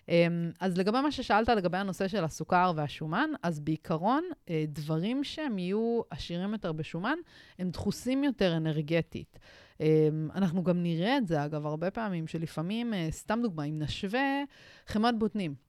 אמ, 0.10 0.52
אז 0.60 0.78
לגבי 0.78 1.02
מה 1.02 1.12
ששאלת, 1.12 1.50
לגבי 1.50 1.78
הנושא 1.78 2.08
של 2.08 2.24
הסוכר 2.24 2.72
והשומן, 2.76 3.30
אז 3.44 3.60
בעיקרון, 3.60 4.24
אה, 4.50 4.66
דברים 4.68 5.24
שהם 5.24 5.60
יהיו 5.60 6.02
עשירים 6.10 6.52
יותר 6.54 6.72
בשומן, 6.72 7.18
הם 7.60 7.70
דחוסים 7.70 8.24
יותר 8.24 8.58
אנרגטית. 8.58 9.40
אמ, 9.80 10.30
אנחנו 10.36 10.64
גם 10.64 10.84
נראה 10.84 11.18
את 11.18 11.28
זה, 11.28 11.46
אגב, 11.46 11.66
הרבה 11.66 11.92
פעמים, 11.92 12.28
שלפעמים, 12.28 12.94
סתם 13.10 13.40
דוגמה, 13.44 13.64
אם 13.64 13.80
נשווה 13.80 14.44
חמת 14.88 15.20
בוטנים, 15.20 15.63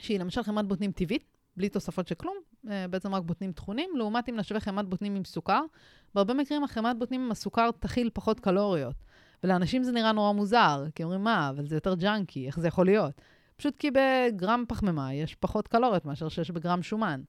שהיא 0.00 0.20
למשל 0.20 0.42
חמת 0.42 0.64
בוטנים 0.64 0.92
טבעית, 0.92 1.24
בלי 1.56 1.68
תוספות 1.68 2.08
של 2.08 2.14
כלום, 2.14 2.36
אה, 2.70 2.88
בעצם 2.88 3.14
רק 3.14 3.22
בוטנים 3.22 3.52
טחונים, 3.52 3.90
לעומת 3.94 4.28
אם 4.28 4.36
נשווה 4.36 4.60
חמת 4.60 4.86
בוטנים 4.88 5.14
עם 5.14 5.24
סוכר, 5.24 5.62
בהרבה 6.14 6.34
מקרים 6.34 6.64
החמת 6.64 6.98
בוטנים 6.98 7.20
עם 7.20 7.30
הסוכר 7.30 7.70
תכיל 7.70 8.10
פחות 8.14 8.40
קלוריות. 8.40 8.96
ולאנשים 9.44 9.82
זה 9.82 9.92
נראה 9.92 10.12
נורא 10.12 10.32
מוזר, 10.32 10.84
כי 10.94 11.04
אומרים, 11.04 11.24
מה, 11.24 11.50
אבל 11.50 11.66
זה 11.66 11.76
יותר 11.76 11.94
ג'אנקי, 11.94 12.46
איך 12.46 12.60
זה 12.60 12.68
יכול 12.68 12.86
להיות? 12.86 13.20
פשוט 13.56 13.76
כי 13.76 13.90
בגרם 13.90 14.64
פחמימה 14.68 15.14
יש 15.14 15.34
פחות 15.34 15.68
קלוריות 15.68 16.04
מאשר 16.04 16.28
שיש 16.28 16.50
בגרם 16.50 16.82
שומן. 16.82 17.22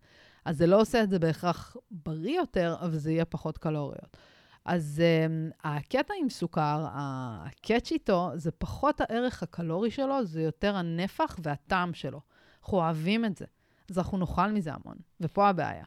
אז 0.46 0.58
זה 0.58 0.68
לא 0.68 0.82
עושה 0.82 1.04
את 1.04 1.10
זה 1.10 1.20
בהכרח 1.20 1.76
בריא 1.92 2.38
יותר, 2.38 2.76
אבל 2.82 2.98
זה 2.98 3.12
יהיה 3.12 3.26
פחות 3.26 3.58
קלוריות. 3.58 4.18
אז 4.66 5.02
um, 5.02 5.54
הקטע 5.64 6.14
עם 6.22 6.30
סוכר, 6.30 6.86
הקאץ' 6.92 7.92
איתו, 7.92 8.32
זה 8.36 8.52
פחות 8.52 9.02
הערך 9.02 9.44
הקלורי 9.44 9.92
שלו, 9.92 10.26
זה 10.26 10.42
יותר 10.42 10.76
הנפח 10.76 11.40
והטעם 11.44 11.94
שלו. 11.94 12.22
אנחנו 12.62 12.78
אוהבים 12.78 13.26
את 13.26 13.38
זה, 13.38 13.46
אז 13.90 13.98
אנחנו 13.98 14.18
נאכל 14.18 14.52
מזה 14.52 14.72
המון, 14.74 14.98
ופה 15.22 15.50
הבעיה. 15.50 15.84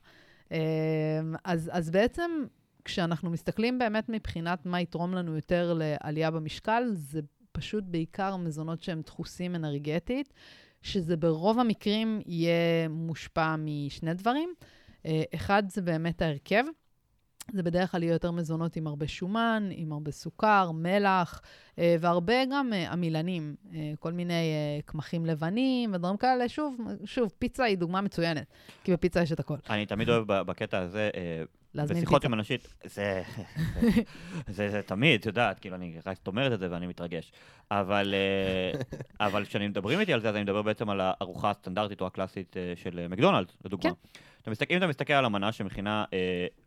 אמ, 0.51 0.57
אז, 1.45 1.71
אז 1.73 1.91
בעצם, 1.91 2.31
כשאנחנו 2.85 3.31
מסתכלים 3.31 3.79
באמת 3.79 4.09
מבחינת 4.09 4.67
מה 4.67 4.81
יתרום 4.81 5.15
לנו 5.15 5.37
יותר 5.37 5.75
לעלייה 5.77 6.31
במשקל, 6.31 6.91
זה 6.93 7.21
פשוט 7.53 7.85
בעיקר 7.87 8.37
מזונות 8.37 8.83
שהם 8.83 9.01
דחוסים 9.01 9.55
אנרגטית, 9.55 10.33
שזה 10.83 11.17
ברוב 11.17 11.59
המקרים 11.59 12.21
יהיה 12.27 12.89
מושפע 12.89 13.57
משני 13.57 14.15
דברים. 14.15 14.55
אה, 15.07 15.23
אחד, 15.35 15.63
זה 15.69 15.83
באמת 15.83 16.23
ההרכב. 16.23 16.65
זה 17.51 17.63
בדרך 17.63 17.91
כלל 17.91 18.03
יהיה 18.03 18.13
יותר 18.13 18.31
מזונות 18.31 18.77
עם 18.77 18.87
הרבה 18.87 19.09
שומן, 19.09 19.69
עם 19.71 19.93
הרבה 19.93 20.11
סוכר, 20.11 20.71
מלח, 20.75 21.41
אה, 21.79 21.97
והרבה 22.01 22.45
גם 22.53 22.73
אה, 22.73 22.93
עמילנים, 22.93 23.55
אה, 23.75 23.93
כל 24.01 24.13
מיני 24.13 24.53
קמחים 24.85 25.27
לבנים 25.27 25.95
ודברים 25.95 26.17
כאלה. 26.17 26.49
שוב, 26.49 26.77
שוב, 27.05 27.33
פיצה 27.39 27.65
היא 27.65 27.79
דוגמה 27.79 28.01
מצוינת, 28.01 28.47
כי 28.85 28.93
בפיצה 28.93 29.23
יש 29.23 29.33
את 29.33 29.41
הכל. 29.41 29.57
אני 29.71 29.87
תמיד 29.87 30.09
אוהב 30.09 30.25
בקטע 30.27 30.79
הזה, 30.79 31.11
בשיחות 31.75 32.25
עם 32.25 32.35
אנשים, 32.35 32.59
זה, 32.85 33.23
זה, 33.81 33.93
זה, 34.57 34.71
זה 34.71 34.83
תמיד, 34.83 35.21
את 35.21 35.27
יודעת, 35.27 35.59
כאילו, 35.59 35.77
אני 35.77 35.99
רק 36.07 36.19
אומרת 36.27 36.53
את 36.53 36.59
זה 36.59 36.69
ואני 36.71 36.87
מתרגש. 36.87 37.33
אבל, 37.71 38.15
אבל 39.21 39.45
כשאני 39.45 39.69
מדברים 39.69 40.01
איתי 40.01 40.13
על 40.13 40.21
זה, 40.21 40.29
אז 40.29 40.35
אני 40.35 40.43
מדבר 40.43 40.63
בעצם 40.63 40.91
על 40.91 41.01
הארוחה 41.01 41.51
הסטנדרטית 41.51 42.01
או 42.01 42.07
הקלאסית 42.07 42.57
של 42.77 43.09
מקדונלדס, 43.09 43.57
לדוגמה. 43.65 43.91
כן. 43.91 44.21
אתה 44.43 44.51
מסתכל, 44.51 44.75
אם 44.75 44.79
אתה 44.79 44.87
מסתכל 44.87 45.13
על 45.13 45.25
המנה 45.25 45.53
שמכינה 45.53 46.05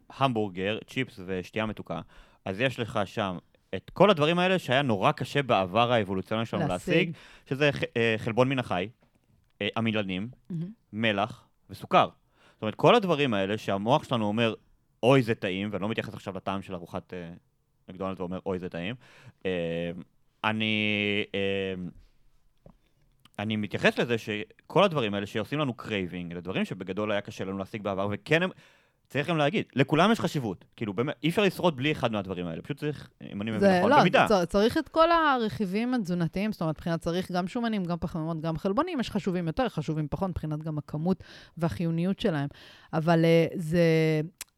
המבורגר, 0.10 0.78
צ'יפס 0.88 1.20
ושתייה 1.26 1.66
מתוקה, 1.66 2.02
אז 2.46 2.60
יש 2.60 2.80
לך 2.80 3.00
שם 3.06 3.38
את 3.76 3.90
כל 3.94 4.10
הדברים 4.10 4.40
האלה 4.40 4.60
שהיה 4.60 4.82
נורא 4.82 5.12
קשה 5.12 5.44
בעבר 5.44 5.92
האבולוציוני 5.92 6.46
שלנו 6.46 6.68
להשיג, 6.68 7.12
שזה 7.50 7.70
אה, 7.98 8.16
חלבון 8.18 8.50
מן 8.50 8.60
החי, 8.60 8.90
אה, 9.62 9.68
עמילנים, 9.78 10.28
mm-hmm. 10.32 10.54
מלח 10.94 11.48
וסוכר. 11.70 12.10
זאת 12.54 12.62
אומרת, 12.62 12.76
כל 12.76 12.96
הדברים 12.96 13.34
האלה 13.34 13.58
שהמוח 13.58 14.04
שלנו 14.04 14.26
אומר, 14.26 14.54
אוי 15.04 15.22
זה 15.22 15.36
טעים, 15.36 15.70
ואני 15.72 15.82
לא 15.82 15.90
מתייחס 15.90 16.14
עכשיו 16.14 16.36
לטעם 16.36 16.62
של 16.62 16.76
ארוחת 16.76 17.14
אה, 17.14 17.34
מקדונלד 17.90 18.20
ואומר, 18.20 18.40
אוי 18.46 18.60
זה 18.60 18.70
טעים, 18.70 18.96
אה, 19.46 19.92
אני... 20.44 21.26
אה, 21.36 21.74
אני 23.40 23.56
מתייחס 23.56 24.00
לזה 24.00 24.18
שכל 24.18 24.84
הדברים 24.84 25.14
האלה 25.14 25.26
שעושים 25.26 25.60
לנו 25.60 25.74
craving, 25.74 26.32
אלה 26.32 26.42
דברים 26.42 26.66
שבגדול 26.66 27.12
היה 27.12 27.22
קשה 27.22 27.46
לנו 27.46 27.58
להשיג 27.58 27.82
בעבר, 27.82 28.08
וכן 28.12 28.44
הם... 28.44 28.50
צריך 29.10 29.30
גם 29.30 29.38
להגיד, 29.38 29.66
לכולם 29.76 30.12
יש 30.12 30.20
חשיבות. 30.20 30.66
כאילו, 30.76 30.94
באמת, 30.94 31.16
אי 31.24 31.30
אפשר 31.30 31.42
לשרוד 31.42 31.78
בלי 31.78 31.92
אחד 31.92 32.12
מהדברים 32.12 32.48
האלה. 32.48 32.62
פשוט 32.62 32.78
צריך, 32.78 33.10
אם 33.34 33.42
אני 33.42 33.52
מבין 33.52 33.78
נכון, 33.78 33.92
לא, 33.92 34.00
במידה. 34.00 34.26
צר, 34.28 34.46
צריך 34.46 34.78
את 34.78 34.90
כל 34.90 35.12
הרכיבים 35.12 35.94
התזונתיים, 35.94 36.52
זאת 36.52 36.62
אומרת, 36.62 36.76
מבחינת 36.76 37.02
צריך 37.02 37.32
גם 37.32 37.48
שומנים, 37.48 37.86
גם 37.86 37.98
פחמימות, 37.98 38.42
גם 38.42 38.58
חלבונים, 38.58 39.00
יש 39.00 39.12
חשובים 39.12 39.48
יותר, 39.48 39.70
חשובים 39.70 40.08
פחות, 40.10 40.30
מבחינת 40.30 40.64
גם 40.64 40.78
הכמות 40.78 41.24
והחיוניות 41.58 42.20
שלהם. 42.20 42.48
אבל 42.94 43.26
uh, 43.26 43.54
זה, 43.56 43.82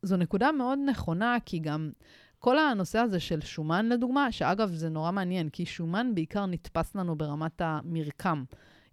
זו 0.02 0.18
נקודה 0.18 0.52
מאוד 0.52 0.80
נכונה, 0.86 1.38
כי 1.46 1.60
גם... 1.60 1.92
כל 2.40 2.60
הנושא 2.60 3.00
הזה 3.00 3.20
של 3.20 3.42
שומן, 3.42 3.86
לדוגמה, 3.90 4.32
שאגב, 4.32 4.72
זה 4.72 4.90
נורא 4.90 5.12
מעניין, 5.12 5.50
כי 5.50 5.66
שומן 5.66 6.16
בעיקר 6.16 6.46
נתפס 6.46 6.96
לנו 6.96 7.16
ברמת 7.16 7.62
המרקם. 7.62 8.44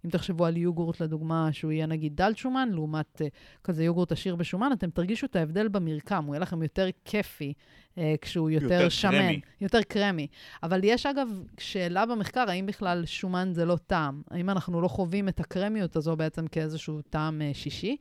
אם 0.05 0.09
תחשבו 0.09 0.45
על 0.45 0.57
יוגורט, 0.57 0.99
לדוגמה, 0.99 1.49
שהוא 1.51 1.71
יהיה 1.71 1.85
נגיד 1.85 2.15
דל 2.15 2.33
שומן, 2.35 2.69
לעומת 2.71 3.21
uh, 3.21 3.25
כזה 3.63 3.83
יוגורט 3.83 4.11
עשיר 4.11 4.35
בשומן, 4.35 4.69
אתם 4.73 4.89
תרגישו 4.89 5.25
את 5.25 5.35
ההבדל 5.35 5.67
במרקם, 5.67 6.23
הוא 6.25 6.35
יהיה 6.35 6.41
לכם 6.41 6.63
יותר 6.63 6.87
כיפי 7.05 7.53
uh, 7.95 7.99
כשהוא 8.21 8.49
יותר, 8.49 8.65
יותר 8.65 8.89
שמן. 8.89 9.11
קרמי. 9.11 9.41
יותר 9.61 9.81
קרמי. 9.81 10.27
אבל 10.63 10.79
יש, 10.83 11.05
אגב, 11.05 11.27
שאלה 11.59 12.05
במחקר, 12.05 12.45
האם 12.49 12.65
בכלל 12.65 13.05
שומן 13.05 13.49
זה 13.53 13.65
לא 13.65 13.77
טעם? 13.87 14.21
האם 14.31 14.49
אנחנו 14.49 14.81
לא 14.81 14.87
חווים 14.87 15.27
את 15.27 15.39
הקרמיות 15.39 15.95
הזו 15.95 16.15
בעצם 16.15 16.47
כאיזשהו 16.47 17.01
טעם 17.09 17.41
uh, 17.41 17.57
שישי? 17.57 17.97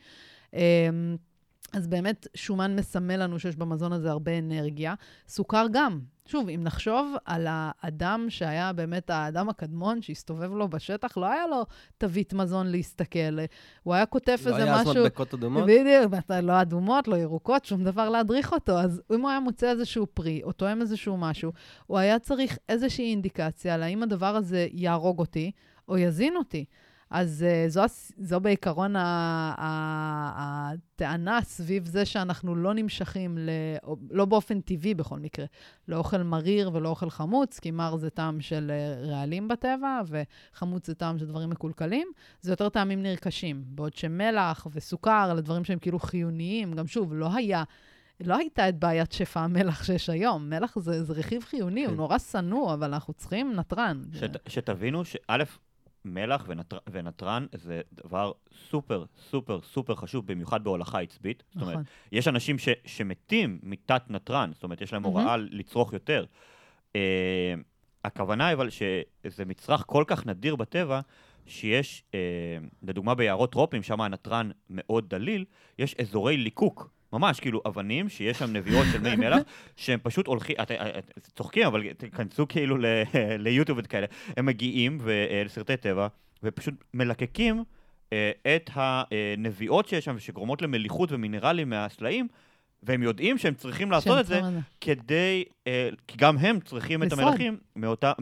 Um, 0.53 0.57
אז 1.73 1.87
באמת, 1.87 2.27
שומן 2.35 2.77
מסמל 2.77 3.23
לנו 3.23 3.39
שיש 3.39 3.57
במזון 3.57 3.93
הזה 3.93 4.11
הרבה 4.11 4.39
אנרגיה. 4.39 4.95
סוכר 5.29 5.67
גם. 5.73 6.01
שוב, 6.29 6.49
אם 6.49 6.61
נחשוב 6.65 7.15
על 7.25 7.47
האדם 7.49 8.27
שהיה 8.29 8.73
באמת 8.73 9.11
האדם 9.11 9.49
הקדמון 9.49 10.03
שהסתובב 10.03 10.53
לו 10.53 10.69
בשטח, 10.69 11.17
לא 11.17 11.27
היה 11.27 11.47
לו 11.47 11.67
תווית 11.99 12.33
מזון 12.33 12.67
להסתכל. 12.67 13.39
הוא 13.83 13.95
היה 13.95 14.07
כותב 14.07 14.37
לא 14.45 14.51
איזה 14.51 14.65
היה 14.65 14.75
אז 14.75 14.89
משהו... 14.89 15.03
מדבקות 15.03 15.35
אדומות? 15.35 15.65
בדיוק, 15.67 16.13
לא 16.43 16.63
אדומות, 16.63 17.09
לא 17.09 17.17
ירוקות, 17.17 17.65
שום 17.65 17.85
דבר 17.85 18.09
להדריך 18.09 18.53
אותו. 18.53 18.79
אז 18.79 19.03
אם 19.15 19.21
הוא 19.21 19.31
היה 19.31 19.41
מוצא 19.41 19.71
איזשהו 19.71 20.07
פרי, 20.15 20.41
או 20.45 20.53
תואם 20.53 20.81
איזשהו 20.81 21.17
משהו, 21.17 21.53
הוא 21.87 21.99
היה 21.99 22.19
צריך 22.19 22.59
איזושהי 22.69 23.11
אינדיקציה 23.11 23.77
להאם 23.77 24.03
הדבר 24.03 24.37
הזה 24.37 24.67
יהרוג 24.73 25.19
אותי, 25.19 25.51
או 25.89 25.99
יזין 25.99 26.37
אותי. 26.37 26.65
אז 27.15 27.45
uh, 27.45 27.71
זו, 27.71 27.83
זו 28.19 28.41
בעיקרון 28.41 28.95
הטענה 30.37 31.41
סביב 31.43 31.87
זה 31.87 32.05
שאנחנו 32.05 32.57
לא 32.57 32.75
נמשכים, 32.75 33.39
ל, 33.39 33.51
לא 34.11 34.25
באופן 34.25 34.61
טבעי 34.61 34.95
בכל 34.95 35.19
מקרה, 35.19 35.47
לאוכל 35.89 36.23
מריר 36.23 36.71
ולא 36.73 36.89
אוכל 36.89 37.11
חמוץ, 37.11 37.59
כי 37.59 37.71
מר 37.71 37.97
זה 37.97 38.11
טעם 38.11 38.41
של 38.41 38.73
uh, 38.73 39.07
רעלים 39.07 39.49
בטבע, 39.49 40.01
וחמוץ 40.07 40.87
זה 40.87 40.95
טעם 40.95 41.19
של 41.19 41.27
דברים 41.27 41.51
מקולקלים, 41.51 42.09
זה 42.41 42.53
יותר 42.53 42.69
טעמים 42.69 43.03
נרכשים. 43.03 43.65
בעוד 43.67 43.95
שמלח 43.95 44.67
וסוכר, 44.71 45.29
אלה 45.31 45.41
דברים 45.41 45.65
שהם 45.65 45.79
כאילו 45.79 45.99
חיוניים, 45.99 46.73
גם 46.73 46.87
שוב, 46.87 47.15
לא 47.15 47.35
היה... 47.35 47.65
לא 48.21 48.37
הייתה 48.37 48.69
את 48.69 48.79
בעיית 48.79 49.13
שפע 49.13 49.41
המלח 49.41 49.85
שיש 49.85 50.11
היום. 50.11 50.51
מלח 50.51 50.79
זה, 50.79 51.05
זה 51.05 51.13
רכיב 51.13 51.43
חיוני, 51.43 51.85
הוא 51.85 51.91
כן. 51.91 51.97
נורא 51.97 52.19
שנוא, 52.19 52.75
אבל 52.75 52.95
אנחנו 52.95 53.15
צריכים 53.15 53.53
נתרן. 53.53 54.03
שת, 54.13 54.49
שתבינו 54.49 55.05
שא', 55.05 55.45
מלח 56.05 56.45
ונטר, 56.49 56.79
ונתרן 56.93 57.47
זה 57.55 57.81
דבר 57.93 58.33
סופר, 58.71 59.05
סופר, 59.31 59.61
סופר 59.63 59.95
חשוב, 59.95 60.27
במיוחד 60.27 60.65
בהולכה 60.65 61.01
עצבית. 61.01 61.43
זאת 61.53 61.63
אומרת, 61.63 61.73
נכון. 61.73 61.85
יש 62.13 62.29
אנשים 62.29 62.59
ש, 62.59 62.69
שמתים 62.85 63.59
מתת 63.63 64.03
נתרן, 64.09 64.51
זאת 64.55 64.63
אומרת, 64.63 64.81
יש 64.81 64.93
להם. 64.93 65.03
הוראה 65.03 65.37
לצרוך 65.37 65.93
יותר. 65.93 66.25
Uh, 66.93 66.97
הכוונה 68.05 68.53
אבל 68.53 68.71
שזה 68.71 69.45
מצרך 69.47 69.85
כל 69.87 70.05
כך 70.07 70.27
נדיר 70.27 70.57
בטבע, 70.57 71.01
שיש, 71.47 72.05
uh, 72.11 72.15
לדוגמה 72.83 73.15
ביערות 73.15 73.53
טרופים, 73.53 73.83
שם 73.83 74.01
הנתרן 74.01 74.51
מאוד 74.71 75.09
דליל, 75.09 75.45
יש 75.79 75.95
אזורי 75.95 76.37
ליקוק. 76.37 76.94
ממש, 77.15 77.41
כאילו, 77.41 77.63
אבנים, 77.67 78.09
שיש 78.09 78.39
שם 78.39 78.53
נבירות 78.53 78.87
של 78.93 79.01
מי 79.01 79.17
מלח, 79.17 79.39
שהם 79.77 79.99
פשוט 80.03 80.27
הולכים, 80.27 80.57
אתם 80.63 80.75
את, 80.99 81.29
צוחקים, 81.37 81.67
אבל 81.67 81.93
תיכנסו 81.93 82.49
כאילו 82.49 82.77
ליוטיוב 83.39 83.79
וכאלה, 83.85 84.07
הם 84.37 84.47
מגיעים 84.47 84.99
אה, 85.09 85.43
לסרטי 85.45 85.77
טבע, 85.77 86.07
ופשוט 86.43 86.75
מלקקים 86.95 87.65
אה, 88.13 88.31
את 88.57 88.71
הנביעות 88.75 89.89
שיש 89.89 90.05
שם, 90.05 90.19
שגורמות 90.19 90.63
למליחות 90.63 91.13
ומינרלים 91.13 91.71
מהסלעים, 91.71 92.29
והם 92.83 93.03
יודעים 93.03 93.39
שהם 93.39 93.55
צריכים 93.55 93.91
לעשות 93.91 94.21
את 94.21 94.27
זה 94.27 94.41
כדי, 94.81 95.45
אה, 95.67 95.89
כי 96.09 96.17
גם 96.19 96.39
הם 96.39 96.61
צריכים 96.61 97.03
את. 97.03 97.13
המלחים 97.13 97.57
מאותה, 97.77 98.13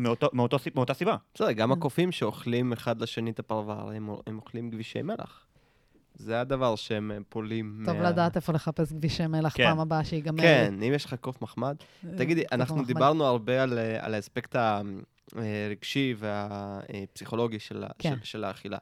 סיב- 0.58 0.72
מאותה 0.74 0.94
סיבה. 0.94 1.16
בסדר, 1.34 1.52
גם 1.52 1.70
Mm. 1.72 1.74
הקופים 1.76 2.12
שאוכלים 2.12 2.72
אחד 2.72 3.00
לשני 3.02 3.30
את 3.30 3.38
הפרבר, 3.38 3.90
הם 3.96 4.08
הם 4.26 4.36
אוכלים 4.36 4.70
גבישי 4.70 5.02
מלח. 5.02 5.46
זה 6.14 6.40
הדבר 6.40 6.76
שהם 6.76 7.10
אה, 7.10 7.18
פולים 7.28 7.82
טוב 7.86 7.96
לדעת 7.96 8.36
איפה 8.36 8.52
לחפש 8.52 8.92
כבישי 8.92 9.26
מלח 9.26 9.56
כן. 9.56 9.64
פעם 9.64 9.80
הבאה 9.80 10.04
שיגמר. 10.04 10.42
כן, 10.42 10.74
אם 10.82 10.92
יש 10.94 11.04
לך 11.04 11.14
קוף 11.14 11.42
מחמד. 11.42 11.76
אה, 12.06 12.10
תגידי, 12.16 12.44
אנחנו 12.52 12.74
מחמד. 12.74 12.86
דיברנו 12.86 13.24
הרבה 13.24 13.62
על, 13.62 13.78
אה, 13.78 14.04
על 14.04 14.14
האספקט 14.14 14.56
הרגשי 15.36 16.14
והפסיכולוגי 16.18 17.58
של, 17.58 17.84
כן. 17.98 18.14
של, 18.16 18.24
של 18.24 18.44
האכילה. 18.44 18.78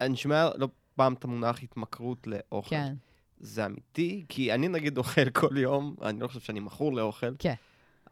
אני 0.00 0.16
שומע 0.16 0.48
לא 0.56 0.68
פעם 0.94 1.12
את 1.12 1.24
המונח 1.24 1.62
התמכרות 1.62 2.26
לאוכל. 2.26 2.70
כן, 2.70 2.94
זה 3.40 3.66
אמיתי? 3.66 4.24
כי 4.28 4.54
אני 4.54 4.68
נגיד 4.68 4.98
אוכל 4.98 5.30
כל 5.30 5.56
יום, 5.56 5.94
אני 6.02 6.20
לא 6.20 6.28
חושב 6.28 6.40
שאני 6.40 6.60
מכור 6.60 6.92
לאוכל. 6.92 7.34
כן. 7.38 7.54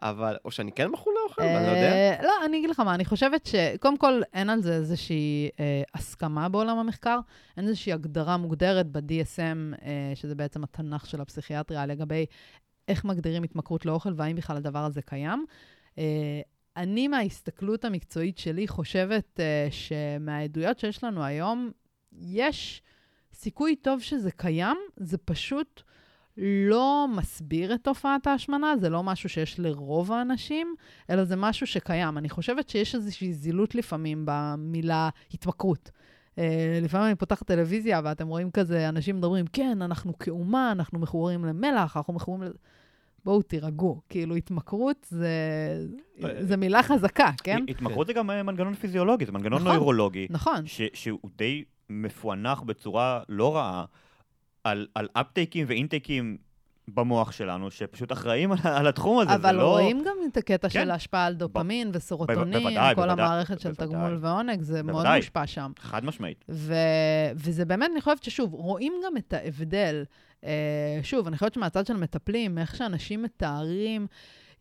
אבל, 0.02 0.36
או 0.44 0.50
שאני 0.50 0.72
כן 0.72 0.88
מכור 0.88 1.12
לאוכל, 1.22 1.42
אני 1.42 1.66
לא 1.66 1.70
יודע. 1.70 1.92
אה, 1.92 2.16
לא, 2.22 2.32
אני 2.44 2.58
אגיד 2.58 2.70
לך 2.70 2.80
מה, 2.80 2.94
אני 2.94 3.04
חושבת 3.04 3.46
שקודם 3.46 3.96
כל 3.96 4.20
אין 4.34 4.50
על 4.50 4.62
זה 4.62 4.74
איזושהי 4.74 5.48
אה, 5.60 5.82
הסכמה 5.94 6.48
בעולם 6.48 6.78
המחקר, 6.78 7.18
אין 7.56 7.68
איזושהי 7.68 7.92
הגדרה 7.92 8.36
מוגדרת 8.36 8.86
ב-DSM, 8.86 9.84
אה, 9.84 10.12
שזה 10.14 10.34
בעצם 10.34 10.64
התנ"ך 10.64 11.06
של 11.06 11.20
הפסיכיאטריה, 11.20 11.86
לגבי 11.86 12.26
איך 12.88 13.04
מגדירים 13.04 13.42
התמכרות 13.42 13.86
לאוכל 13.86 14.12
והאם 14.16 14.36
בכלל 14.36 14.56
הדבר 14.56 14.84
הזה 14.84 15.02
קיים. 15.02 15.46
אה, 15.98 16.40
אני, 16.76 17.08
מההסתכלות 17.08 17.84
המקצועית 17.84 18.38
שלי, 18.38 18.68
חושבת 18.68 19.40
אה, 19.40 19.68
שמהעדויות 19.70 20.78
שיש 20.78 21.04
לנו 21.04 21.24
היום, 21.24 21.70
יש 22.12 22.82
סיכוי 23.34 23.76
טוב 23.76 24.00
שזה 24.00 24.30
קיים, 24.30 24.76
זה 24.96 25.18
פשוט 25.18 25.82
לא 26.40 27.06
מסביר 27.16 27.74
את 27.74 27.80
תופעת 27.84 28.26
ההשמנה, 28.26 28.74
זה 28.80 28.88
לא 28.88 29.02
משהו 29.02 29.28
שיש 29.28 29.60
לרוב 29.60 30.12
האנשים, 30.12 30.74
אלא 31.10 31.24
זה 31.24 31.36
משהו 31.36 31.66
שקיים. 31.66 32.18
אני 32.18 32.28
חושבת 32.28 32.68
שיש 32.68 32.94
איזושהי 32.94 33.32
זילות 33.32 33.74
לפעמים 33.74 34.22
במילה 34.26 35.08
התמכרות. 35.34 35.90
Uh, 36.36 36.40
לפעמים 36.82 37.06
אני 37.06 37.14
פותחת 37.14 37.46
טלוויזיה 37.46 38.00
ואתם 38.04 38.28
רואים 38.28 38.50
כזה, 38.50 38.88
אנשים 38.88 39.16
מדברים, 39.16 39.46
כן, 39.52 39.82
אנחנו 39.82 40.18
כאומה, 40.18 40.72
אנחנו 40.72 40.98
מכורים 40.98 41.44
למלח, 41.44 41.96
אנחנו 41.96 42.12
מכורים 42.12 42.42
ל... 42.42 42.50
בואו 43.24 43.42
תירגעו. 43.42 44.00
כאילו, 44.08 44.36
התמכרות 44.36 45.06
זה, 45.10 45.28
זה 46.40 46.56
מילה 46.56 46.82
חזקה, 46.82 47.30
כן? 47.42 47.64
התמכרות 47.68 48.06
זה 48.06 48.12
גם 48.12 48.30
אה, 48.30 48.42
מנגנון 48.42 48.74
פיזיולוגי, 48.74 49.26
זה 49.26 49.32
מנגנון 49.32 49.60
נכון. 49.60 49.72
נוירולוגי. 49.72 50.26
נכון. 50.30 50.66
ש, 50.66 50.80
שהוא 50.94 51.30
די 51.36 51.64
מפוענח 51.90 52.60
בצורה 52.60 53.20
לא 53.28 53.56
רעה 53.56 53.84
על, 54.68 54.86
על 54.94 55.08
אפטייקים 55.12 55.64
ואינטייקים 55.68 56.36
במוח 56.94 57.32
שלנו, 57.32 57.70
שפשוט 57.70 58.12
אחראים 58.12 58.52
על, 58.52 58.58
על 58.62 58.86
התחום 58.86 59.18
הזה, 59.18 59.34
אבל 59.34 59.50
זה 59.50 59.52
לא... 59.52 59.68
רואים 59.68 60.04
גם 60.04 60.16
את 60.32 60.36
הקטע 60.36 60.68
כן. 60.68 60.82
של 60.82 60.90
ההשפעה 60.90 61.26
על 61.26 61.34
דופמין 61.34 61.90
וסרוטונין, 61.92 62.62
בוודאי, 62.62 62.94
כל 62.94 63.06
בוודאי, 63.06 63.24
המערכת 63.26 63.60
של 63.60 63.72
בוודאי. 63.72 63.88
תגמול 63.88 64.18
ועונג, 64.20 64.60
זה 64.60 64.82
מאוד 64.82 64.94
בוודאי. 64.94 65.18
מושפע 65.18 65.46
שם. 65.46 65.72
חד 65.78 66.04
משמעית. 66.04 66.44
ו... 66.48 66.74
וזה 67.34 67.64
באמת, 67.64 67.90
אני 67.92 68.00
חושבת 68.00 68.22
ששוב, 68.24 68.54
רואים 68.54 68.92
גם 69.06 69.16
את 69.16 69.32
ההבדל. 69.32 70.04
Uh, 70.42 70.44
שוב, 71.02 71.26
אני 71.26 71.36
חושבת 71.36 71.54
שמהצד 71.54 71.86
של 71.86 71.96
מטפלים, 71.96 72.58
איך 72.58 72.76
שאנשים 72.76 73.22
מתארים, 73.22 74.06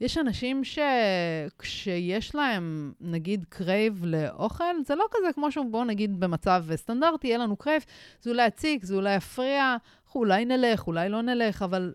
יש 0.02 0.18
אנשים 0.18 0.62
שכשיש 0.64 2.36
להם, 2.36 2.94
נגיד, 3.02 3.46
crave 3.50 4.06
לאוכל, 4.06 4.64
זה 4.86 4.96
לא 4.96 5.06
כזה 5.12 5.34
כמו 5.34 5.52
שהוא, 5.52 5.72
בואו 5.72 5.84
נגיד, 5.84 6.20
במצב 6.20 6.66
סטנדרטי, 6.76 7.28
יהיה 7.28 7.38
לנו 7.38 7.56
crave, 7.56 7.84
זה 8.22 8.30
אולי 8.30 8.48
יציק, 8.48 8.84
זה 8.84 8.96
אולי 8.96 9.16
יפריע, 9.16 9.78
אנחנו 10.08 10.20
אולי 10.20 10.46
נלך, 10.46 10.88
אולי 10.88 11.10
לא 11.10 11.22
נלך, 11.22 11.62
אבל 11.62 11.94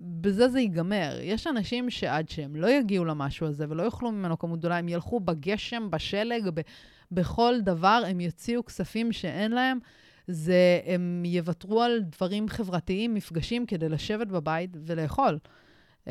בזה 0.00 0.48
זה 0.48 0.60
ייגמר. 0.60 1.18
יש 1.22 1.46
אנשים 1.46 1.90
שעד 1.90 2.28
שהם 2.28 2.56
לא 2.56 2.66
יגיעו 2.66 3.04
למשהו 3.04 3.46
הזה 3.46 3.66
ולא 3.68 3.82
יאכלו 3.82 4.12
ממנו 4.12 4.38
כמות 4.38 4.58
גדולה, 4.58 4.78
הם 4.78 4.88
ילכו 4.88 5.20
בגשם, 5.20 5.90
בשלג, 5.90 6.50
ב- 6.54 6.60
בכל 7.10 7.54
דבר, 7.60 8.02
הם 8.08 8.20
יוציאו 8.20 8.64
כספים 8.64 9.12
שאין 9.12 9.52
להם. 9.52 9.78
זה, 10.28 10.80
הם 10.86 11.22
יוותרו 11.26 11.82
על 11.82 12.00
דברים 12.00 12.48
חברתיים, 12.48 13.14
מפגשים, 13.14 13.66
כדי 13.66 13.88
לשבת 13.88 14.26
בבית 14.26 14.70
ולאכול. 14.86 15.38
Um, 16.04 16.08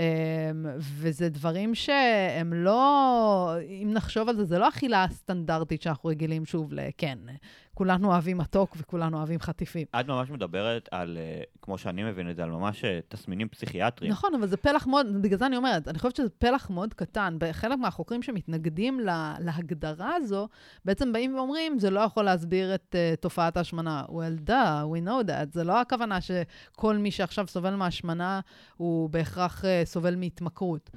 וזה 0.78 1.30
דברים 1.30 1.76
שהם 1.76 2.54
לא, 2.54 3.56
אם 3.82 3.90
נחשוב 3.94 4.30
על 4.30 4.36
זה, 4.36 4.44
זה 4.46 4.60
לא 4.60 4.70
אכילה 4.70 5.06
סטנדרטית 5.12 5.82
שאנחנו 5.82 6.10
רגילים 6.10 6.46
שוב 6.46 6.74
לכן, 6.74 7.18
כולנו 7.76 8.12
אוהבים 8.12 8.38
מתוק 8.38 8.76
וכולנו 8.80 9.18
אוהבים 9.18 9.40
חטיפים. 9.40 9.88
את 10.00 10.08
ממש 10.08 10.30
מדברת 10.30 10.90
על, 10.92 11.18
אה, 11.18 11.42
כמו 11.62 11.78
שאני 11.78 12.04
מבין 12.04 12.30
את 12.30 12.36
זה, 12.36 12.44
על 12.44 12.50
ממש 12.50 12.86
אה, 12.86 13.00
תסמינים 13.08 13.50
פסיכיאטריים. 13.50 14.12
נכון, 14.12 14.36
אבל 14.36 14.48
זה 14.48 14.58
פלח 14.58 14.88
מאוד, 14.88 15.22
בגלל 15.22 15.40
זה 15.40 15.46
אני 15.46 15.58
אומרת, 15.58 15.88
אני 15.88 16.00
חושבת 16.00 16.16
שזה 16.16 16.30
פלח 16.30 16.70
מאוד 16.70 16.94
קטן. 16.94 17.38
חלק 17.52 17.80
מהחוקרים 17.80 18.24
שמתנגדים 18.24 19.00
לה, 19.00 19.36
להגדרה 19.40 20.16
הזו, 20.16 20.48
בעצם 20.86 21.14
באים 21.14 21.36
ואומרים, 21.36 21.80
זה 21.80 21.90
לא 21.90 22.00
יכול 22.00 22.24
להסביר 22.24 22.76
את 22.76 22.96
uh, 22.96 23.22
תופעת 23.22 23.58
ההשמנה. 23.58 24.04
well, 24.08 24.50
duh, 24.50 24.52
we 24.94 25.08
know 25.08 25.28
that. 25.28 25.54
זה 25.54 25.64
לא 25.64 25.82
הכוונה 25.82 26.20
שכל 26.22 26.98
מי 26.98 27.12
שעכשיו 27.12 27.48
סובל 27.48 27.76
מהשמנה, 27.76 28.40
הוא 28.78 29.10
בהכרח 29.10 29.64
uh, 29.64 29.68
סובל 29.86 30.16
מהתמכרות. 30.16 30.90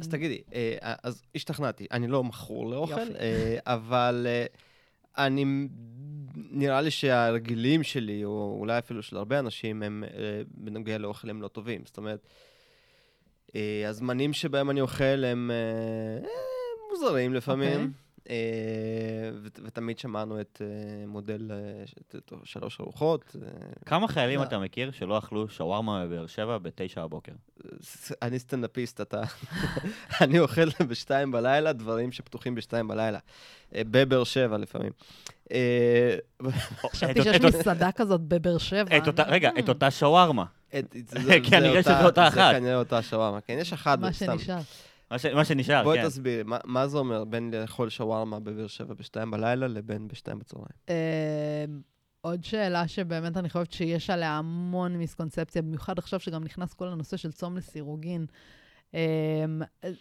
אז 0.00 0.08
תגידי, 0.08 0.40
אז 1.02 1.22
השתכנעתי, 1.34 1.86
אני 1.90 2.06
לא 2.06 2.24
מכור 2.24 2.70
לאוכל, 2.70 3.00
יופי. 3.00 3.12
אבל 3.66 4.26
אני, 5.18 5.68
נראה 6.34 6.80
לי 6.80 6.90
שהרגילים 6.90 7.82
שלי, 7.82 8.24
או 8.24 8.56
אולי 8.60 8.78
אפילו 8.78 9.02
של 9.02 9.16
הרבה 9.16 9.38
אנשים, 9.38 9.82
הם 9.82 10.04
אה, 10.04 10.42
בנוגע 10.54 10.98
לאוכל 10.98 11.30
הם 11.30 11.42
לא 11.42 11.48
טובים. 11.48 11.80
זאת 11.84 11.96
אומרת, 11.96 12.26
אה, 13.56 13.88
הזמנים 13.88 14.32
שבהם 14.32 14.70
אני 14.70 14.80
אוכל 14.80 15.24
הם 15.24 15.50
אה, 15.50 16.28
מוזרים 16.90 17.34
לפעמים. 17.34 17.92
אה, 18.30 18.34
ות- 19.44 19.60
ותמיד 19.64 19.98
שמענו 19.98 20.40
את 20.40 20.62
אה, 20.64 20.66
מודל 21.06 21.50
אה, 21.52 21.84
שלוש 22.44 22.80
ארוחות. 22.80 23.36
כמה 23.86 24.08
חיילים. 24.08 24.42
אתה 24.42 24.58
מכיר 24.58 24.90
שלא 24.90 25.18
אכלו 25.18 25.48
שווארמה 25.48 26.06
בבאר 26.06 26.26
שבע 26.26 26.58
בתשע 26.58 27.02
בבוקר? 27.06 27.32
ס- 27.82 28.12
אני 28.22 28.38
סטנדאפיסט, 28.38 29.00
אתה... 29.00 29.22
אני 30.20 30.38
אוכל 30.38 30.64
בשתיים 30.88 31.30
בלילה 31.32 31.72
דברים 31.72 32.12
שפתוחים 32.12 32.54
בשתיים 32.54 32.88
בלילה. 32.88 33.18
בבאר 33.72 34.24
שבע 34.24 34.58
לפעמים. 34.58 34.92
חשבתי 36.92 37.20
את- 37.20 37.24
שיש 37.24 37.40
מסעדה 37.40 37.92
כזאת 37.92 38.20
בבאר 38.20 38.58
שבע. 38.58 38.96
רגע, 39.26 39.50
את 39.58 39.68
אותה 39.68 39.90
שווארמה. 39.90 40.44
כנראה 41.50 41.82
זה 41.82 41.92
שזה 41.92 42.04
אותה 42.04 42.28
אחת. 42.28 42.34
זה 42.54 42.58
כנראה 42.58 42.76
אותה 42.76 43.02
שווארמה. 43.02 43.40
כן, 43.40 43.56
יש 43.60 43.72
אחת, 43.72 43.98
מה. 43.98 44.12
שנשאר. 44.12 44.58
מה 45.12 45.18
ש- 45.18 45.26
מה 45.26 45.44
שנשאר, 45.44 45.82
בואי 45.84 45.98
כן. 46.02 46.08
תסבירי, 46.08 46.42
מה- 46.42 46.58
מה 46.64 46.88
זה 46.88 46.98
אומר 46.98 47.24
בין 47.24 47.54
לאכול 47.54 47.88
שווארמה 47.88 48.40
בבאר 48.40 48.66
שבע 48.66 48.94
בשתיים 48.94 49.30
בלילה 49.30 49.66
לבין 49.68 50.08
בשתיים 50.08 50.38
בצהריים? 50.38 50.68
אה, 50.88 51.64
עוד 52.20 52.44
שאלה 52.44 52.88
שבאמת 52.88 53.36
אני 53.36 53.48
חושבת 53.48 53.72
שיש 53.72 54.10
עליה 54.10 54.30
המון 54.38 54.96
מיסקונספציה, 54.96 55.62
במיוחד 55.62 55.98
עכשיו 55.98 56.20
שגם 56.20 56.44
נכנס 56.44 56.74
כל 56.74 56.88
הנושא 56.88 57.16
של 57.16 57.32
צום 57.32 57.56
לסירוגין. 57.56 58.26
Um, 58.92 58.94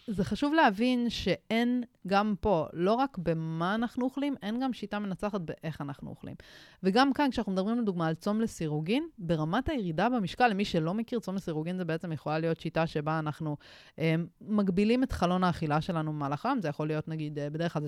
זה 0.07 0.23
חשוב 0.23 0.53
להבין 0.53 1.09
שאין 1.09 1.83
גם 2.07 2.33
פה, 2.41 2.65
לא 2.73 2.93
רק 2.93 3.17
במה 3.17 3.75
אנחנו 3.75 4.05
אוכלים, 4.05 4.35
אין 4.43 4.59
גם 4.59 4.73
שיטה 4.73 4.99
מנצחת 4.99 5.41
באיך 5.41 5.81
אנחנו 5.81 6.09
אוכלים. 6.09 6.35
וגם 6.83 7.13
כאן, 7.13 7.31
כשאנחנו 7.31 7.51
מדברים 7.51 7.79
לדוגמה 7.79 8.07
על 8.07 8.13
צום 8.13 8.41
לסירוגין, 8.41 9.07
ברמת 9.17 9.69
הירידה 9.69 10.09
במשקל, 10.09 10.47
למי 10.47 10.65
שלא 10.65 10.93
מכיר, 10.93 11.19
צום 11.19 11.35
לסירוגין 11.35 11.77
זה 11.77 11.85
בעצם 11.85 12.11
יכולה 12.11 12.39
להיות 12.39 12.59
שיטה 12.59 12.87
שבה 12.87 13.19
אנחנו 13.19 13.57
um, 13.95 13.99
מגבילים 14.41 15.03
את 15.03 15.11
חלון 15.11 15.43
האכילה 15.43 15.81
שלנו 15.81 16.13
במהלך 16.13 16.45
היום, 16.45 16.61
זה 16.61 16.67
יכול 16.67 16.87
להיות 16.87 17.07
נגיד, 17.07 17.39
אה, 17.39 17.49
בדרך 17.49 17.73
כלל 17.73 17.81
זה 17.81 17.87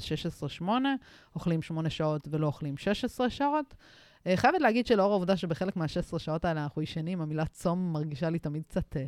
16-8, 0.62 0.66
אוכלים 1.36 1.62
8 1.62 1.90
שעות 1.90 2.28
ולא 2.32 2.48
אוכלים 2.48 2.78
16 2.78 3.30
שעות. 3.30 3.76
אה, 4.28 4.38
חייבת 4.38 4.62
להגיד 4.62 4.88
שלאור 4.88 5.12
העובדה 5.12 5.38
שבחלק 5.38 5.76
מה-16 5.76 6.20
שעות 6.20 6.46
האלה 6.46 6.64
אנחנו 6.64 6.82
ישנים, 6.82 7.22
המילה 7.22 7.46
צום 7.46 7.94
מרגישה 7.94 8.30
לי 8.30 8.40
תמיד 8.40 8.64
קצת 8.64 8.98
אה, 8.98 9.06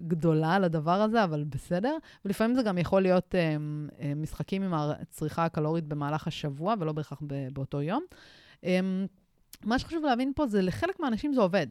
גדולה 0.00 0.54
על 0.54 0.64
הדבר 0.64 1.00
הזה, 1.02 1.24
אבל 1.24 1.44
בסדר. 1.44 1.96
ולפעמים 2.24 2.56
זה 2.56 2.62
גם 2.62 2.78
יכול 2.78 3.02
להיות 3.02 3.34
אה, 3.34 3.56
משחקים 4.16 4.62
עם 4.62 4.74
הצריכה 4.74 5.44
הקלורית 5.44 5.84
במהלך 5.84 6.26
השבוע, 6.26 6.74
ולא 6.80 6.92
בהכרח 6.92 7.22
באותו 7.52 7.82
יום. 7.82 8.04
מה 9.64 9.78
שחשוב 9.78 10.04
להבין 10.04 10.32
פה 10.36 10.46
זה 10.46 10.62
לחלק 10.62 11.00
מהאנשים 11.00 11.32
זה 11.32 11.40
עובד. 11.40 11.66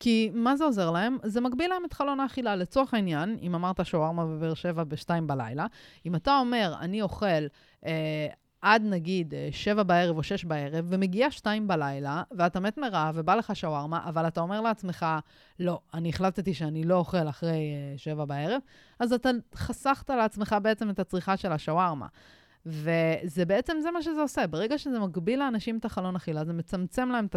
כי 0.00 0.30
מה 0.34 0.56
זה 0.56 0.64
עוזר 0.64 0.90
להם? 0.90 1.16
זה 1.22 1.40
מגביל 1.40 1.70
להם 1.70 1.84
את 1.84 1.92
חלון 1.92 2.20
האכילה. 2.20 2.56
לצורך 2.56 2.94
העניין, 2.94 3.38
אם 3.42 3.54
אמרת 3.54 3.86
שווארמה 3.86 4.26
בבאר 4.26 4.54
שבע 4.54 4.84
בשתיים 4.84 5.26
בלילה, 5.26 5.66
אם 6.06 6.14
אתה 6.14 6.38
אומר, 6.38 6.74
אני 6.80 7.02
אוכל 7.02 7.46
אה, 7.86 8.26
עד 8.66 8.82
נגיד 8.84 9.34
אה, 9.34 9.48
שבע 9.52 9.82
בערב 9.82 10.16
או 10.16 10.22
שש 10.22 10.44
בערב, 10.44 10.84
ומגיע 10.88 11.30
שתיים 11.30 11.68
בלילה, 11.68 12.22
ואתה 12.30 12.60
מת 12.60 12.78
מרעב 12.78 13.14
ובא 13.18 13.34
לך 13.34 13.56
שווארמה, 13.56 14.00
אבל 14.04 14.26
אתה 14.26 14.40
אומר 14.40 14.60
לעצמך, 14.60 15.06
לא, 15.60 15.80
אני 15.94 16.08
החלטתי 16.08 16.54
שאני 16.54 16.84
לא 16.84 16.94
אוכל 16.94 17.28
אחרי 17.28 17.50
אה, 17.52 17.98
שבע 17.98 18.24
בערב, 18.24 18.60
אז 18.98 19.12
אתה 19.12 19.30
חסכת 19.54 20.10
לעצמך 20.10 20.56
בעצם 20.62 20.90
את 20.90 20.98
הצריכה 20.98 21.36
של 21.36 21.52
השווארמה. 21.52 22.06
וזה 22.66 23.44
בעצם, 23.46 23.76
זה 23.82 23.90
מה 23.90 24.02
שזה 24.02 24.20
עושה. 24.20 24.46
ברגע 24.46 24.78
שזה 24.78 24.98
מגביל 24.98 25.38
לאנשים 25.38 25.78
את 25.78 25.84
החלון 25.84 26.16
אכילה, 26.16 26.44
זה 26.44 26.52
מצמצם 26.52 27.08
להם 27.08 27.26
את 27.26 27.36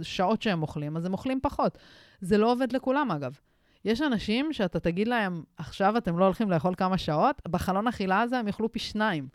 השעות 0.00 0.42
שהם 0.42 0.62
אוכלים, 0.62 0.96
אז 0.96 1.04
הם 1.04 1.12
אוכלים 1.12 1.40
פחות. 1.42 1.78
זה 2.20 2.38
לא 2.38 2.52
עובד 2.52 2.72
לכולם, 2.72 3.10
אגב. 3.10 3.38
יש 3.84 4.02
אנשים 4.02 4.52
שאתה 4.52 4.80
תגיד 4.80 5.08
להם, 5.08 5.42
עכשיו 5.56 5.96
אתם 5.96 6.18
לא 6.18 6.24
הולכים 6.24 6.50
לאכול 6.50 6.74
כמה 6.74 6.98
שעות, 6.98 7.42
בחלון 7.48 7.88
אכילה 7.88 8.20
הזה 8.20 8.38
הם 8.38 8.46
יאכלו 8.46 8.72
פי 8.72 8.78
שניים. 8.78 9.28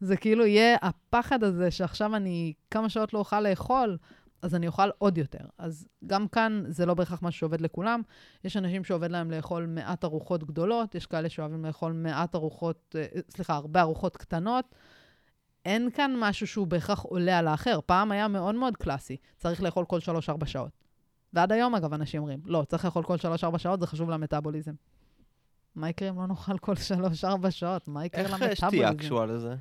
זה 0.00 0.16
כאילו 0.16 0.46
יהיה 0.46 0.76
הפחד 0.82 1.44
הזה 1.44 1.70
שעכשיו 1.70 2.16
אני 2.16 2.52
כמה 2.70 2.88
שעות 2.88 3.12
לא 3.12 3.18
אוכל 3.18 3.40
לאכול, 3.40 3.96
אז 4.42 4.54
אני 4.54 4.66
אוכל 4.66 4.88
עוד 4.98 5.18
יותר. 5.18 5.44
אז 5.58 5.88
גם 6.06 6.28
כאן 6.28 6.62
זה 6.68 6.86
לא 6.86 6.94
בהכרח 6.94 7.22
משהו 7.22 7.40
שעובד 7.40 7.60
לכולם. 7.60 8.02
יש 8.44 8.56
אנשים 8.56 8.84
שעובד 8.84 9.10
להם 9.10 9.30
לאכול 9.30 9.66
מעט 9.66 10.04
ארוחות 10.04 10.44
גדולות, 10.44 10.94
יש 10.94 11.06
כאלה 11.06 11.28
שאוהבים 11.28 11.64
לאכול 11.64 11.92
מעט 11.92 12.34
ארוחות, 12.34 12.96
אה, 12.98 13.20
סליחה, 13.30 13.54
הרבה 13.54 13.80
ארוחות 13.80 14.16
קטנות. 14.16 14.74
אין 15.64 15.90
כאן 15.90 16.14
משהו 16.18 16.46
שהוא 16.46 16.66
בהכרח 16.66 17.02
עולה 17.02 17.38
על 17.38 17.48
האחר. 17.48 17.80
פעם 17.86 18.12
היה 18.12 18.28
מאוד 18.28 18.54
מאוד 18.54 18.76
קלאסי, 18.76 19.16
צריך 19.36 19.62
לאכול 19.62 19.84
כל 19.84 20.00
3-4 20.00 20.46
שעות. 20.46 20.70
ועד 21.32 21.52
היום, 21.52 21.74
אגב, 21.74 21.94
אנשים 21.94 22.20
אומרים, 22.20 22.40
לא, 22.44 22.64
צריך 22.68 22.84
לאכול 22.84 23.02
כל 23.02 23.16
3-4 23.54 23.58
שעות, 23.58 23.80
זה 23.80 23.86
חשוב 23.86 24.10
למטאבוליזם. 24.10 24.72
מה 25.74 25.88
יקרה 25.88 26.08
אם 26.08 26.18
לא 26.18 26.26
נאכל 26.26 26.58
כל 26.58 26.74
3-4 27.24 27.50
שעות? 27.50 27.88
מה 27.88 28.04
יקרה 28.04 28.20
איך 28.20 28.30
למטאבוליזם? 28.30 28.66
שתייה 28.66 28.94
קשורה 28.94 29.26
לזה? 29.26 29.54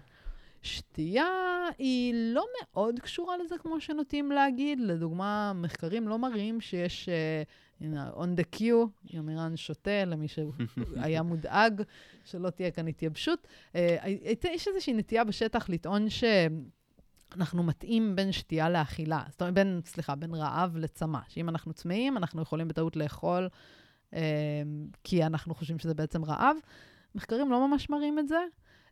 שתייה 0.65 1.63
היא 1.77 2.13
לא 2.33 2.45
מאוד 2.61 2.99
קשורה 2.99 3.37
לזה, 3.37 3.57
כמו 3.57 3.81
שנוטים 3.81 4.31
להגיד. 4.31 4.79
לדוגמה, 4.79 5.53
מחקרים 5.55 6.07
לא 6.07 6.19
מראים 6.19 6.61
שיש, 6.61 7.09
uh, 7.09 7.83
הנה, 7.83 8.11
on 8.11 8.39
the 8.39 8.57
queue, 8.57 9.13
יומירן 9.13 9.57
שותה, 9.57 10.05
למי 10.05 10.27
שהיה 10.27 11.23
מודאג 11.23 11.81
שלא 12.25 12.49
תהיה 12.49 12.71
כאן 12.71 12.87
התייבשות. 12.87 13.47
Uh, 13.73 13.77
יש 14.43 14.67
איזושהי 14.67 14.93
נטייה 14.93 15.23
בשטח 15.23 15.69
לטעון 15.69 16.09
ש... 16.09 16.23
אנחנו 17.35 17.63
מתאים 17.63 18.15
בין 18.15 18.31
שתייה 18.31 18.69
לאכילה, 18.69 19.23
זאת 19.29 19.41
אומרת, 19.41 19.53
בין, 19.53 19.81
סליחה, 19.85 20.15
בין 20.15 20.33
רעב 20.33 20.77
לצמא. 20.77 21.19
שאם 21.27 21.49
אנחנו 21.49 21.73
צמאים, 21.73 22.17
אנחנו 22.17 22.41
יכולים 22.41 22.67
בטעות 22.67 22.95
לאכול, 22.95 23.49
אה, 24.13 24.21
כי 25.03 25.23
אנחנו 25.25 25.55
חושבים 25.55 25.79
שזה 25.79 25.93
בעצם 25.93 26.25
רעב. 26.25 26.57
מחקרים 27.15 27.51
לא 27.51 27.67
ממש 27.67 27.89
מראים 27.89 28.19
את 28.19 28.27
זה, 28.27 28.39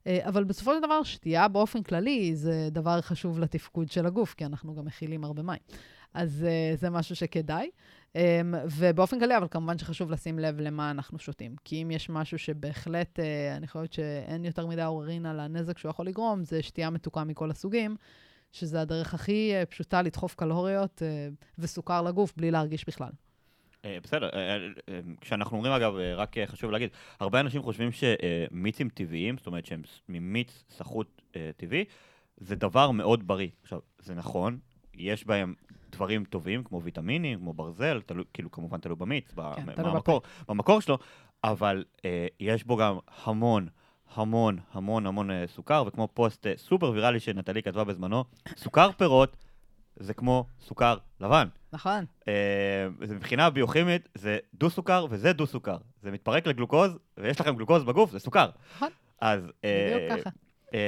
אבל 0.08 0.43
בסופו 0.43 0.74
של 0.74 0.82
דבר, 0.82 1.04
שתייה 1.04 1.47
באופן 1.47 1.84
כללי 1.84 2.36
זה 2.36 2.68
דבר 2.72 3.01
חשוב 3.01 3.39
לתפקוד 3.39 3.91
של 3.91 4.06
הגוף, 4.06 4.34
כי 4.34 4.45
אנחנו 4.45 4.76
גם 4.76 4.86
מכילים 4.86 5.24
הרבה 5.24 5.43
מים. 5.43 5.60
אז 6.14 6.45
אה, 6.49 6.76
זה 6.76 6.89
משהו 6.89 7.16
שכדאי. 7.16 7.70
אה, 8.16 8.41
ובאופן 8.78 9.20
כללי, 9.20 9.38
אבל 9.38 9.47
כמובן 9.51 9.78
שחשוב 9.78 10.12
לשים 10.12 10.39
לב 10.39 10.60
למה 10.60 10.91
אנחנו 10.91 11.20
שותים. 11.20 11.56
כי 11.64 11.84
אם 11.84 11.91
יש 11.91 12.10
משהו 12.10 12.39
שבהחלט, 12.39 13.20
אה, 13.20 13.56
אני 13.58 13.68
חושבת 13.68 13.93
שאין 13.93 14.45
יותר 14.45 14.68
מדי 14.68 14.84
עוררין 14.84 15.26
על 15.26 15.39
הנזק 15.39 15.78
שהוא 15.78 15.89
יכול 15.89 16.08
לגרום, 16.08 16.43
זה 16.43 16.64
שתייה 16.64 16.89
מתוקה 16.89 17.24
מכל 17.24 17.51
הסוגים. 17.51 17.95
שזה 18.54 18.82
הדרך 18.82 19.14
הכי 19.14 19.51
אה, 19.54 19.66
פשוטה 19.66 20.01
לדחוף 20.01 20.36
קלוריות 20.36 21.01
אה, 21.01 21.30
וסוכר 21.58 22.01
לגוף 22.01 22.34
בלי 22.38 22.51
להרגיש 22.51 22.86
בכלל. 22.88 23.10
אה, 23.86 23.97
בסדר, 24.03 24.29
אה, 24.34 24.57
אה, 24.89 24.99
כשאנחנו 25.21 25.57
אומרים 25.57 25.73
אגב, 25.73 25.93
רק 26.15 26.36
חשוב 26.45 26.71
להגיד, 26.71 26.89
הרבה 27.19 27.39
אנשים 27.39 27.63
חושבים 27.63 27.89
שמיצים 27.91 28.89
טבעיים, 28.89 29.38
זאת 29.38 29.47
אומרת 29.47 29.65
שהם 29.65 29.81
ממיץ 30.09 30.63
סחוט 30.69 31.21
טבעי, 31.57 31.86
זה 32.38 32.55
דבר 32.55 32.91
מאוד 32.91 33.27
בריא. 33.27 33.49
עכשיו, 33.63 33.79
זה 33.99 34.13
נכון, 34.13 34.57
יש 34.93 35.27
בהם 35.27 35.53
דברים 35.93 36.25
טובים, 36.25 36.63
כמו 36.63 36.84
ויטמינים, 36.84 37.39
כמו 37.39 37.53
ברזל, 37.53 38.01
תלו, 38.01 38.23
כאילו 38.34 38.51
כמובן 38.51 38.77
תלוי 38.77 38.95
במיץ, 38.95 39.34
כן, 39.55 39.65
במקור, 39.65 40.21
במקור 40.47 40.81
שלו, 40.81 40.97
אבל 41.43 41.84
אה, 42.05 42.27
יש 42.39 42.63
בו 42.63 42.77
גם 42.77 42.97
המון, 43.23 43.67
המון, 44.15 44.59
המון, 44.71 45.07
המון 45.07 45.31
אה, 45.31 45.43
סוכר, 45.47 45.84
וכמו 45.88 46.07
פוסט 46.13 46.47
אה, 46.47 46.53
סופר 46.57 46.91
ויראלי 46.91 47.19
שנטלי 47.19 47.63
כתבה 47.63 47.84
בזמנו, 47.84 48.23
סוכר 48.57 48.91
פירות 48.91 49.38
זה 49.95 50.13
כמו 50.13 50.45
סוכר 50.61 50.97
לבן. 51.21 51.47
נכון. 51.74 52.05
זה 53.01 53.15
מבחינה 53.15 53.49
ביוכימית, 53.49 54.09
זה 54.15 54.38
דו-סוכר 54.53 55.05
וזה 55.09 55.34
דו-סוכר. 55.34 55.78
זה 56.01 56.11
מתפרק 56.11 56.47
לגלוקוז, 56.47 56.97
ויש 57.17 57.39
לכם 57.39 57.55
גלוקוז 57.55 57.84
בגוף, 57.84 58.11
זה 58.11 58.19
סוכר. 58.19 58.49
נכון. 58.76 58.89
אז... 59.21 59.51
אה, 59.63 59.93
בדיוק 59.95 60.19
ככה. 60.19 60.30
אה, 60.74 60.80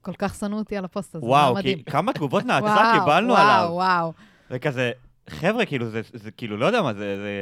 כל 0.00 0.12
כך 0.18 0.34
שנאו 0.34 0.58
אותי 0.58 0.76
על 0.76 0.84
הפוסט 0.84 1.14
הזה, 1.14 1.24
זה 1.24 1.30
וואו, 1.30 1.54
מדהים. 1.54 1.82
כמה 1.82 2.12
תגובות 2.12 2.44
וואו, 2.48 3.00
קיבלנו 3.00 3.32
וואו, 3.32 3.42
עליו. 3.42 3.68
וואו. 3.72 4.12
וכזה, 4.50 4.92
חבר'ה, 5.30 5.66
כאילו, 5.66 5.86
זה, 5.90 6.00
זה 6.12 6.30
כאילו, 6.30 6.56
לא 6.56 6.66
יודע 6.66 6.82
מה, 6.82 6.94
זה... 6.94 7.16
זה... 7.16 7.32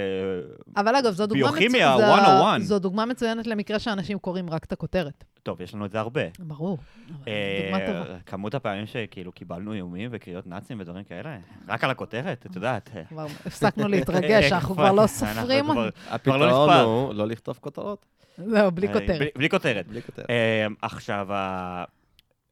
אבל 0.80 0.97
אגב, 0.97 1.12
זו 1.12 1.26
דוגמה, 1.26 1.43
ביוכימיה, 1.51 1.91
מצו- 1.97 2.01
זו- 2.01 2.07
101. 2.07 2.61
זו 2.61 2.78
דוגמה 2.78 3.07
מצוינת 3.07 3.47
למקרה 3.47 3.78
שאנשים 3.78 4.18
קוראים 4.18 4.51
רק 4.51 4.64
את 4.64 4.72
הכותרת. 4.72 5.24
טוב, 5.43 5.61
יש 5.61 5.74
לנו 5.74 5.85
את 5.87 5.91
זה 5.91 6.01
הרבה. 6.01 6.20
ברור. 6.39 6.78
אה, 7.28 7.61
דוגמה 7.64 7.87
טובה. 7.87 8.18
כמות 8.26 8.55
הפעמים 8.55 8.87
שכאילו 8.87 9.33
קיבלנו 9.33 9.72
איומים 9.72 10.09
וקריאות 10.12 10.47
נאצים 10.47 10.80
ודברים 10.80 11.05
כאלה, 11.05 11.39
רק 11.68 11.85
על 11.85 11.91
הכותרת, 11.91 12.47
את 12.51 12.57
יודעת. 12.57 12.91
כבר 13.09 13.26
הפסקנו 13.47 13.89
להתרגש, 13.89 14.53
אנחנו 14.53 14.74
כבר 14.74 14.93
לא 14.93 15.07
סופרים. 15.07 15.64
כבר- 15.64 15.89
הפתרון. 16.11 16.70
הוא 16.85 17.14
לא 17.14 17.26
לכתוב 17.26 17.59
כותרות, 17.61 18.07
זהו, 18.39 18.70
בלי 18.70 18.89
כותרת. 18.93 19.33
בלי- 19.37 20.03
כותרת. 20.03 20.30
אה, 20.30 20.66
עכשיו, 20.83 21.26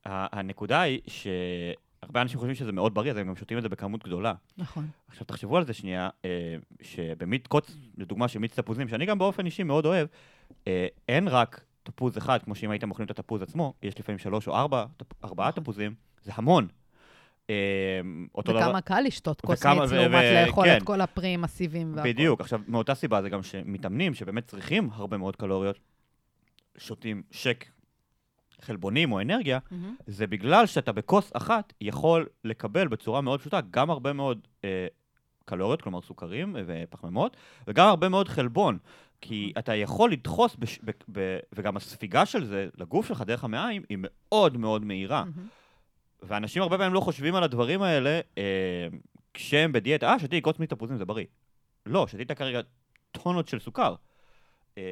הנקודה 0.07 0.81
היא 0.81 1.01
שהרבה 2.05 2.23
אנשים 2.23 2.39
חושבים 2.39 2.55
שזה 2.55 2.73
מאוד 2.73 2.95
בריא, 2.95 3.11
אז 3.11 3.17
הם 3.17 3.27
גם 3.29 3.37
שותים 3.37 3.59
את 3.59 3.63
זה 3.63 3.69
בכמות 3.69 4.05
גדולה. 4.05 4.35
נכון. 4.59 4.87
עכשיו, 5.09 5.27
תחשבו 5.27 5.57
על 5.57 5.65
זה 5.67 5.73
שנייה, 5.73 6.09
אה, 6.25 6.57
שבמיץ 6.83 7.47
קוץ, 7.47 7.77
לדוגמה 7.99 8.29
של 8.29 8.39
מיץ 8.39 8.55
תפוזים, 8.59 8.89
שאני 8.89 9.07
גם 9.07 9.19
באופן 9.19 9.47
אישי 9.47 9.63
מאוד 9.63 9.87
אוהב, 9.87 10.09
אה, 10.67 10.87
אין 11.09 11.29
רק 11.29 11.61
תפוז 11.83 12.19
אחד, 12.19 12.43
כמו 12.43 12.55
שאם 12.55 12.71
הייתם 12.71 12.91
אוכלים 12.91 13.07
את 13.07 13.19
התפוז 13.19 13.43
עצמו, 13.43 13.75
יש 13.83 14.01
לפעמים 14.01 14.19
שלוש 14.19 14.49
או 14.49 14.55
ארבע, 14.57 14.85
ארבעה 15.25 15.49
נכון. 15.49 15.63
תפוזים, 15.63 15.95
זה 16.23 16.33
המון. 16.35 16.69
אה, 17.51 17.55
אותו 18.35 18.53
דבר... 18.53 18.61
וכמה 18.61 18.81
קל 18.81 19.01
לשתות 19.07 19.41
כוס 19.41 19.61
וכמה- 19.61 19.81
מיץ 19.81 19.91
ו- 19.91 19.95
לעומת 19.97 20.25
ו- 20.25 20.47
לאכול 20.47 20.65
כן. 20.65 20.77
את 20.77 20.83
כל 20.83 21.01
הפרי 21.01 21.37
מסיביים 21.37 21.93
והכל. 21.97 22.09
בדיוק. 22.09 22.41
עכשיו, 22.41 22.61
מאותה 22.69 22.95
סיבה 22.95 23.23
זה 23.23 23.29
גם 23.29 23.43
שמתאמנים, 23.43 24.15
שבאמת 24.15 24.47
צריכים 24.47 24.89
הרבה 24.93 25.17
מאוד 25.17 25.37
קלוריות, 25.37 25.79
שותים 26.79 27.23
שק 27.31 27.65
חלבונים 28.61 29.13
או 29.13 29.21
אנרגיה, 29.21 29.59
מהמם. 29.71 29.97
זה 30.07 30.27
בגלל 30.27 30.67
שאתה 30.67 30.93
בכוס 30.93 31.31
אחת 31.35 31.73
יכול 31.81 32.27
לקבל 32.45 32.89
בצורה 32.89 33.21
מאוד 33.21 33.41
פשוטה 33.41 33.61
גם 33.71 33.91
הרבה 33.91 34.13
מאוד 34.13 34.49
אה, 34.65 34.87
קלוריות, 35.45 35.83
כלומר 35.83 36.01
סוכרים 36.01 36.57
ופחמימות, 36.67 37.37
וגם 37.67 37.89
הרבה 37.89 38.09
מאוד 38.09 38.29
חלבון. 38.29 38.79
כי 39.21 39.53
אתה 39.59 39.75
יכול 39.75 40.13
לדחוס, 40.13 40.57
בש, 40.57 40.79
ב, 40.85 40.91
ב, 41.13 41.39
וגם 41.53 41.77
הספיגה 41.77 42.27
של 42.27 42.45
זה 42.45 42.69
לגוף 42.79 43.07
שלך 43.07 43.23
דרך 43.23 43.45
המעיים 43.45 43.83
היא 43.89 43.99
מאוד 44.01 44.57
מאוד 44.57 44.85
מהירה. 44.85 45.25
מהמם. 45.25 45.49
ואנשים 46.23 46.63
הרבה 46.63 46.79
פעמים 46.79 46.95
לא 46.95 47.01
חושבים 47.01 47.35
על 47.35 47.43
הדברים 47.43 47.83
האלה 47.83 48.21
אה, 48.39 48.89
כשהם 49.35 49.73
בדיאטה. 49.73 50.09
אה, 50.13 50.19
שתיתי 50.19 50.43
כוס 50.43 50.59
מתפוזים, 50.59 50.97
זה 50.97 51.05
בריא. 51.05 51.25
לא, 51.87 52.07
שתית 52.07 52.33
כרגע 52.33 52.61
טונות 53.13 53.49
של 53.49 53.59
סוכר. 53.59 53.95
אה, 54.79 54.83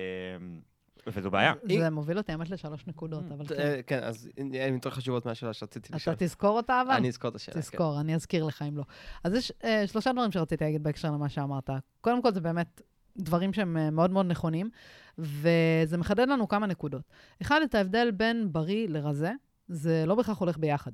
וזו 1.07 1.31
בעיה. 1.31 1.53
זה 1.79 1.91
מוביל 1.91 2.19
אותי 2.19 2.33
האמת 2.33 2.51
לשלוש 2.51 2.87
נקודות, 2.87 3.25
אבל 3.33 3.47
כן. 3.47 3.55
אה, 3.55 3.81
כן, 3.87 4.03
אז 4.03 4.29
הן 4.37 4.75
יותר 4.75 4.91
חשובות 4.91 5.27
מהשאלה 5.27 5.53
שרציתי 5.53 5.93
לשאול. 5.95 6.17
אתה 6.17 6.25
תזכור 6.25 6.57
אותה 6.57 6.83
אבל? 6.87 6.95
אני 6.95 7.09
אזכור 7.09 7.31
את 7.31 7.35
השאלה. 7.35 7.55
כן. 7.55 7.61
תזכור, 7.61 8.01
אני 8.01 8.15
אזכיר 8.15 8.45
לך 8.45 8.65
אם 8.69 8.77
לא. 8.77 8.85
אז 9.25 9.35
יש 9.35 9.53
אה, 9.65 9.87
שלושה 9.87 10.13
דברים 10.13 10.33
שרציתי 10.33 10.65
להגיד 10.65 10.83
בהקשר 10.83 11.11
למה 11.11 11.29
שאמרת. 11.29 11.71
קודם 12.01 12.23
כל, 12.23 12.33
זה 12.33 12.41
באמת 12.41 12.81
דברים 13.17 13.53
שהם 13.53 13.77
אה, 13.77 13.91
מאוד 13.91 14.11
מאוד 14.11 14.27
נכונים, 14.27 14.71
וזה 15.19 15.97
מחדד 15.99 16.29
לנו 16.29 16.49
כמה 16.49 16.67
נקודות. 16.67 17.03
אחד, 17.43 17.61
את 17.65 17.75
ההבדל 17.75 18.11
בין 18.11 18.53
בריא 18.53 18.89
לרזה, 18.89 19.33
זה 19.69 20.05
לא 20.07 20.15
בהכרח 20.15 20.39
הולך 20.39 20.59
ביחד. 20.59 20.93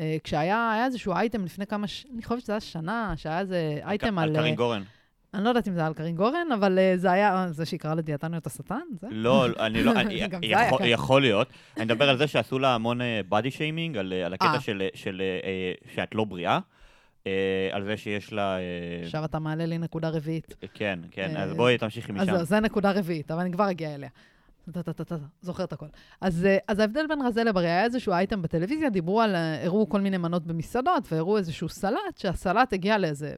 אה, 0.00 0.16
כשהיה 0.24 0.72
היה 0.72 0.84
איזשהו 0.84 1.12
אייטם 1.12 1.44
לפני 1.44 1.66
כמה, 1.66 1.86
ש... 1.86 2.06
אני 2.14 2.22
חושבת 2.22 2.40
שזה 2.40 2.52
היה 2.52 2.60
שנה, 2.60 3.12
שהיה 3.16 3.40
איזה 3.40 3.80
אייטם 3.82 4.18
על... 4.18 4.28
על 4.28 4.36
אה, 4.36 4.42
קרין 4.42 4.54
גורן. 4.54 4.82
אני 5.34 5.44
לא 5.44 5.48
יודעת 5.48 5.68
אם 5.68 5.72
זה 5.72 5.80
היה 5.80 5.86
על 5.86 5.94
קרין 5.94 6.16
גורן, 6.16 6.52
אבל 6.54 6.78
אה, 6.78 6.92
זה 6.96 7.10
היה, 7.10 7.34
אה, 7.34 7.52
זה 7.52 7.66
שיקרא 7.66 7.94
לדיאטניות 7.94 8.46
השטן? 8.46 8.80
זה? 9.00 9.06
לא, 9.10 9.46
אני 9.58 9.82
לא, 9.82 9.92
אני, 10.00 10.14
יכול. 10.42 10.80
יכול 10.84 11.20
להיות. 11.20 11.48
אני 11.76 11.84
מדבר 11.84 12.08
על 12.08 12.18
זה 12.18 12.26
שעשו 12.26 12.58
לה 12.58 12.74
המון 12.74 13.00
בדי 13.28 13.50
שיימינג, 13.50 13.96
על, 13.96 14.12
אה, 14.12 14.26
על 14.26 14.34
הקטע 14.34 14.54
אה. 14.54 14.60
של, 14.60 14.82
של 14.94 15.22
אה, 15.44 15.72
שאת 15.94 16.14
לא 16.14 16.24
בריאה, 16.24 16.58
אה, 17.26 17.68
על 17.72 17.84
זה 17.84 17.96
שיש 17.96 18.32
לה... 18.32 18.56
אה, 18.58 18.62
עכשיו 19.04 19.24
אתה 19.24 19.38
מעלה 19.38 19.66
לי 19.66 19.78
נקודה 19.78 20.08
רביעית. 20.08 20.54
כן, 20.74 20.98
כן, 21.10 21.36
אה, 21.36 21.42
אז 21.42 21.52
בואי 21.52 21.78
תמשיכי 21.78 22.12
אז 22.12 22.18
משם. 22.18 22.36
זהו, 22.36 22.44
זה 22.44 22.60
נקודה 22.60 22.92
רביעית, 22.92 23.30
אבל 23.30 23.40
אני 23.40 23.52
כבר 23.52 23.70
אגיע 23.70 23.94
אליה. 23.94 24.08
זוכר 25.42 25.64
את 25.64 25.72
הכל. 25.72 25.86
אז, 26.20 26.44
אה, 26.44 26.56
אז 26.68 26.78
ההבדל 26.78 27.06
בין 27.08 27.22
רזה 27.26 27.44
לבריא, 27.44 27.68
היה 27.68 27.84
איזשהו 27.84 28.12
אייטם 28.12 28.42
בטלוויזיה, 28.42 28.90
דיברו 28.90 29.20
על, 29.20 29.34
אה, 29.34 29.64
הראו 29.64 29.88
כל 29.88 30.00
מיני 30.00 30.16
מנות 30.16 30.46
במסעדות, 30.46 31.12
והראו 31.12 31.36
איזשהו 31.36 31.68
סלט, 31.68 32.16
שהסלט 32.16 32.72
הגיע 32.72 32.98
לאיזה 32.98 33.34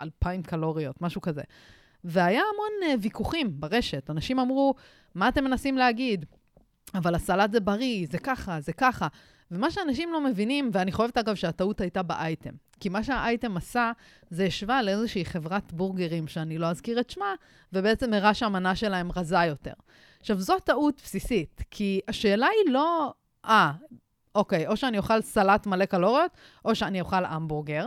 אלפיים 0.00 0.42
קלוריות, 0.42 1.02
משהו 1.02 1.20
כזה. 1.20 1.42
והיה 2.04 2.42
המון 2.54 2.90
אה, 2.90 2.94
ויכוחים 3.00 3.60
ברשת. 3.60 4.10
אנשים 4.10 4.38
אמרו, 4.38 4.74
מה 5.14 5.28
אתם 5.28 5.44
מנסים 5.44 5.78
להגיד? 5.78 6.24
אבל 6.94 7.14
הסלט 7.14 7.52
זה 7.52 7.60
בריא, 7.60 8.06
זה 8.10 8.18
ככה, 8.18 8.60
זה 8.60 8.72
ככה. 8.72 9.08
ומה 9.50 9.70
שאנשים 9.70 10.12
לא 10.12 10.20
מבינים, 10.20 10.70
ואני 10.72 10.92
חושבת 10.92 11.18
אגב 11.18 11.34
שהטעות 11.34 11.80
הייתה 11.80 12.02
באייטם, 12.02 12.50
כי 12.80 12.88
מה 12.88 13.04
שהאייטם 13.04 13.56
עשה, 13.56 13.92
זה 14.30 14.44
השווה 14.44 14.82
לאיזושהי 14.82 15.24
חברת 15.24 15.72
בורגרים, 15.72 16.28
שאני 16.28 16.58
לא 16.58 16.66
אזכיר 16.66 17.00
את 17.00 17.10
שמה, 17.10 17.34
ובעצם 17.72 18.12
הראה 18.12 18.34
שהמנה 18.34 18.76
שלהם 18.76 19.10
רזה 19.16 19.44
יותר. 19.48 19.72
עכשיו, 20.20 20.40
זו 20.40 20.58
טעות 20.58 21.00
בסיסית, 21.04 21.62
כי 21.70 22.00
השאלה 22.08 22.46
היא 22.46 22.72
לא, 22.72 23.12
אה, 23.44 23.72
אוקיי, 24.34 24.66
או 24.66 24.76
שאני 24.76 24.98
אוכל 24.98 25.20
סלט 25.20 25.66
מלא 25.66 25.84
קלוריות, 25.84 26.30
או 26.64 26.74
שאני 26.74 27.00
אוכל 27.00 27.24
המבורגר, 27.24 27.86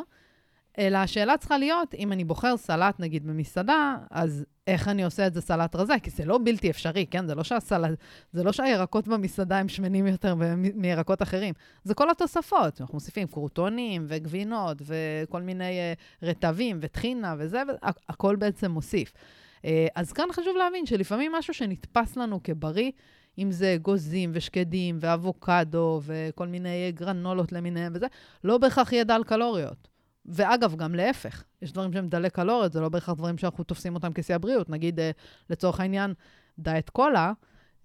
אלא 0.79 0.97
השאלה 0.97 1.37
צריכה 1.37 1.57
להיות, 1.57 1.93
אם 1.93 2.11
אני 2.11 2.23
בוחר 2.23 2.57
סלט, 2.57 2.99
נגיד, 2.99 3.27
במסעדה, 3.27 3.97
אז 4.11 4.45
איך 4.67 4.87
אני 4.87 5.03
עושה 5.03 5.27
את 5.27 5.33
זה 5.33 5.41
סלט 5.41 5.75
רזה? 5.75 5.93
כי 6.03 6.09
זה 6.09 6.25
לא 6.25 6.39
בלתי 6.43 6.69
אפשרי, 6.69 7.05
כן? 7.11 7.27
זה 7.27 7.35
לא, 7.35 7.43
שהסלט, 7.43 7.99
זה 8.31 8.43
לא 8.43 8.51
שהירקות 8.51 9.07
במסעדה 9.07 9.57
הם 9.57 9.69
שמנים 9.69 10.07
יותר 10.07 10.35
מירקות 10.75 11.21
אחרים. 11.21 11.53
זה 11.83 11.93
כל 11.93 12.09
התוספות. 12.09 12.81
אנחנו 12.81 12.93
מוסיפים 12.93 13.27
קרוטונים 13.27 14.05
וגבינות 14.07 14.81
וכל 14.85 15.41
מיני 15.41 15.93
uh, 15.93 16.25
רטבים 16.25 16.77
וטחינה 16.81 17.35
וזה, 17.37 17.63
והכל 18.09 18.35
בעצם 18.35 18.71
מוסיף. 18.71 19.13
Uh, 19.13 19.65
אז 19.95 20.13
כאן 20.13 20.25
חשוב 20.31 20.57
להבין 20.57 20.85
שלפעמים 20.85 21.31
משהו 21.31 21.53
שנתפס 21.53 22.17
לנו 22.17 22.39
כבריא, 22.43 22.91
אם 23.37 23.51
זה 23.51 23.73
אגוזים 23.75 24.31
ושקדים 24.33 24.97
ואבוקדו 24.99 26.01
וכל 26.03 26.47
מיני 26.47 26.91
גרנולות 26.91 27.51
למיניהם 27.51 27.91
וזה, 27.95 28.07
לא 28.43 28.57
בהכרח 28.57 28.93
יהיה 28.93 29.03
דל 29.03 29.21
קלוריות. 29.25 29.96
ואגב, 30.27 30.75
גם 30.75 30.95
להפך, 30.95 31.43
יש 31.61 31.71
דברים 31.71 31.93
שהם 31.93 32.07
דלי 32.09 32.29
קלוריות, 32.29 32.73
זה 32.73 32.81
לא 32.81 32.89
בהכרח 32.89 33.15
דברים 33.15 33.37
שאנחנו 33.37 33.63
תופסים 33.63 33.95
אותם 33.95 34.11
כשיא 34.15 34.35
הבריאות. 34.35 34.69
נגיד, 34.69 34.99
אה, 34.99 35.11
לצורך 35.49 35.79
העניין, 35.79 36.13
דיאט 36.59 36.89
קולה, 36.89 37.33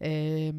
אה, 0.02 0.50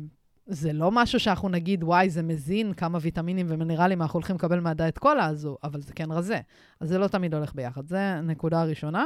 זה 0.45 0.73
לא 0.73 0.91
משהו 0.91 1.19
שאנחנו 1.19 1.49
נגיד, 1.49 1.83
וואי, 1.83 2.09
זה 2.09 2.21
מזין 2.21 2.73
כמה 2.73 2.97
ויטמינים 3.01 3.45
ומינרלים 3.49 4.01
אנחנו 4.01 4.17
הולכים 4.17 4.35
לקבל 4.35 4.59
מהדיאט 4.59 4.97
קולה 4.97 5.25
הזו, 5.25 5.57
אבל 5.63 5.81
זה 5.81 5.93
כן 5.93 6.11
רזה. 6.11 6.39
אז 6.79 6.89
זה 6.89 6.97
לא 6.97 7.07
תמיד 7.07 7.33
הולך 7.33 7.55
ביחד. 7.55 7.87
זה 7.87 7.99
הנקודה 7.99 8.61
הראשונה. 8.61 9.05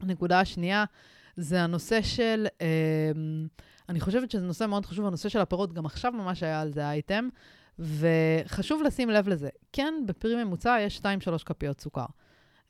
הנקודה 0.00 0.40
השנייה 0.40 0.84
זה 1.36 1.62
הנושא 1.62 2.02
של, 2.02 2.46
אה, 2.60 3.12
אני 3.88 4.00
חושבת 4.00 4.30
שזה 4.30 4.46
נושא 4.46 4.64
מאוד 4.64 4.86
חשוב, 4.86 5.06
הנושא 5.06 5.28
של 5.28 5.40
הפירות, 5.40 5.72
גם 5.72 5.86
עכשיו 5.86 6.12
ממש 6.12 6.42
היה 6.42 6.60
על 6.60 6.72
זה 6.72 6.90
אייטם, 6.90 7.28
וחשוב 7.78 8.82
לשים 8.82 9.10
לב 9.10 9.28
לזה. 9.28 9.48
כן, 9.72 9.94
בפרי 10.06 10.44
ממוצע 10.44 10.76
יש 10.80 11.00
2-3 11.00 11.44
כפיות 11.44 11.80
סוכר. 11.80 12.06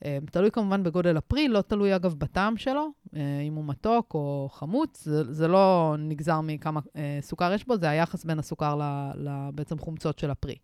אה, 0.05 0.19
תלוי 0.31 0.51
כמובן 0.51 0.83
בגודל 0.83 1.17
הפרי, 1.17 1.49
לא 1.49 1.63
תלוי 1.63 1.97
אגב 1.97 2.15
בטעם 2.19 2.57
שלו, 2.57 2.89
אה, 3.17 3.41
אם 3.41 3.55
הוא 3.55 3.65
מתוק 3.65 4.15
או 4.15 4.49
חמוץ, 4.53 5.05
זה, 5.05 5.33
זה 5.33 5.49
לא 5.49 5.95
נגזר 5.99 6.41
מכמה 6.41 6.81
אה, 6.97 7.19
סוכר 7.21 7.53
יש 7.53 7.67
בו, 7.67 7.77
זה 7.77 7.91
היחס 7.91 8.25
בין 8.25 8.39
הסוכר 8.39 8.77
ל, 8.77 8.83
ל, 9.15 9.51
בעצם 9.55 9.79
חומצות 9.79 10.19
של 10.19 10.31
הפרי. 10.31 10.57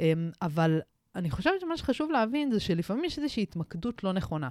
אה, 0.00 0.12
אבל 0.42 0.80
אני 1.14 1.30
חושבת 1.30 1.60
שמה 1.60 1.76
שחשוב 1.76 2.10
להבין 2.10 2.50
זה 2.50 2.60
שלפעמים 2.60 3.04
יש 3.04 3.18
איזושהי 3.18 3.42
התמקדות 3.42 4.04
לא 4.04 4.12
נכונה. 4.12 4.48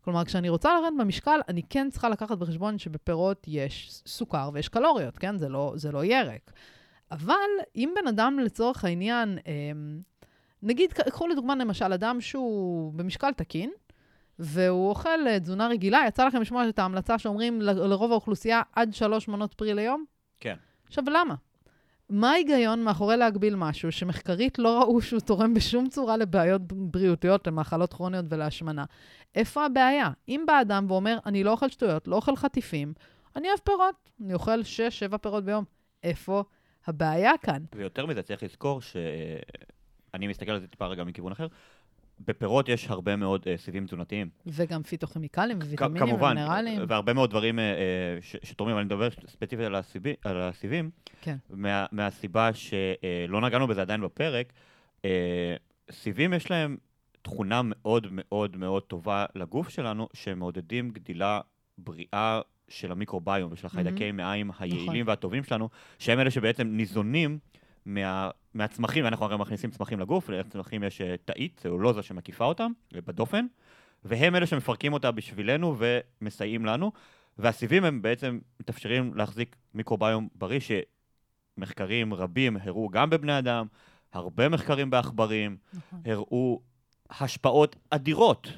כלומר, 0.00 0.24
כשאני 0.24 0.48
רוצה 0.48 0.80
לרדת 0.80 0.92
במשקל, 0.98 1.40
אני 1.48 1.62
כן 1.70 1.88
צריכה 1.90 2.08
לקחת 2.08 2.38
בחשבון 2.38 2.78
שבפירות 2.78 3.44
יש 3.48 4.02
סוכר 4.06 4.50
ויש 4.52 4.68
קלוריות, 4.68 5.18
כן? 5.18 5.38
זה 5.38 5.48
לא, 5.48 5.72
זה 5.76 5.92
לא 5.92 6.04
ירק. 6.04 6.52
אבל 7.10 7.50
אם 7.76 7.92
בן 8.00 8.08
אדם 8.08 8.38
לצורך 8.38 8.84
העניין, 8.84 9.38
אה, 9.46 9.52
נגיד, 10.62 10.92
קחו 10.92 11.28
לדוגמה 11.28 11.54
למשל 11.54 11.92
אדם 11.92 12.20
שהוא 12.20 12.92
במשקל 12.94 13.32
תקין, 13.32 13.70
והוא 14.38 14.88
אוכל 14.88 15.28
אה, 15.28 15.40
תזונה 15.40 15.68
רגילה, 15.68 16.00
יצא 16.08 16.26
לכם 16.26 16.40
לשמוע 16.40 16.68
את 16.68 16.78
ההמלצה 16.78 17.18
שאומרים 17.18 17.62
לרוב 17.62 18.12
האוכלוסייה 18.12 18.62
עד 18.72 18.94
שלוש 18.94 19.28
מנות 19.28 19.54
פרי 19.54 19.74
ליום? 19.74 20.04
כן. 20.40 20.56
עכשיו, 20.86 21.04
למה? 21.10 21.34
מה 22.10 22.30
ההיגיון 22.30 22.84
מאחורי 22.84 23.16
להגביל 23.16 23.56
משהו 23.56 23.92
שמחקרית 23.92 24.58
לא 24.58 24.80
ראו 24.80 25.00
שהוא 25.00 25.20
תורם 25.20 25.54
בשום 25.54 25.88
צורה 25.88 26.16
לבעיות 26.16 26.62
בריאותיות, 26.72 27.46
למאכלות 27.46 27.92
כרוניות 27.92 28.24
ולהשמנה? 28.28 28.84
איפה 29.34 29.64
הבעיה? 29.64 30.10
אם 30.28 30.44
בא 30.46 30.60
אדם 30.60 30.86
ואומר, 30.88 31.18
אני 31.26 31.44
לא 31.44 31.50
אוכל 31.50 31.68
שטויות, 31.68 32.08
לא 32.08 32.16
אוכל 32.16 32.36
חטיפים, 32.36 32.92
אני 33.36 33.48
אוהב 33.48 33.58
פירות, 33.60 34.10
אני 34.24 34.34
אוכל 34.34 34.60
6-7 35.12 35.18
פירות 35.18 35.44
ביום. 35.44 35.64
איפה 36.02 36.44
הבעיה 36.86 37.32
כאן? 37.42 37.62
ויותר 37.74 38.06
מזה, 38.06 38.22
צריך 38.22 38.42
לזכור 38.42 38.80
שאני 38.80 40.26
מסתכל 40.26 40.50
על 40.50 40.60
זה 40.60 40.66
טיפה 40.68 40.86
רגע 40.86 41.04
מכיוון 41.04 41.32
אחר. 41.32 41.46
בפירות 42.20 42.68
יש 42.68 42.90
הרבה 42.90 43.16
מאוד 43.16 43.42
uh, 43.42 43.60
סיבים 43.60 43.86
תזונתיים. 43.86 44.28
וגם 44.46 44.82
פיתוכימיקלים 44.82 45.58
וויטמינים 45.58 46.06
כמובן, 46.06 46.32
ומינרלים. 46.32 46.82
והרבה 46.88 47.12
מאוד 47.12 47.30
דברים 47.30 47.58
uh, 47.58 47.62
uh, 47.62 48.24
ש- 48.24 48.36
שתורמים, 48.42 48.76
אני 48.76 48.84
מדבר 48.84 49.08
ספציפית 49.10 49.66
על, 49.66 49.74
הסיבי, 49.74 50.14
על 50.24 50.40
הסיבים, 50.40 50.90
כן. 51.20 51.36
מה, 51.50 51.86
מהסיבה 51.92 52.50
שלא 52.54 53.40
נגענו 53.40 53.66
בזה 53.66 53.80
עדיין 53.80 54.00
בפרק. 54.00 54.52
uh, 55.02 55.04
סיבים 55.90 56.32
יש 56.32 56.50
להם 56.50 56.76
תכונה 57.22 57.60
מאוד 57.64 58.06
מאוד 58.10 58.56
מאוד 58.56 58.82
טובה 58.82 59.26
לגוף 59.34 59.68
שלנו, 59.68 60.08
שהם 60.14 60.38
מעודדים 60.38 60.90
גדילה 60.90 61.40
בריאה 61.78 62.40
של 62.68 62.92
המיקרוביום 62.92 63.52
ושל 63.52 63.66
החיידקי 63.66 64.12
מעיים 64.12 64.50
היעילים 64.58 64.86
נכון. 64.86 65.08
והטובים 65.08 65.44
שלנו, 65.44 65.68
שהם 65.98 66.20
אלה 66.20 66.30
שבעצם 66.30 66.66
ניזונים 66.66 67.38
מה, 67.86 68.30
מהצמחים, 68.54 69.04
ואנחנו 69.04 69.26
הרי 69.26 69.36
מכניסים 69.36 69.70
צמחים 69.70 70.00
לגוף, 70.00 70.28
לצמחים 70.28 70.82
יש 70.82 71.00
אה, 71.00 71.14
תאית, 71.24 71.56
צלולוזה 71.56 72.02
שמקיפה 72.02 72.44
אותם, 72.44 72.72
אה, 72.94 73.00
בדופן, 73.00 73.46
והם 74.04 74.36
אלה 74.36 74.46
שמפרקים 74.46 74.92
אותה 74.92 75.10
בשבילנו 75.10 75.76
ומסייעים 75.78 76.66
לנו, 76.66 76.92
והסיבים 77.38 77.84
הם 77.84 78.02
בעצם 78.02 78.38
מתאפשרים 78.60 79.14
להחזיק 79.14 79.56
מיקרוביום 79.74 80.28
בריא, 80.34 80.60
שמחקרים 81.58 82.14
רבים 82.14 82.56
הראו 82.56 82.88
גם 82.88 83.10
בבני 83.10 83.38
אדם, 83.38 83.66
הרבה 84.12 84.48
מחקרים 84.48 84.90
בעכברים, 84.90 85.56
נכון. 85.74 86.00
הראו 86.04 86.60
השפעות 87.10 87.76
אדירות 87.90 88.48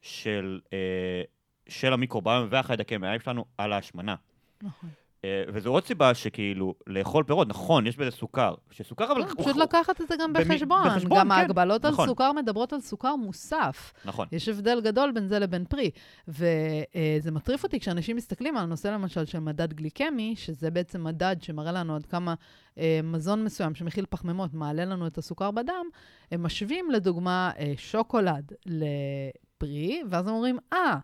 של, 0.00 0.60
אה, 0.72 1.22
של 1.68 1.92
המיקרוביום 1.92 2.46
והחיידקי 2.50 2.96
מעיים 2.96 3.20
שלנו 3.20 3.44
על 3.58 3.72
ההשמנה. 3.72 4.14
נכון. 4.62 4.90
אה, 5.24 5.44
וזו 5.48 5.70
עוד 5.70 5.86
סיבה 5.86 6.14
שכאילו, 6.14 6.74
לאכול 6.86 7.24
פירות, 7.24 7.48
נכון, 7.48 7.86
יש 7.86 7.96
בזה 7.96 8.10
סוכר. 8.10 8.54
שסוכר 8.70 9.12
אבל... 9.12 9.20
לא, 9.20 9.26
פשוט 9.38 9.56
לקחת 9.56 10.00
את 10.00 10.08
זה 10.08 10.14
גם 10.20 10.32
בחשבון. 10.32 10.88
בחשבון, 10.88 11.18
גם 11.18 11.26
כן, 11.26 11.32
ההגבלות 11.32 11.84
על 11.84 11.92
נכון. 11.92 12.08
סוכר 12.08 12.32
מדברות 12.32 12.72
על 12.72 12.80
סוכר 12.80 13.16
מוסף. 13.16 13.92
נכון. 14.04 14.26
יש 14.32 14.48
הבדל 14.48 14.80
גדול 14.80 15.12
בין 15.12 15.26
זה 15.26 15.38
לבין 15.38 15.64
פרי. 15.64 15.90
וזה 16.28 17.30
מטריף 17.32 17.64
אותי 17.64 17.80
כשאנשים 17.80 18.16
מסתכלים 18.16 18.56
על 18.56 18.66
נושא 18.66 18.88
למשל 18.88 19.24
של 19.24 19.38
מדד 19.38 19.72
גליקמי, 19.72 20.34
שזה 20.36 20.70
בעצם 20.70 21.04
מדד 21.04 21.36
שמראה 21.40 21.72
לנו 21.72 21.96
עד 21.96 22.06
כמה 22.06 22.34
אה, 22.78 23.00
מזון 23.04 23.44
מסוים 23.44 23.74
שמכיל 23.74 24.04
פחמימות 24.10 24.54
מעלה 24.54 24.84
לנו 24.84 25.06
את 25.06 25.18
הסוכר 25.18 25.50
בדם, 25.50 25.86
הם 26.30 26.42
משווים 26.42 26.90
לדוגמה 26.90 27.50
אה, 27.58 27.72
שוקולד 27.76 28.52
לפרי, 28.66 30.02
ואז 30.10 30.28
הם 30.28 30.34
אומרים, 30.34 30.58
אה, 30.72 30.96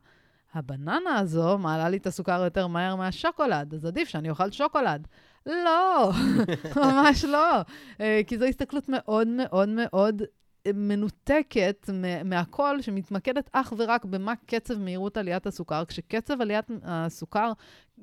הבננה 0.55 1.19
הזו 1.19 1.59
מעלה 1.59 1.89
לי 1.89 1.97
את 1.97 2.07
הסוכר 2.07 2.43
יותר 2.45 2.67
מהר 2.67 2.97
מהשוקולד, 2.97 3.75
אז 3.75 3.85
עדיף 3.85 4.09
שאני 4.09 4.31
אוכל 4.31 4.51
שוקולד. 4.51 5.09
לא, 5.47 6.11
ממש 6.77 7.25
לא. 7.25 7.61
אה, 8.01 8.21
כי 8.27 8.39
זו 8.39 8.45
הסתכלות 8.45 8.85
מאוד 8.89 9.29
מאוד 9.29 9.69
מאוד 9.69 10.23
אה, 10.67 10.73
מנותקת 10.75 11.91
מהכל, 12.25 12.83
שמתמקדת 12.83 13.51
אך 13.53 13.73
ורק 13.77 14.05
במה 14.05 14.33
קצב 14.47 14.79
מהירות 14.79 15.17
עליית 15.17 15.47
הסוכר, 15.47 15.85
כשקצב 15.85 16.41
עליית 16.41 16.67
הסוכר 16.83 17.53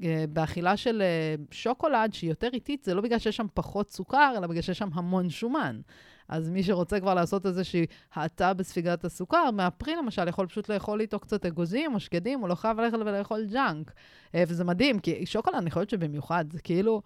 אה, 0.03 0.25
באכילה 0.29 0.77
של 0.77 1.03
שוקולד, 1.51 2.13
שהיא 2.13 2.29
יותר 2.29 2.49
איטית, 2.53 2.83
זה 2.83 2.93
לא 2.93 3.01
בגלל 3.01 3.19
שיש 3.19 3.37
שם 3.37 3.47
פחות 3.53 3.91
סוכר, 3.91 4.33
אלא 4.37 4.47
בגלל 4.47 4.61
שיש 4.61 4.77
שם 4.77 4.89
המון 4.93 5.29
שומן. 5.29 5.81
אז 6.29 6.49
מי 6.49 6.63
שרוצה 6.63 6.99
כבר 6.99 7.13
לעשות 7.13 7.45
איזושהי 7.45 7.85
האטה 8.13 8.53
בספיגת 8.53 9.05
הסוכר, 9.05 9.51
מהפרי 9.51 9.95
למשל, 9.95 10.27
יכול 10.27 10.47
פשוט 10.47 10.69
לאכול 10.69 11.01
איתו 11.01 11.19
קצת 11.19 11.45
אגוזים 11.45 11.93
או 11.93 11.99
שקדים, 11.99 12.39
הוא 12.39 12.49
לא 12.49 12.55
חייב 12.55 12.79
ללכת 12.79 12.97
ולאכול 12.97 13.45
ג'אנק. 13.51 13.91
אה, 14.35 14.43
וזה 14.47 14.63
מדהים, 14.63 14.99
כי 14.99 15.25
שוקולד, 15.25 15.55
אני 15.55 15.71
חושבת 15.71 15.89
שבמיוחד, 15.89 16.45
זה 16.51 16.61
כאילו 16.61 17.01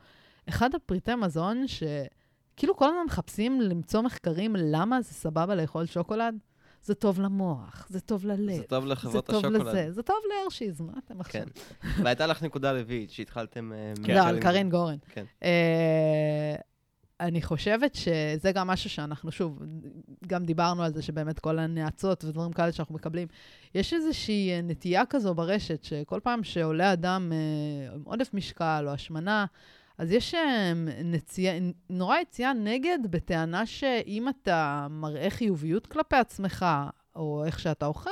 אחד 0.50 0.76
הפריטי 0.76 1.16
מזון 1.16 1.68
ש... 1.68 1.84
כאילו 2.58 2.76
כל 2.76 2.86
הזמן 2.86 3.06
מחפשים 3.06 3.62
למצוא 3.62 4.02
מחקרים 4.02 4.56
למה 4.60 5.02
זה 5.02 5.14
סבבה 5.14 5.56
לאכול 5.56 5.86
שוקולד. 5.86 6.36
זה 6.84 6.96
טוב 6.96 7.22
למוח, 7.22 7.88
זה 7.90 8.00
טוב 8.00 8.26
ללב. 8.26 8.58
זה 8.58 8.64
טוב 8.64 8.84
זה 8.84 8.90
לחברות 8.90 9.26
טוב 9.26 9.36
השוקולד. 9.36 9.68
לזה, 9.68 9.92
זה 9.92 10.04
טוב 10.04 10.16
להרשיז, 10.30 10.82
מה 10.82 10.94
אתם 11.06 11.22
עכשיו? 11.22 11.42
כן. 11.42 12.04
והייתה 12.04 12.28
לך 12.28 12.44
נקודה 12.44 12.72
רביעית, 12.72 13.12
שהתחלתם... 13.12 13.72
אה, 13.74 13.94
לא, 14.16 14.20
על 14.20 14.40
קרין 14.40 14.70
גורן. 14.70 14.98
כן. 15.10 15.26
אה, 17.24 17.28
אני 17.28 17.42
חושבת 17.42 17.96
שזה 17.96 18.52
גם 18.54 18.68
משהו 18.68 18.90
שאנחנו, 18.90 19.32
שוב, 19.32 19.60
גם 20.28 20.46
דיברנו 20.46 20.84
על 20.84 20.94
זה 20.94 21.02
שבאמת 21.02 21.40
כל 21.40 21.60
הנאצות 21.60 22.24
ודברים 22.24 22.54
כאלה 22.54 22.72
שאנחנו 22.72 22.96
מקבלים, 22.96 23.28
יש 23.76 23.94
איזושהי 23.94 24.52
אה, 24.52 24.62
נטייה 24.62 25.06
כזו 25.06 25.34
ברשת, 25.34 25.84
שכל 25.84 26.20
פעם 26.24 26.44
שעולה 26.44 26.94
אדם 26.94 27.32
אה, 27.32 27.94
עם 27.96 28.02
עודף 28.04 28.30
משקל 28.34 28.84
או 28.88 28.94
השמנה, 28.94 29.46
אז 29.98 30.12
יש 30.12 30.36
אה, 30.36 30.74
נצייה, 31.04 31.54
נורא 31.90 32.18
יציאה 32.18 32.54
נגד 32.54 33.00
בטענה 33.10 33.66
שאם 33.66 34.30
אתה 34.30 34.88
מראה 34.90 35.30
חיוביות 35.30 35.88
כלפי 35.88 36.16
עצמך, 36.16 36.66
או 37.16 37.44
איך 37.46 37.60
שאתה 37.60 37.86
אוכל, 37.86 38.10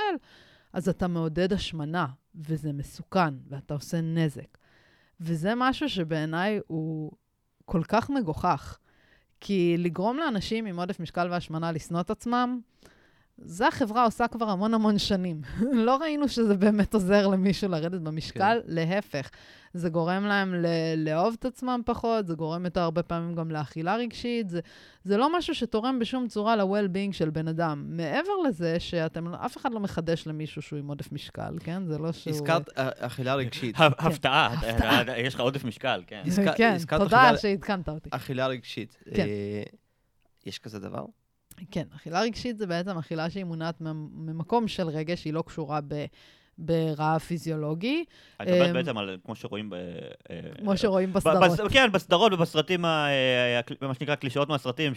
אז 0.74 0.90
אתה 0.90 1.08
מעודד 1.08 1.54
השמנה, 1.54 2.08
וזה 2.36 2.74
מסוכן, 2.74 3.34
ואתה 3.50 3.74
עושה 3.74 4.02
נזק. 4.02 4.58
וזה 5.20 5.54
משהו 5.56 5.90
שבעיניי 5.90 6.60
הוא 6.68 7.12
כל 7.66 7.84
כך 7.84 8.10
מגוחך. 8.10 8.78
כי 9.42 9.76
לגרום 9.78 10.18
לאנשים 10.18 10.66
עם 10.66 10.80
עודף 10.80 11.00
משקל 11.00 11.28
והשמנה 11.32 11.72
לשנוא 11.72 12.02
את 12.02 12.10
עצמם, 12.10 12.60
זה 13.44 13.68
החברה 13.68 14.04
עושה 14.06 14.28
כבר 14.28 14.50
המון 14.50 14.74
המון 14.74 14.98
שנים. 14.98 15.42
לא 15.88 15.98
ראינו 15.98 16.28
שזה 16.30 16.56
באמת 16.58 16.94
עוזר 16.94 17.28
למישהו 17.28 17.70
לרדת 17.70 18.02
במשקל, 18.02 18.40
כן. 18.68 18.74
להפך. 18.74 19.30
זה 19.74 19.90
גורם 19.90 20.24
להם 20.26 20.54
ל- 20.56 20.66
לאהוב 21.10 21.36
את 21.40 21.46
עצמם 21.46 21.82
פחות, 21.86 22.28
זה 22.28 22.34
גורם 22.36 22.66
יותר 22.66 22.82
הרבה 22.82 23.04
פעמים 23.04 23.36
גם 23.36 23.52
לאכילה 23.52 23.96
רגשית, 23.96 24.50
זה, 24.50 24.60
זה 25.04 25.18
לא 25.18 25.38
משהו 25.38 25.56
שתורם 25.56 26.00
בשום 26.00 26.28
צורה 26.28 26.56
ל-well-being 26.56 27.14
של 27.14 27.30
בן 27.30 27.48
אדם. 27.48 27.84
מעבר 27.88 28.32
לזה 28.48 28.80
שאתם, 28.80 29.34
אף 29.34 29.58
אחד 29.58 29.74
לא 29.74 29.80
מחדש 29.80 30.28
למישהו 30.28 30.62
שהוא 30.62 30.80
עם 30.80 30.88
עודף 30.88 31.12
משקל, 31.12 31.54
כן? 31.60 31.86
זה 31.86 31.98
לא 31.98 32.12
שהוא... 32.12 32.34
הזכרת 32.34 32.70
אה, 32.78 32.90
אכילה 33.00 33.36
רגשית. 33.36 33.80
ה- 33.80 33.86
הפתעה, 33.86 34.46
הפתעה. 34.54 35.02
אתה- 35.02 35.18
יש 35.18 35.34
לך 35.34 35.40
עודף 35.40 35.64
משקל, 35.66 36.04
כן. 36.08 36.24
כן, 36.58 36.78
תודה 36.98 37.38
שעדכנת 37.38 37.90
אותי. 37.90 38.10
אכילה 38.12 38.48
רגשית. 38.48 38.98
כן. 39.16 39.26
אה, 39.28 39.64
יש 40.46 40.60
כזה 40.60 40.80
דבר? 40.80 41.06
כן, 41.72 41.84
אכילה 41.96 42.22
רגשית 42.22 42.58
זה 42.58 42.68
בעצם 42.68 42.98
אכילה 42.98 43.30
שהיא 43.30 43.44
מונעת 43.44 43.82
ממ- 43.82 44.08
ממקום 44.14 44.68
של 44.68 44.88
רגש, 44.88 45.26
היא 45.26 45.34
לא 45.34 45.44
קשורה 45.48 45.80
ב... 45.88 46.06
ברעב 46.58 47.20
פיזיולוגי, 47.20 48.04
אני 48.40 48.52
מדברת 48.52 48.68
אמ, 48.68 48.74
בעצם 48.74 48.98
על, 48.98 49.18
כמו 49.26 49.36
שרואים 49.36 49.70
ב... 49.70 49.74
אה, 49.74 50.40
כמו 50.60 50.78
שרואים 50.78 51.14
בסדרות. 51.14 51.60
בס- 51.60 51.72
כן, 51.74 51.92
בסדרות 51.92 52.34
ובסרטים, 52.34 52.86
אה, 52.86 53.60
הקל- 53.60 53.76
מה 53.82 53.94
שנקרא 53.94 54.16
קלישאות 54.16 54.50
מהסרטים, 54.50 54.94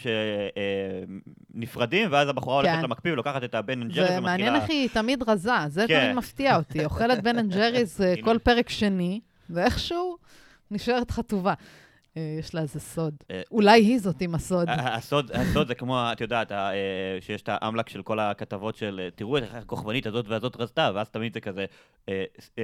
שנפרדים, 1.55 2.09
ואז 2.13 2.29
הבחורה 2.29 2.57
הולכת 2.57 2.73
כן. 2.75 2.83
למקפיא 2.83 3.13
ולוקחת 3.13 3.45
את 3.45 3.55
הבן 3.55 3.83
אנד 3.83 3.93
ג'ריס 3.93 4.11
ומעניין 4.19 4.49
ומתחילה... 4.55 4.55
איך 4.63 4.71
היא 4.71 4.89
תמיד 5.03 5.23
רזה, 5.29 5.51
זה 5.69 5.85
כן. 5.89 6.01
תמיד 6.05 6.17
מפתיע 6.17 6.57
אותי. 6.57 6.85
אוכלת 6.85 7.23
בן 7.23 7.39
אנד 7.39 7.53
ג'ריס 7.55 8.01
אה, 8.01 8.13
הנה. 8.13 8.23
כל 8.25 8.39
פרק 8.39 8.69
שני, 8.69 9.21
ואיכשהו 9.51 10.17
נשארת 10.71 11.11
חטובה. 11.11 11.55
אה, 12.17 12.37
יש 12.39 12.55
לה 12.55 12.61
איזה 12.61 12.81
סוד. 12.81 13.15
אה, 13.31 13.43
אולי 13.51 13.81
היא 13.81 13.99
זאת 13.99 14.21
עם 14.21 14.35
הסוד. 14.35 14.69
הסוד, 14.69 15.31
הסוד 15.33 15.67
זה 15.67 15.75
כמו, 15.75 16.01
את 16.13 16.21
יודעת, 16.21 16.53
אה, 16.53 16.73
שיש 17.21 17.43
את 17.43 17.49
האמלק 17.53 17.89
של 17.89 18.03
כל 18.03 18.21
הכתבות 18.21 18.77
של 18.77 19.09
תראו 19.15 19.37
איך 19.37 19.55
הכוכבנית 19.55 20.07
הזאת 20.07 20.29
והזאת 20.29 20.57
רזתה, 20.57 20.91
ואז 20.95 21.11
תמיד 21.11 21.35
זה 21.35 21.41
כזה 21.41 21.65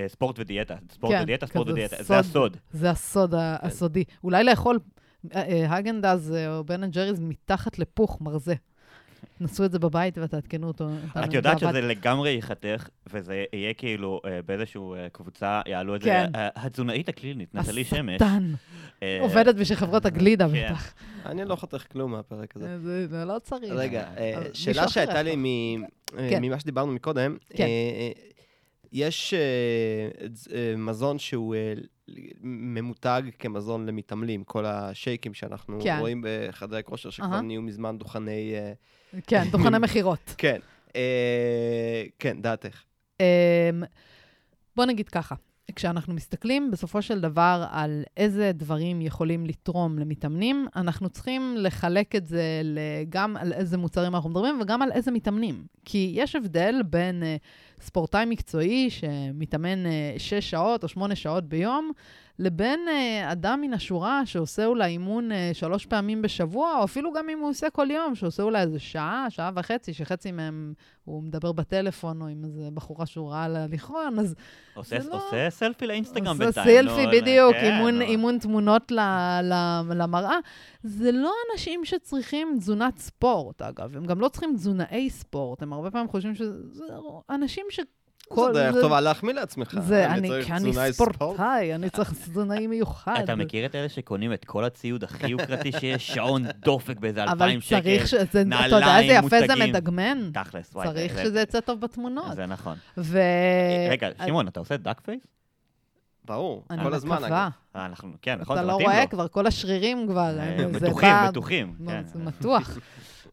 ספורט 0.07 0.39
ודיאטה, 0.39 0.75
ספורט 0.93 1.15
כן, 1.15 1.23
ודיאטה, 1.23 1.47
ספורט 1.47 1.69
ודיאטה, 1.69 1.97
סוד. 1.97 2.07
זה 2.07 2.19
הסוד. 2.19 2.57
זה 2.71 2.91
הסוד 2.91 3.31
כן. 3.31 3.67
הסודי. 3.67 4.05
אולי 4.25 4.45
לאכול 4.45 4.79
האגן 5.69 6.06
דאז 6.06 6.35
או 6.49 6.65
בן 6.65 6.83
אנד 6.83 6.93
ג'ריס 6.93 7.19
מתחת 7.21 7.79
לפוך 7.79 8.21
מרזה. 8.21 8.55
נסו 9.41 9.65
את 9.65 9.73
זה 9.73 9.79
בבית 9.79 10.19
ותעדכנו 10.19 10.69
אותו. 10.69 10.89
את 11.25 11.35
יודעת. 11.35 11.59
שזה 11.59 11.81
לגמרי 11.81 12.31
ייחתך, 12.31 12.89
וזה 13.13 13.45
יהיה 13.53 13.75
כאילו 13.75 14.21
אה, 14.25 14.41
באיזשהו 14.47 14.95
אה, 14.95 15.09
קבוצה, 15.09 15.61
יעלו 15.67 15.97
את 15.97 16.03
זה, 16.03 16.09
כן. 16.09 16.31
אה, 16.35 16.49
התזונאית 16.57 17.09
הקלינית, 17.09 17.55
נטלי 17.55 17.85
שמש. 17.85 18.23
השטן. 18.23 18.53
אה, 19.03 19.19
עובדת 19.21 19.55
בשביל 19.55 19.79
חברות 19.79 20.07
הגלידה 20.07 20.49
כן. 20.49 20.69
בטח. 20.71 20.95
אני 21.27 21.45
לא 21.45 21.57
חותך 21.57 21.85
כלום 21.93 22.11
מהפרק 22.13 22.57
הזה. 22.57 22.79
זה 22.81 23.07
זה 23.07 23.25
לא 23.25 23.39
צריך. 23.39 23.73
רגע, 23.73 24.09
שאלה 24.53 24.89
שהייתה 24.89 25.23
לי 25.23 25.37
כן. 26.17 26.43
ממה 26.43 26.61
שדיברנו 26.61 26.93
מקודם, 26.93 27.37
יש 28.93 29.35
מזון 30.77 31.19
שהוא 31.19 31.55
ממותג 32.43 33.23
כמזון 33.39 33.87
למתעמלים, 33.87 34.45
כל 34.45 34.67
השייקים 34.67 35.35
שאנחנו 35.35 35.79
כן. 35.83 35.97
רואים 36.01 36.25
בחדרי 36.25 36.83
כושר, 36.85 37.11
שכבר 37.11 37.33
אהה. 37.33 37.41
נהיו 37.41 37.63
מזמן 37.63 37.99
דוכני... 37.99 38.55
אה, 38.55 38.73
כן, 39.27 39.45
דוכני 39.53 39.79
מכירות. 39.79 40.35
כן, 40.39 40.59
אה, 40.97 42.05
כן, 42.19 42.43
דעתך. 42.43 42.83
אמ, 43.21 43.83
בוא 44.77 44.85
נגיד 44.85 45.09
ככה, 45.09 45.35
כשאנחנו 45.77 46.15
מסתכלים 46.15 46.71
בסופו 46.71 47.03
של 47.03 47.21
דבר 47.21 47.67
על 47.71 48.03
איזה 48.17 48.53
דברים 48.55 49.03
יכולים 49.03 49.47
לתרום 49.47 49.99
למתאמנים, 49.99 50.67
אנחנו 50.77 51.09
צריכים 51.09 51.55
לחלק 51.57 52.17
את 52.17 52.27
זה 52.27 52.43
גם 53.09 53.37
על 53.37 53.53
איזה 53.53 53.79
מוצרים 53.79 54.15
אנחנו 54.15 54.31
מדברים 54.31 54.61
וגם 54.61 54.83
על 54.83 54.93
איזה 54.93 55.11
מתאמנים. 55.11 55.65
כי 55.85 56.13
יש 56.15 56.37
הבדל 56.37 56.75
בין 56.87 57.23
uh, 57.23 57.85
ספורטאי 57.85 58.25
מקצועי 58.25 58.91
שמתאמן 58.91 59.87
uh, 59.87 60.19
6 60.19 60.51
שעות 60.51 60.83
או 60.83 60.89
8 60.89 61.15
שעות 61.15 61.45
ביום, 61.45 61.91
לבין 62.41 62.81
uh, 62.89 63.33
אדם 63.33 63.61
מן 63.61 63.73
השורה 63.73 64.27
שעושה 64.27 64.67
אולי 64.67 64.91
אימון 64.91 65.31
uh, 65.33 65.35
שלוש 65.53 65.87
פעמים 65.87 66.23
בשבוע, 66.23 66.79
או 66.79 66.85
אפילו 66.85 67.13
גם 67.13 67.29
אם 67.29 67.39
הוא 67.39 67.49
עושה 67.49 67.71
כל 67.71 67.91
יום, 67.91 68.15
שעושה 68.15 68.43
אולי 68.43 68.63
איזה 68.63 68.79
שעה, 68.79 69.27
שעה 69.29 69.51
וחצי, 69.55 69.95
שחצי 69.95 70.33
מהם 70.33 70.75
הוא 71.05 71.23
מדבר 71.23 71.53
בטלפון 71.53 72.23
או 72.23 72.27
עם 72.27 72.45
איזה 72.45 72.69
בחורה 72.75 73.07
שהוא 73.07 73.31
ראה 73.31 73.45
על 73.45 73.57
ההליכון, 73.57 74.19
אז 74.19 74.35
עושה 74.75 74.99
לא- 74.99 75.15
עושה 75.15 75.51
סלפי 75.51 75.87
לאינסטגרם 75.87 76.27
עושה 76.27 76.45
בינתיים. 76.45 76.89
סלפי, 76.89 77.07
נו, 77.07 77.13
בדיוק, 77.13 77.53
כן, 77.53 77.73
אימון, 77.73 77.95
נו. 77.95 78.01
אימון 78.01 78.39
תמונות 78.39 78.91
ל, 78.91 79.01
ל, 79.43 79.83
למראה. 79.95 80.37
זה 80.83 81.13
לא 81.13 81.33
אנשים 81.53 81.85
שצריכים 81.85 82.57
תזונת 82.59 82.99
ספורט, 82.99 83.63
אגב. 83.63 83.97
הם 83.97 84.05
גם 84.05 84.21
לא 84.21 84.29
צריכים 84.29 84.55
תזונאי 84.57 85.11
ספורט. 85.11 85.63
הם 85.63 85.73
הרבה 85.73 85.91
פעמים 85.91 86.09
חושבים 86.09 86.35
שזה 86.35 86.55
אנשים 87.31 87.67
ש... 87.71 87.81
זה 88.37 88.53
דרך 88.53 88.75
טובה 88.81 89.01
להחמיא 89.01 89.35
לעצמך. 89.35 89.75
זה, 89.81 90.07
אני 90.07 90.31
אני, 90.37 90.45
כי 90.45 90.53
אני. 90.53 90.73
ספורטאי, 90.93 91.75
אני 91.75 91.91
צריך 91.91 92.13
תזונאי 92.13 92.67
מיוחד. 92.67 93.21
אתה 93.25 93.35
מכיר 93.35 93.67
את 93.67 93.75
אלה 93.75 93.89
שקונים 93.89 94.33
את 94.33 94.45
כל 94.45 94.65
הציוד 94.65 95.05
הכי 95.05 95.27
יוקרתי 95.29 95.73
שיש, 95.73 96.07
שעון 96.15 96.45
דופק 96.65 96.97
באיזה 97.01 97.25
אבל 97.25 97.33
אלפיים 97.33 97.61
שקל? 97.61 97.81
צריך 97.81 98.07
ש... 98.09 98.15
זה- 98.15 98.25
אתה 98.25 98.39
יודע 98.39 98.47
נעליים, 98.87 99.11
איזה 99.11 99.27
יפה 99.27 99.47
זה 99.47 99.55
מותגים. 99.55 99.69
מדגמן? 99.73 100.31
תכלס, 100.35 100.71
וואי. 100.75 100.87
צריך 100.89 101.15
זה- 101.15 101.23
שזה 101.25 101.41
יצא 101.41 101.61
טוב 101.61 101.81
בתמונות. 101.81 102.37
זה 102.37 102.47
נכון. 102.47 102.77
ו... 102.99 103.19
רגע, 103.91 104.09
שמעון, 104.27 104.49
אתה 104.49 104.61
עושה 104.61 104.77
duck 104.77 105.01
face? 105.01 105.21
ברור, 106.25 106.65
אני 106.71 106.83
כל 106.85 106.95
הזמן. 106.95 107.17
מקווה. 107.17 107.47
אגב. 107.47 107.51
אה, 107.77 107.87
אנחנו, 107.87 108.09
כן, 108.23 108.39
נכון, 108.41 108.57
אתה 108.57 108.65
זה 108.65 108.71
לא 108.71 108.75
מתאים 108.77 108.91
רואה 108.91 109.03
לו. 109.05 109.11
כבר, 109.11 109.29
כל 109.29 109.47
השרירים 109.47 110.07
כבר. 110.09 110.39
אה, 110.39 110.57
בא- 110.81 111.29
בטוחים. 111.29 111.75
נו, 111.79 111.91
כן. 111.91 112.03
זה 112.07 112.19
מתוח. 112.19 112.71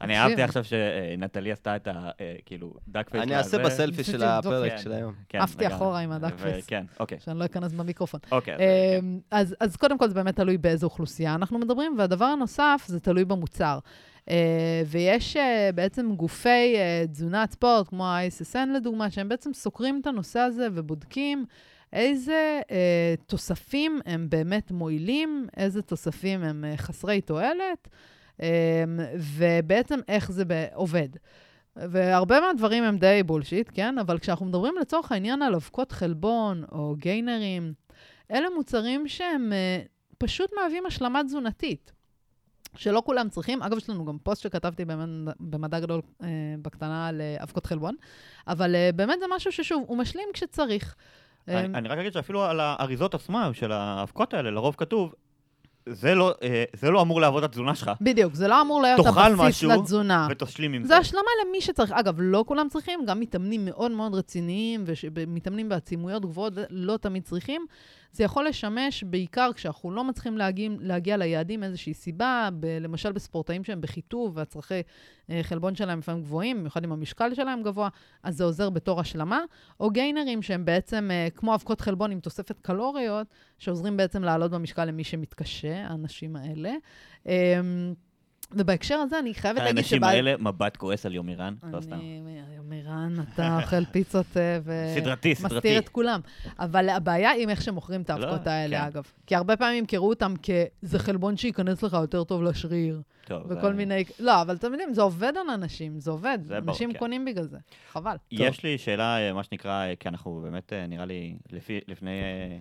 אני 0.01 0.19
אהבתי 0.19 0.41
עכשיו 0.41 0.63
שנטלי 0.63 1.51
עשתה 1.51 1.75
את 1.75 1.87
ה... 1.87 2.09
אה, 2.21 2.35
כאילו, 2.45 2.73
duck 2.88 3.09
face. 3.09 3.23
אני 3.23 3.35
אעשה 3.35 3.57
בסלפי 3.57 4.03
של 4.03 4.23
הפרק 4.23 4.71
כן. 4.71 4.77
של 4.77 4.91
היום. 4.91 5.13
כן, 5.29 5.39
עפתי. 5.39 5.67
אחורה 5.67 5.99
עם 5.99 6.11
ה 6.11 6.16
duck 6.16 6.34
ו- 6.37 6.43
face. 6.43 6.65
כן, 6.65 6.85
אוקיי. 6.99 7.19
שאני 7.19 7.39
לא 7.39 7.45
אכנס 7.45 7.73
במיקרופון. 7.73 8.19
אוקיי. 8.31 8.55
אז, 9.31 9.49
כן. 9.59 9.65
אז, 9.65 9.75
קודם 9.75 9.97
כל 9.97 10.07
זה 10.07 10.13
באמת 10.13 10.35
תלוי 10.35 10.57
באיזו 10.57 10.87
אוכלוסייה 10.87 11.35
אנחנו 11.35 11.59
מדברים, 11.59 11.95
והדבר 11.97 12.25
הנוסף 12.25 12.83
זה 12.87 12.99
תלוי 12.99 13.25
במוצר. 13.25 13.79
אה, 14.29 14.81
ויש 14.85 15.37
אה, 15.37 15.69
בעצם 15.75 16.15
גופי 16.15 16.75
אה, 16.75 17.03
תזונת 17.11 17.51
ספורט, 17.51 17.87
כמו 17.87 18.07
ה-ISSN 18.07 18.69
לדוגמה, 18.75 19.09
שהם 19.09 19.29
בעצם 19.29 19.53
סוקרים 19.53 19.99
את 20.01 20.07
הנושא 20.07 20.39
הזה 20.39 20.67
ובודקים 20.73 21.45
איזה 21.93 22.61
אה, 22.71 23.13
תוספים 23.25 23.99
הם 24.05 24.29
באמת 24.29 24.71
מועילים, 24.71 25.47
איזה 25.57 25.81
תוספים 25.81 26.43
הם 26.43 26.65
אה, 26.65 26.77
חסרי 26.77 27.21
תועלת, 27.21 27.87
אה, 27.87 27.97
ובעצם 29.19 29.99
איך 30.07 30.31
זה 30.31 30.43
עובד. 30.73 31.09
והרבה 31.75 32.39
מהדברים 32.39 32.83
הם 32.83 32.97
די 32.97 33.23
בולשיט, 33.25 33.69
כן? 33.73 33.97
אבל 33.97 34.19
כשאנחנו 34.19 34.45
מדברים 34.45 34.73
לצורך 34.81 35.11
העניין 35.11 35.41
על 35.41 35.55
אבקות 35.55 35.91
חלבון 35.91 36.63
או 36.71 36.95
גיינרים, 36.97 37.73
אלה 38.31 38.47
מוצרים 38.55 39.07
שהם 39.07 39.53
אה, 39.53 39.81
פשוט 40.17 40.49
מהווים 40.61 40.85
השלמה 40.85 41.23
תזונתית. 41.23 41.91
שלא 42.75 43.01
כולם 43.05 43.29
צריכים. 43.29 43.61
אגב, 43.63 43.77
יש 43.77 43.89
לנו 43.89 44.05
גם 44.05 44.17
פוסט 44.23 44.41
שכתבתי 44.41 44.85
במד- 44.85 45.33
במדע 45.39 45.79
גדול 45.79 46.01
אה, 46.23 46.27
בקטנה 46.61 47.07
על 47.07 47.21
אה, 47.21 47.43
אבקות 47.43 47.65
חלבון, 47.65 47.95
אבל 48.47 48.75
אה, 48.75 48.89
באמת 48.95 49.19
זה 49.19 49.25
משהו 49.35 49.51
ששוב, 49.51 49.83
הוא 49.88 49.97
משלים 49.97 50.29
כשצריך. 50.33 50.95
אה, 51.49 51.59
אני, 51.59 51.77
אני 51.77 51.89
רק 51.89 51.97
אגיד 51.97 52.13
שאפילו 52.13 52.43
על 52.45 52.59
האריזות 52.59 53.13
עצמם 53.13 53.51
של 53.53 53.71
האבקות 53.71 54.33
האלה, 54.33 54.51
לרוב 54.51 54.75
כתוב, 54.77 55.13
זה 55.91 56.15
לא, 56.15 56.33
אה, 56.43 56.63
זה 56.73 56.91
לא 56.91 57.01
אמור 57.01 57.21
לעבוד 57.21 57.43
התזונה 57.43 57.75
שלך, 57.75 57.91
בדיוק, 58.01 58.35
זה 58.35 58.47
לא 58.47 58.61
אמור 58.61 58.81
להיות 58.81 59.05
תאכל 59.05 59.19
הבסיס 59.19 59.39
משהו 59.39 59.69
לתזונה. 59.69 60.27
ותשלים 60.31 60.73
עם 60.73 60.81
זה. 60.81 60.88
זה 60.88 60.97
השלמה 60.97 61.29
למי 61.47 61.61
שצריך. 61.61 61.91
אגב, 61.91 62.15
לא 62.17 62.43
כולם 62.47 62.67
צריכים, 62.69 62.99
גם 63.05 63.19
מתאמנים 63.19 63.65
מאוד 63.65 63.91
מאוד 63.91 64.15
רציניים 64.15 64.83
ומתאמנים 65.15 65.69
בעצימויות 65.69 66.25
גבוהות 66.25 66.53
לא 66.69 66.97
תמיד 66.97 67.23
צריכים. 67.23 67.65
זה 68.12 68.24
יכול 68.24 68.47
לשמש 68.47 69.03
בעיקר 69.03 69.49
כשאנחנו 69.55 69.91
לא 69.91 70.03
מצליחים 70.03 70.38
להגיע, 70.38 70.70
להגיע 70.80 71.18
ליעדים 71.18 71.60
מאיזושהי 71.60 71.93
סיבה, 71.93 72.49
ב, 72.60 72.66
למשל 72.82 73.12
בספורטאים 73.12 73.64
שהם 73.64 73.82
בחיטוב 73.82 74.38
והצרכי 74.38 74.82
אה, 75.30 75.39
חלבון 75.43 75.76
שלהם 75.76 75.99
לפעמים 75.99 76.24
גבוהים, 76.24 76.58
במיוחד 76.58 76.84
אם 76.84 76.91
המשקל 76.91 77.34
שלהם 77.34 77.64
גבוה, 77.64 77.89
אז 78.24 78.38
זה 78.38 78.43
עוזר 78.43 78.70
בתור 78.70 78.99
השלמה. 78.99 79.41
או 79.80 79.89
גיינרים 79.89 80.41
שהם 80.41 80.66
בעצם 80.66 81.10
אה, 81.12 81.28
כמו 81.36 81.55
אבקות 81.55 81.82
חלבון 81.82 82.12
עם 82.12 82.20
תוספת 82.20 82.60
קלוריות, 82.60 83.28
שעוזרים 83.58 83.97
בעצם 83.97 84.24
לעלות 84.24 84.51
במשקל 84.51 84.86
למי 84.86 85.03
שמתקשה, 85.03 85.88
האנשים 85.88 86.36
האלה. 86.36 86.74
אה, 87.28 87.62
ובהקשר 88.51 88.95
הזה 88.95 89.19
אני 89.19 89.33
חייבת 89.33 89.59
להגיד 89.59 89.77
האנשים 89.77 89.97
שבא- 89.97 90.07
האלה, 90.07 90.37
מבט 90.39 90.77
כועס 90.77 91.05
על 91.05 91.15
יומירן, 91.15 91.55
לא 91.71 91.81
סתם. 91.81 91.93
אני, 91.93 92.21
מירן, 92.63 93.13
אתה 93.33 93.59
אוכל 93.61 93.85
פיצות 93.85 94.25
אה, 94.37 94.59
ו... 94.63 94.93
סדרתי, 94.95 95.35
סדרתי. 95.35 95.55
מסתיר 95.55 95.77
את 95.79 95.89
כולם. 95.89 96.19
אבל 96.59 96.89
הבעיה 96.89 97.29
היא 97.29 97.47
איך 97.49 97.61
שמוכרים 97.61 98.01
את 98.01 98.09
לא, 98.09 98.15
האבקות 98.15 98.47
האלה, 98.47 98.79
כן. 98.81 98.85
אגב. 98.85 99.03
כי 99.25 99.35
הרבה 99.35 99.57
פעמים 99.57 99.77
ימכרו 99.77 100.09
אותם 100.09 100.33
כזה 100.83 100.99
חלבון 100.99 101.37
שייכנס 101.37 101.83
לך 101.83 101.93
יותר 101.93 102.23
טוב 102.23 102.43
לשריר, 102.43 103.01
טוב, 103.25 103.43
וכל 103.45 103.61
זה- 103.67 103.73
מיני... 103.73 104.03
לא, 104.19 104.41
אבל 104.41 104.55
אתם 104.55 104.71
יודעים, 104.71 104.93
זה 104.93 105.01
עובד 105.01 105.33
על 105.37 105.49
אנשים, 105.53 105.99
זה 105.99 106.11
עובד. 106.11 106.39
אנשים 106.51 106.93
כן. 106.93 106.99
קונים 106.99 107.25
בגלל 107.25 107.47
זה. 107.47 107.57
חבל. 107.91 108.15
יש 108.31 108.63
לי 108.63 108.77
שאלה, 108.77 109.17
אה, 109.17 109.33
מה 109.33 109.43
שנקרא, 109.43 109.85
אה, 109.85 109.93
כי 109.95 110.09
אנחנו 110.09 110.39
באמת, 110.43 110.73
אה, 110.73 110.87
נראה 110.87 111.05
לי, 111.05 111.35
לפני, 111.87 112.21
אה, 112.21 112.57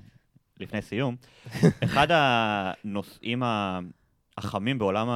לפני 0.60 0.82
סיום, 0.82 1.16
אחד 1.84 2.06
הנושאים 2.10 3.42
החמים 4.38 4.78
בעולם 4.78 5.08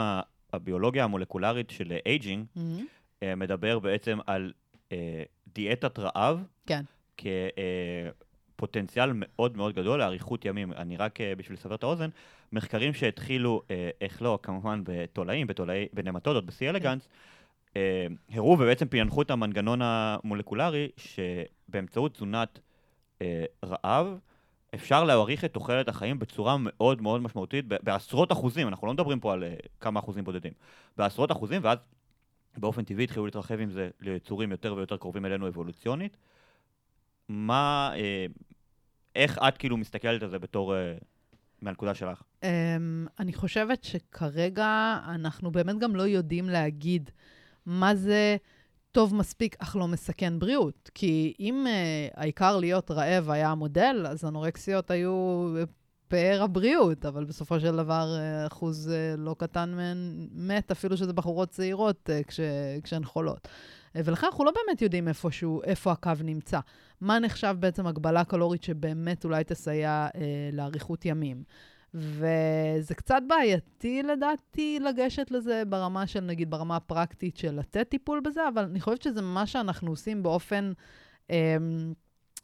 הביולוגיה 0.53 1.05
המולקולרית 1.05 1.70
של 1.70 1.96
aging, 2.07 2.46
מהמם. 2.57 2.86
אה, 3.22 3.34
מדבר 3.34 3.78
בעצם 3.78 4.18
על 4.26 4.53
אה, 4.92 5.22
דיאטת 5.55 5.98
רעב. 5.98 6.44
כן. 6.66 6.82
כפוטנציאל 8.57 9.11
מאוד 9.14 9.57
מאוד 9.57 9.74
גדול 9.74 9.98
לאריכות 9.98 10.44
ימים. 10.44 10.72
אני 10.72 10.96
רק, 10.96 11.20
אה, 11.20 11.34
בשביל 11.36 11.59
לסבר 11.59 11.74
את 11.74 11.82
האוזן, 11.82 12.09
מחקרים 12.53 12.94
שהתחילו, 12.94 13.62
אה, 13.70 13.90
איך 14.01 14.22
לא, 14.22 14.38
כמובן 14.42 14.82
בתולעים, 14.84 15.46
בתולעי, 15.46 15.86
בנמטודות, 15.92 16.46
ב-C 16.46 16.62
אלגנס, 16.62 17.09
אה, 17.76 18.07
הראו 18.30 18.53
ובעצם 18.53 18.88
פענחו 18.88 19.22
את 19.22 19.30
המנגנון 19.30 19.80
המולקולרי 19.82 20.88
שבאמצעות 20.96 22.14
תזונת 22.14 22.59
אה, 23.22 23.44
רעב, 23.64 24.18
אפשר 24.74 25.04
להאריך 25.04 25.44
את 25.44 25.52
תוחלת 25.52 25.88
החיים 25.88 26.18
בצורה 26.18 26.56
מאוד 26.58 27.02
מאוד 27.02 27.20
משמעותית, 27.20 27.64
בעשרות 27.82 28.32
אחוזים, 28.32 28.68
אנחנו 28.68 28.86
לא 28.86 28.92
מדברים 28.92 29.20
פה 29.20 29.32
על 29.32 29.44
אה, 29.44 29.54
כמה 29.80 30.00
אחוזים 30.00 30.24
בודדים, 30.24 30.52
בעשרות 30.96 31.32
אחוזים, 31.32 31.64
ואז 31.64 31.78
באופן 32.56 32.84
טבעי 32.84 33.04
התחילו 33.04 33.24
להתרחב 33.24 33.60
עם 33.60 33.70
זה 33.70 33.90
ליצורים 34.00 34.50
יותר 34.50 34.74
ויותר 34.74 34.96
קרובים 34.96 35.26
אלינו 35.26 35.48
אבולוציונית. 35.48 36.16
מה, 37.28 37.92
אה, 37.94 38.26
איך 39.16 39.38
את 39.48 39.58
כאילו 39.58 39.76
מסתכלת 39.76 40.22
על 40.22 40.28
זה 40.28 40.38
בתור, 40.38 40.76
אה, 40.76 40.94
מהנקודה 41.62 41.94
שלך? 41.94 42.22
Um, 42.42 42.44
אני 43.18 43.32
חושבת 43.32 43.84
שכרגע 43.84 44.98
אנחנו 45.08 45.50
באמת 45.50 45.78
גם 45.78 45.96
לא 45.96 46.02
יודעים 46.02 46.48
להגיד 46.48 47.10
מה 47.66 47.94
זה 47.94 48.36
טוב 48.93 49.14
מספיק 49.14 49.57
אך 49.59 49.76
לא 49.76 49.88
מסכן 49.88 50.38
בריאות. 50.38 50.91
כי 50.95 51.34
אם 51.41 51.66
uh, 51.66 52.20
העיקר 52.20 52.57
להיות 52.57 52.91
רעב 52.91 53.30
היה 53.30 53.51
המודל, 53.51 54.07
אז 54.09 54.24
אנורקסיות 54.24 54.91
היו 54.91 55.47
פאר 56.09 56.43
הבריאות, 56.43 57.07
אבל 57.07 57.24
בסופו 57.24 57.61
של 57.61 57.76
דבר 57.76 58.16
uh, 58.16 58.47
אחוז 58.53 58.88
uh, 58.88 59.20
לא 59.20 59.36
קטן 59.38 59.72
מהן 59.76 60.28
מת, 60.32 60.70
אפילו 60.70 60.97
שזה 60.97 61.12
בחורות 61.12 61.51
צעירות 61.51 62.11
uh, 62.11 62.24
כש, 62.24 62.41
כשהן 62.82 63.05
חולות. 63.05 63.47
Uh, 63.47 64.01
ולכן 64.05 64.26
אנחנו 64.26 64.45
לא 64.45 64.53
באמת 64.55 64.82
יודעים 64.82 65.09
איפשהו, 65.09 65.62
איפה 65.62 65.93
הקו 65.93 66.12
נמצא. 66.24 66.61
מה 67.01 67.18
נחשב 67.18 67.57
בעצם 67.59 67.86
הגבלה 67.86 68.24
קלורית 68.24 68.62
שבאמת 68.62 69.24
אולי 69.24 69.45
תסייע 69.45 70.09
uh, 70.12 70.18
לאריכות 70.53 71.05
ימים. 71.05 71.43
וזה 71.95 72.95
קצת 72.95 73.22
בעייתי 73.28 74.03
לדעתי 74.03 74.78
לגשת 74.80 75.30
לזה 75.30 75.62
ברמה 75.68 76.07
של, 76.07 76.20
נגיד, 76.20 76.51
ברמה 76.51 76.76
הפרקטית 76.76 77.36
של 77.36 77.59
לתת 77.59 77.88
טיפול 77.88 78.20
בזה, 78.20 78.49
אבל 78.49 78.64
אני 78.64 78.80
חושבת 78.80 79.03
שזה 79.03 79.22
מה 79.22 79.47
שאנחנו 79.47 79.91
עושים 79.91 80.22
באופן 80.22 80.72
אמ, 81.30 81.93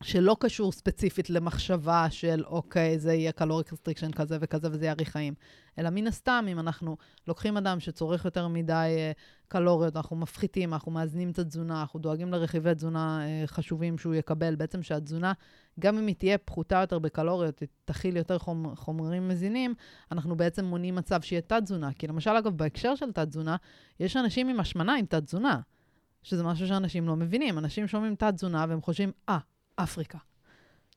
שלא 0.03 0.37
קשור 0.41 0.73
ספציפית 0.73 1.31
למחשבה 1.31 2.07
של, 2.11 2.45
אוקיי, 2.47 2.99
זה 2.99 3.15
יהיה 3.15 3.33
caloric 3.33 3.73
restriction 3.73 4.13
כזה 4.13 4.39
וכזה 4.41 4.69
וזה 4.71 4.87
יאריך 4.87 5.09
חיים. 5.09 5.35
אלא 5.79 5.91
מן 5.91 6.07
הסתם, 6.07 6.47
אם 6.49 6.59
אנחנו 6.59 6.97
לוקחים 7.29 7.57
אדם 7.57 7.81
שצורך 7.81 8.25
יותר 8.25 8.49
מדי 8.49 8.73
אה, 8.73 9.13
קלוריות, 9.49 9.97
אנחנו 9.97 10.17
מפחיתים, 10.17 10.75
אנחנו 10.75 10.93
מאזנים 10.93 11.31
את 11.31 11.39
התזונה, 11.39 11.81
אנחנו 11.81 12.01
דואגים 12.01 12.33
לרכיבי 12.33 12.75
תזונה 12.75 13.21
אה, 13.27 13.47
חשובים 13.47 13.99
שהוא 13.99 14.15
יקבל, 14.15 14.55
בעצם 14.55 14.83
שהתזונה, 14.83 15.33
גם 15.81 15.99
אם 15.99 16.07
היא 16.07 16.15
תהיה 16.15 16.39
פחותה 16.39 16.77
יותר 16.77 16.99
בקלוריות, 16.99 17.61
היא 17.61 17.69
תכיל 17.85 18.17
יותר 18.17 18.39
חומ, 18.39 18.77
חומרים 18.77 19.29
מזינים, 19.29 19.75
אנחנו 20.13 20.37
בעצם 20.37 20.65
מונעים 20.65 20.95
מצב 20.95 21.21
שיהיה 21.23 21.43
תת-תזונה. 21.43 21.93
כי 21.93 22.07
למשל, 22.07 22.31
אגב, 22.31 22.57
בהקשר 22.57 22.95
של 22.95 23.13
תת-תזונה, 23.13 23.57
יש 24.01 24.17
אנשים 24.17 24.49
עם 24.49 24.61
השמנה 24.61 24.95
עם 24.95 25.07
תת-תזונה, 25.07 25.61
שזה 26.23 26.43
משהו 26.45 26.69
שאנשים 26.69 27.09
לא 27.09 27.17
מבינים. 27.17 27.59
אנשים 27.59 27.87
שומעים 27.87 28.15
תת-תזונה 28.15 28.65
והם 28.69 28.81
חושבים, 28.81 29.13
אה, 29.29 29.39
אפריקה. 29.77 30.19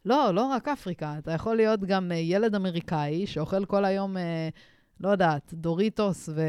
לא, 0.05 0.31
לא 0.31 0.45
רק 0.45 0.67
אפריקה. 0.67 1.15
אתה 1.17 1.31
יכול 1.31 1.55
להיות 1.55 1.79
גם 1.79 2.11
אה, 2.11 2.17
ילד 2.17 2.55
אמריקאי 2.55 3.27
שאוכל 3.27 3.65
כל 3.65 3.85
היום, 3.85 4.17
אה, 4.17 4.49
לא 4.99 5.09
יודעת, 5.09 5.53
דוריטוס 5.53 6.29
ו... 6.29 6.41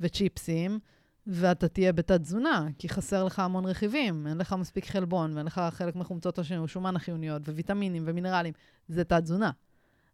וצ'יפסים, 0.00 0.78
ואתה 1.26 1.68
תהיה 1.68 1.92
בתת-תזונה, 1.92 2.66
כי 2.78 2.88
חסר 2.88 3.24
לך 3.24 3.38
המון 3.38 3.66
רכיבים, 3.66 4.26
אין 4.26 4.38
לך 4.38 4.52
מספיק 4.52 4.86
חלבון, 4.86 5.34
ואין 5.34 5.46
לך 5.46 5.60
חלק 5.70 5.96
מחומצות 5.96 6.38
השומן 6.38 6.96
החיוניות, 6.96 7.48
וויטמינים 7.48 8.02
ומינרלים. 8.06 8.52
זה 8.88 9.04
תת-תזונה. 9.04 9.50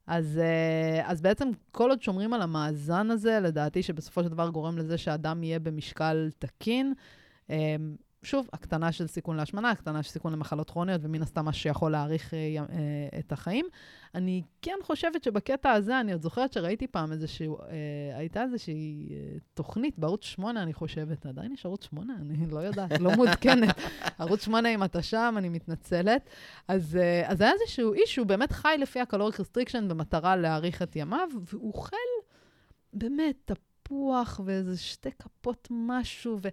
אז, 0.07 0.39
אה, 0.43 1.11
אז 1.11 1.21
בעצם 1.23 1.51
כל 1.71 1.91
עוד 1.91 2.03
שומרים 2.03 2.33
על 2.33 2.43
המאזן 2.43 3.11
הזה, 3.11 3.41
לדעתי 3.41 3.83
שבסופו 3.83 4.23
של 4.23 4.29
דבר 4.29 4.49
גורם 4.49 4.79
לזה 4.79 4.99
שאדם 4.99 5.43
יהיה 5.43 5.59
במשקל 5.59 6.31
תקין. 6.39 6.95
שוב, 8.25 8.49
הקטנה 8.53 8.93
של 8.93 9.07
סיכון 9.07 9.37
להשמנה, 9.37 9.71
הקטנה 9.71 10.03
של 10.03 10.11
סיכון 10.11 10.33
למחלות 10.33 10.71
כרוניות, 10.71 11.01
ומן 11.05 11.23
הסתם 11.23 11.45
מה 11.45 11.53
שיכול 11.53 11.93
להאריך 11.93 12.35
אה, 12.35 12.39
אה, 12.39 13.19
את 13.19 13.33
החיים. 13.33 13.67
אני 14.15 14.43
כן 14.63 14.77
חושבת 14.83 15.25
שבקטע 15.25 15.73
הזה, 15.73 16.01
אני 16.01 16.13
עוד 16.13 16.23
זוכרת 16.23 16.53
שראיתי 16.53 16.87
פעם 16.87 17.13
איזשהו, 17.13 17.59
אה, 17.59 18.19
הייתה 18.19 18.43
איזושהי 18.43 19.09
אה, 19.11 19.37
תוכנית 19.55 19.99
בערוץ 19.99 20.25
8, 20.25 20.63
אני 20.63 20.75
חושבת. 20.75 21.27
עדיין 21.27 21.53
יש 21.53 21.67
ערוץ 21.67 21.85
8? 21.85 22.15
אני 22.21 22.51
לא 22.51 22.59
יודעת, 22.59 23.01
לא 23.01 23.11
מעודכנת. 23.11 23.75
ערוץ 24.19 24.45
8, 24.45 24.69
אם 24.69 24.85
אתה 24.85 25.03
שם, 25.03 25.35
אני 25.39 25.49
מתנצלת. 25.49 26.29
אז, 26.69 26.97
אה, 26.97 27.31
אז 27.31 27.41
היה 27.41 27.53
איזשהו 27.53 27.93
איש 27.93 28.15
שהוא 28.15 28.27
באמת 28.27 28.53
חי 28.53 28.77
לפי 28.79 29.01
ה 29.01 29.06
caloric 29.06 29.41
restriction 29.41 29.89
במטרה 29.89 30.37
להאריך 30.37 30.83
את 30.83 30.97
ימיו, 30.97 31.29
והוא 31.41 31.73
אוכל 31.73 31.97
באמת 32.93 33.51
תפוח 33.85 34.41
ואיזה 34.45 34.79
שתי 34.79 35.11
כפות 35.19 35.69
משהו, 35.71 36.39
ו... 36.43 36.49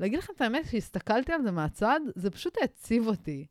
להגיד 0.00 0.18
לכם 0.18 0.32
את 0.36 0.40
האמת, 0.40 0.66
כשהסתכלתי 0.66 1.32
על 1.32 1.42
זה 1.42 1.50
מהצד, 1.50 2.00
זה 2.14 2.30
פשוט 2.30 2.54
העציב 2.60 3.06
אותי. 3.06 3.46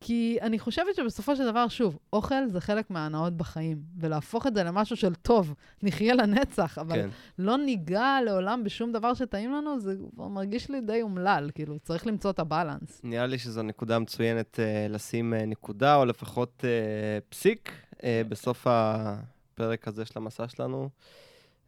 כי 0.00 0.38
אני 0.42 0.58
חושבת 0.58 0.94
שבסופו 0.94 1.36
של 1.36 1.44
דבר, 1.44 1.68
שוב, 1.68 1.98
אוכל 2.12 2.48
זה 2.48 2.60
חלק 2.60 2.90
מההנאות 2.90 3.36
בחיים, 3.36 3.82
ולהפוך 4.00 4.46
את 4.46 4.54
זה 4.54 4.64
למשהו 4.64 4.96
של 4.96 5.14
טוב, 5.14 5.54
נחיה 5.82 6.14
לנצח, 6.14 6.78
אבל 6.78 6.94
כן. 6.96 7.08
לא 7.38 7.58
ניגע 7.58 8.18
לעולם 8.24 8.64
בשום 8.64 8.92
דבר 8.92 9.14
שטעים 9.14 9.52
לנו, 9.52 9.80
זה 9.80 9.94
כבר 10.14 10.28
מרגיש 10.28 10.70
לי 10.70 10.80
די 10.80 11.02
אומלל, 11.02 11.50
כאילו, 11.54 11.78
צריך 11.78 12.06
למצוא 12.06 12.30
את 12.30 12.38
הבלנס. 12.38 13.00
נראה 13.04 13.26
לי 13.26 13.38
שזו 13.38 13.62
נקודה 13.62 13.98
מצוינת 13.98 14.58
uh, 14.58 14.92
לשים 14.92 15.34
uh, 15.34 15.46
נקודה, 15.46 15.96
או 15.96 16.04
לפחות 16.04 16.64
uh, 16.64 17.24
פסיק, 17.28 17.72
uh, 17.92 18.00
בסוף 18.28 18.66
הפרק 18.70 19.88
הזה 19.88 20.04
של 20.04 20.18
המסע 20.18 20.48
שלנו, 20.48 20.88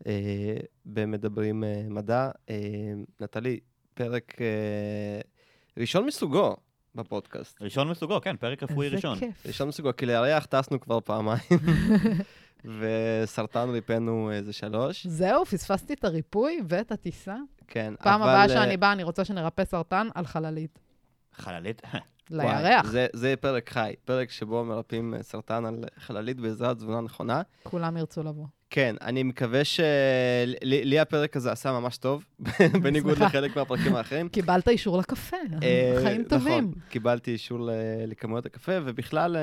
uh, 0.00 0.04
במדברים 0.84 1.64
uh, 1.64 1.92
מדע. 1.92 2.30
Uh, 2.46 2.50
נטלי, 3.20 3.60
פרק 3.96 4.34
uh, 4.34 5.80
ראשון 5.80 6.06
מסוגו 6.06 6.56
בפודקאסט. 6.94 7.62
ראשון 7.62 7.88
מסוגו, 7.88 8.20
כן, 8.20 8.36
פרק 8.36 8.62
רפואי 8.62 8.88
ראשון. 8.88 9.12
איזה 9.12 9.26
כיף. 9.26 9.46
ראשון 9.46 9.68
מסוגו, 9.68 9.90
כי 9.96 10.06
לירח 10.06 10.46
טסנו 10.46 10.80
כבר 10.80 11.00
פעמיים, 11.00 11.40
וסרטן 12.78 13.70
ריפאנו 13.70 14.30
איזה 14.32 14.52
שלוש. 14.52 15.06
זהו, 15.06 15.44
פספסתי 15.44 15.92
את 15.94 16.04
הריפוי 16.04 16.60
ואת 16.68 16.92
הטיסה. 16.92 17.36
כן, 17.66 17.94
פעם 18.02 18.22
אבל, 18.22 18.30
הבאה 18.30 18.42
אה, 18.42 18.48
שאני 18.48 18.76
באה, 18.76 18.92
אני 18.92 19.02
רוצה 19.02 19.24
שנרפא 19.24 19.64
סרטן 19.64 20.08
על 20.14 20.26
חללית. 20.26 20.78
חללית? 21.32 21.82
לירח. 22.30 22.86
זה, 22.86 23.06
זה 23.12 23.34
פרק 23.40 23.70
חי, 23.70 23.94
פרק 24.04 24.30
שבו 24.30 24.64
מרפאים 24.64 25.14
אה, 25.14 25.22
סרטן 25.22 25.64
על 25.66 25.84
חללית 25.98 26.40
בעזרת 26.40 26.76
תזונה 26.76 27.00
נכונה. 27.00 27.42
כולם 27.62 27.96
ירצו 27.96 28.22
לבוא. 28.22 28.46
כן, 28.70 28.96
אני 29.00 29.22
מקווה 29.22 29.64
ש... 29.64 29.80
לי 30.62 30.84
לי 30.84 30.98
הפרק 30.98 31.36
הזה 31.36 31.52
עשה 31.52 31.72
ממש 31.72 31.96
טוב, 31.98 32.24
בניגוד. 32.82 33.18
לחלק 33.18 33.56
מהפרקים 33.56 33.94
האחרים. 33.94 34.28
קיבלת 34.28 34.68
אישור 34.68 34.98
לקפה, 34.98 35.36
אה, 35.62 35.98
חיים 36.02 36.24
טובים. 36.24 36.64
נכון, 36.64 36.72
קיבלתי 36.88 37.30
אישור 37.30 37.68
לכמויות 38.06 38.46
הקפה, 38.46 38.72
ובכלל, 38.84 39.36
אה, 39.36 39.42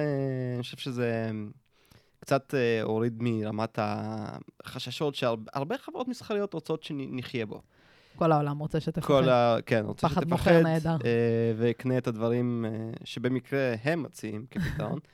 אני 0.56 0.64
חושב 0.64 0.78
שזה 0.78 1.32
קצת 2.20 2.54
אה, 2.54 2.82
הוריד 2.82 3.18
מרמת 3.20 3.80
החששות 3.82 5.16
שהרבה 5.16 5.78
חברות 5.78 6.08
מסחריות 6.08 6.54
רוצות 6.54 6.84
שנחיה 6.84 7.46
בו. 7.46 7.62
כל 8.16 8.32
העולם 8.32 8.60
רוצה 8.60 8.80
שתפחד. 8.80 9.08
כל 9.08 9.30
ה... 9.30 9.58
כן, 9.66 9.84
רוצה 9.86 10.10
פחד 10.10 10.22
שתפחד, 10.22 10.30
מוכר 10.30 10.62
נהדר. 10.64 10.98
אה, 11.06 11.54
ויקנה 11.58 11.98
את 11.98 12.08
הדברים 12.08 12.66
אה, 12.66 12.72
שבמקרה 13.04 13.76
הם 13.84 14.04
מציעים 14.04 14.46
כפתרון. 14.52 15.00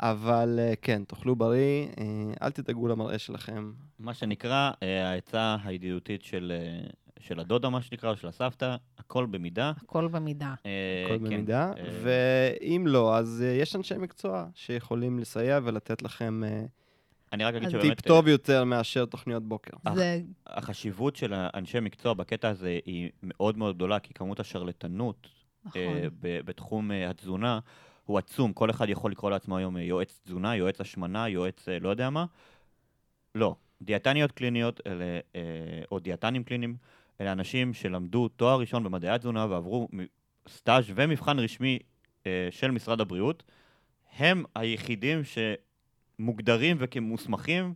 אבל 0.00 0.58
אה, 0.58 0.72
כן, 0.82 1.04
תאכלו 1.04 1.36
בריא, 1.36 1.86
אה, 1.98 2.32
אל 2.42 2.50
תדאגו 2.50 2.88
למראה 2.88 3.18
שלכם. 3.18 3.72
מה 3.98 4.14
שנקרא, 4.14 4.70
אה, 4.82 5.10
העצה 5.10 5.56
הידידותית 5.64 6.22
של, 6.22 6.52
של 7.18 7.40
הדודה, 7.40 7.68
מה 7.68 7.82
שנקרא, 7.82 8.10
או 8.10 8.16
של 8.16 8.28
הסבתא, 8.28 8.76
הכל 8.98 9.26
במידה. 9.26 9.72
הכל 9.76 10.08
במידה. 10.08 10.54
אה, 10.66 11.04
הכל 11.04 11.18
כן. 11.18 11.24
במידה, 11.24 11.72
אה, 11.78 11.84
ואם 12.02 12.84
לא, 12.86 13.16
אז 13.16 13.44
יש 13.60 13.76
אנשי 13.76 13.94
מקצוע 13.98 14.46
שיכולים 14.54 15.18
לסייע 15.18 15.60
ולתת 15.64 16.02
לכם 16.02 16.42
אני 17.32 17.44
רק 17.44 17.54
אגיד 17.54 17.70
שבאמת... 17.70 17.84
טיפ 17.84 18.00
טוב 18.00 18.28
יותר 18.28 18.64
מאשר 18.64 19.04
תוכניות 19.04 19.42
בוקר. 19.42 19.76
זה 19.94 20.20
החשיבות 20.46 21.16
של 21.16 21.32
האנשי 21.34 21.80
מקצוע 21.80 22.14
בקטע 22.14 22.48
הזה 22.48 22.78
היא 22.86 23.10
מאוד 23.22 23.58
מאוד 23.58 23.74
גדולה, 23.74 23.98
כי 23.98 24.14
כמות 24.14 24.40
השרלטנות 24.40 25.28
נכון. 25.64 25.82
ב- 26.20 26.40
בתחום 26.44 26.90
התזונה 26.90 27.58
הוא 28.10 28.18
עצום. 28.18 28.52
כל 28.52 28.70
אחד 28.70 28.88
יכול 28.88 29.10
לקרוא 29.10 29.30
לעצמו 29.30 29.56
היום 29.56 29.76
יועץ 29.76 30.20
תזונה, 30.24 30.56
יועץ 30.56 30.80
השמנה, 30.80 31.28
יועץ 31.28 31.68
אה, 31.68 31.78
לא 31.78 31.88
יודע 31.88 32.10
מה. 32.10 32.24
לא. 33.34 33.54
דיאטניות 33.82 34.32
קליניות, 34.32 34.80
אלה, 34.86 35.04
אה, 35.36 35.40
או 35.92 35.98
דיאטנים 35.98 36.44
קליניים, 36.44 36.76
אלה 37.20 37.32
אנשים 37.32 37.74
שלמדו 37.74 38.28
תואר 38.28 38.60
ראשון 38.60 38.84
במדעי 38.84 39.10
התזונה 39.10 39.46
ועברו 39.50 39.88
סטאז' 40.48 40.84
ומבחן 40.94 41.38
רשמי 41.38 41.78
אה, 42.26 42.48
של 42.50 42.70
משרד 42.70 43.00
הבריאות. 43.00 43.42
הם 44.18 44.44
היחידים 44.54 45.22
שמוגדרים 45.24 46.76
וכמוסמכים 46.80 47.74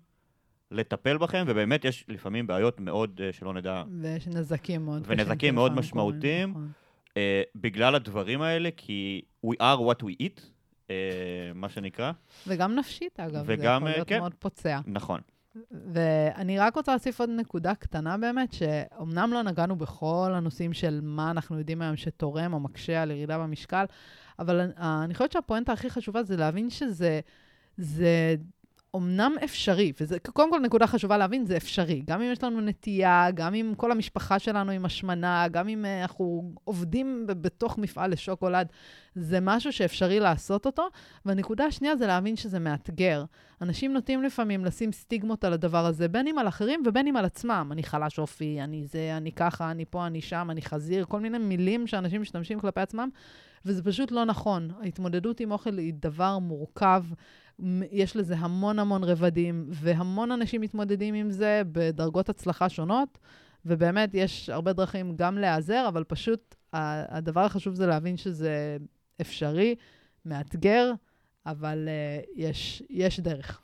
לטפל 0.70 1.18
בכם, 1.18 1.45
ובאמת 1.47 1.85
יש 1.85 2.05
לפעמים 2.09 2.47
בעיות 2.47 2.80
מאוד, 2.80 3.20
שלא 3.32 3.55
נדע, 3.55 3.82
ויש 4.01 4.28
נזקים 4.28 4.85
מאוד. 4.85 5.03
ונזקים 5.07 5.55
מאוד 5.55 5.70
קורים, 5.70 5.78
משמעותיים. 5.78 6.51
נכון. 6.51 6.70
אה, 7.16 7.42
בגלל 7.56 7.94
הדברים 7.94 8.42
האלה, 8.42 8.68
כי 8.76 9.22
we 9.46 9.50
are 9.60 9.78
what 9.80 10.02
we 10.04 10.22
eat, 10.22 10.40
אה, 10.90 10.94
מה 11.54 11.68
שנקרא. 11.68 12.12
וגם 12.46 12.74
נפשית, 12.74 13.20
אגב. 13.20 13.32
זה 13.32 13.42
וגם, 13.46 13.76
יכול 13.76 13.88
אה, 13.88 13.92
להיות 13.94 14.08
כן. 14.08 14.18
מאוד 14.18 14.34
פוצע. 14.34 14.80
נכון. 14.86 15.20
ואני 15.92 16.58
רק 16.58 16.76
רוצה 16.76 16.92
להוסיף 16.92 17.20
עוד 17.20 17.30
נקודה 17.30 17.74
קטנה 17.74 18.18
באמת, 18.18 18.52
שאומנם 18.52 19.30
לא 19.32 19.42
נגענו 19.42 19.76
בכל 19.76 20.32
הנושאים 20.34 20.72
של 20.72 21.00
מה 21.02 21.30
אנחנו 21.30 21.58
יודעים 21.58 21.82
היום 21.82 21.96
שתורם 21.96 22.52
או 22.52 22.60
מקשה 22.60 23.02
על 23.02 23.10
ירידה 23.10 23.38
במשקל, 23.38 23.84
אבל 24.38 24.60
אני- 24.60 24.72
אני 25.04 25.14
חושבת 25.14 25.32
שהפואנטה 25.32 25.72
הכי 25.72 25.90
חשובה 25.90 26.22
זה 26.22 26.36
להבין 26.36 26.70
שזה 26.70 27.20
זה 27.76 28.34
אומנם 28.95 29.32
אפשרי, 29.45 29.92
וזה 30.01 30.18
קודם 30.18 30.51
כל 30.51 30.61
נקודה 30.61 30.86
חשובה 30.86 31.18
להבין, 31.18 31.47
זה 31.47 31.57
אפשרי. 31.57 32.03
גם 32.07 32.22
אם 32.22 32.32
יש 32.32 32.45
לנו 32.45 32.61
נטייה, 32.61 33.30
גם 33.34 33.55
אם 33.55 33.72
כל 33.76 33.92
המשפחה 33.92 34.38
שלנו 34.38 34.72
עם 34.72 34.84
השמנה, 34.84 35.49
גם 35.49 35.68
אם 35.68 35.84
אה, 35.84 36.03
אנחנו 36.03 36.53
עובדים 36.64 37.24
בתוך 37.26 37.78
מפעל 37.78 38.11
לשוקולד, 38.11 38.66
זה 39.14 39.38
משהו 39.42 39.72
שאפשרי 39.72 40.20
לעשות 40.20 40.66
אותו. 40.66 40.88
והנקודה 41.24 41.64
השנייה 41.64 41.97
זה 41.97 42.07
להבין 42.07 42.36
שזה 42.36 42.59
מאתגר. 42.59 43.24
אנשים 43.62 43.92
נוטים 43.92 44.22
לפעמים 44.22 44.64
לשים 44.64 44.92
סטיגמות 44.92 45.45
על 45.45 45.53
הדבר 45.53 45.86
הזה, 45.86 46.09
בין 46.09 46.28
אם 46.28 46.38
על 46.38 46.49
אחרים 46.49 46.82
ובין 46.86 47.07
אם 47.07 47.16
על 47.16 47.24
עצמם. 47.24 47.68
אני 47.72 47.82
חלש 47.82 48.18
אופי, 48.18 48.61
אני 48.61 48.84
זה, 48.86 49.14
אני 49.16 49.32
ככה, 49.32 49.70
אני 49.70 49.84
פה, 49.90 50.07
אני 50.07 50.20
שם, 50.20 50.49
אני 50.51 50.62
חזיר, 50.62 51.05
כל 51.05 51.20
מיני 51.20 51.38
מילים 51.38 51.86
שאנשים 51.86 52.22
משתמשים 52.22 52.61
כלפי 52.61 52.80
עצמם, 52.80 53.09
וזה 53.64 53.82
פשוט 53.82 54.12
לא 54.12 54.24
נכון. 54.24 54.70
ההתמודדות 54.80 55.40
עם 55.40 55.51
אוכל 55.51 55.78
היא 55.78 55.95
דבר 55.97 56.38
מורכב, 56.38 57.05
יש 57.90 58.16
לזה 58.16 58.36
המון 58.38 58.78
המון 58.78 59.05
רבדים, 59.05 59.66
והמון 59.70 60.32
אנשים 60.32 60.61
מתמודדים 60.61 61.14
עם 61.14 61.30
זה 61.30 61.62
בדרגות 61.72 62.28
הצלחה 62.28 62.68
שונות, 62.68 63.18
ובאמת 63.66 64.11
יש 64.14 64.48
הרבה 64.48 64.72
דרכים 64.72 65.16
גם 65.16 65.38
להיעזר, 65.38 65.84
אבל 65.88 66.05
פשוט 66.05 66.55
הדבר 66.72 67.40
החשוב 67.40 67.74
זה 67.74 67.86
להבין 67.86 68.16
שזה 68.16 68.76
אפשרי, 69.20 69.74
מאתגר, 70.24 70.92
אבל 71.46 71.88
uh, 71.88 72.26
יש, 72.36 72.82
יש 72.90 73.20
דרך. 73.20 73.61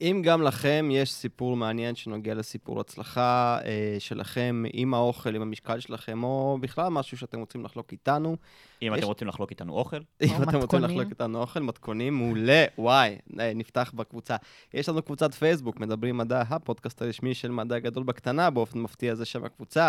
אם 0.00 0.22
גם 0.24 0.42
לכם 0.42 0.88
יש 0.92 1.12
סיפור 1.12 1.56
מעניין 1.56 1.94
שנוגע 1.94 2.34
לסיפור 2.34 2.80
הצלחה 2.80 3.58
אה, 3.64 3.96
שלכם 3.98 4.64
עם 4.72 4.94
האוכל, 4.94 5.34
עם 5.34 5.42
המשקל 5.42 5.80
שלכם, 5.80 6.24
או 6.24 6.58
בכלל 6.60 6.88
משהו 6.88 7.16
שאתם 7.18 7.40
רוצים 7.40 7.64
לחלוק 7.64 7.92
איתנו, 7.92 8.36
אם 8.82 8.92
יש- 8.92 8.98
אתם 8.98 9.06
רוצים 9.06 9.28
לחלוק 9.28 9.50
איתנו 9.50 9.72
אוכל, 9.74 9.96
אם 10.22 10.28
אתם 10.28 10.42
רוצים 10.42 10.58
מתכונים. 10.62 10.84
לחלוק 10.90 11.10
איתנו 11.10 11.40
אוכל, 11.40 11.60
מתכונים, 11.60 12.14
מעולה, 12.14 12.64
וואי, 12.78 13.16
אה, 13.40 13.52
נפתח 13.54 13.92
בקבוצה. 13.96 14.36
יש 14.74 14.88
לנו 14.88 15.02
קבוצת 15.02 15.34
פייסבוק, 15.34 15.80
מדברים 15.80 16.16
מדע, 16.16 16.42
הפודקאסט 16.48 17.02
הרשמי 17.02 17.34
של 17.34 17.50
מדע 17.50 17.78
גדול 17.78 18.02
בקטנה, 18.04 18.50
באופן 18.50 18.78
מפתיע 18.78 19.14
זה 19.14 19.24
שם 19.24 19.44
הקבוצה. 19.44 19.88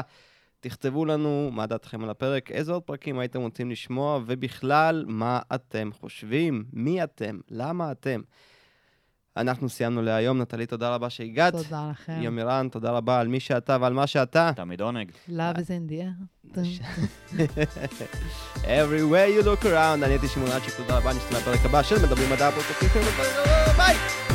תכתבו 0.60 1.06
לנו 1.06 1.50
מה 1.54 1.66
דעתכם 1.66 2.04
על 2.04 2.10
הפרק, 2.10 2.52
איזה 2.52 2.72
עוד 2.74 2.84
פרקים 2.84 3.20
הייתם 3.20 3.42
רוצים 3.42 3.72
לשמוע, 3.72 4.20
ובכלל, 4.26 5.06
מה 5.08 5.40
אתם 5.56 5.90
חושבים, 6.00 6.64
מי 6.74 7.04
אתם, 7.04 7.40
למה 7.52 7.92
אתם. 7.92 8.22
אנחנו 9.40 9.70
סיימנו 9.70 10.02
להיום, 10.02 10.42
נטלי, 10.42 10.66
תודה 10.66 10.90
רבה 10.96 11.10
שהגעת. 11.10 11.54
תודה 11.54 11.90
לכם. 11.92 12.20
יומירן, 12.22 12.68
תודה 12.72 12.92
רבה 12.92 13.20
על 13.20 13.28
מי 13.28 13.40
שאתה 13.40 13.78
ועל 13.82 13.94
מה 13.94 14.08
שאתה. 14.08 14.52
תמיד 14.56 14.82
עונג. 14.82 15.12
Love 15.30 15.58
is 15.58 15.70
in 15.70 15.92
the 15.92 16.02
air. 16.02 16.40
Everywhere 18.64 19.28
you 19.28 19.44
look 19.44 19.64
around, 19.66 20.04
אני 20.04 20.06
הייתי 20.06 20.26
אצ'יק, 20.26 20.74
תודה 20.78 20.98
רבה, 20.98 21.14
נשתמע 21.14 21.40
בפרק 21.40 21.66
הבא 21.66 21.84
של 21.84 22.06
מדברים 22.06 22.30
מדע, 22.30 22.50
ביי! 23.78 24.29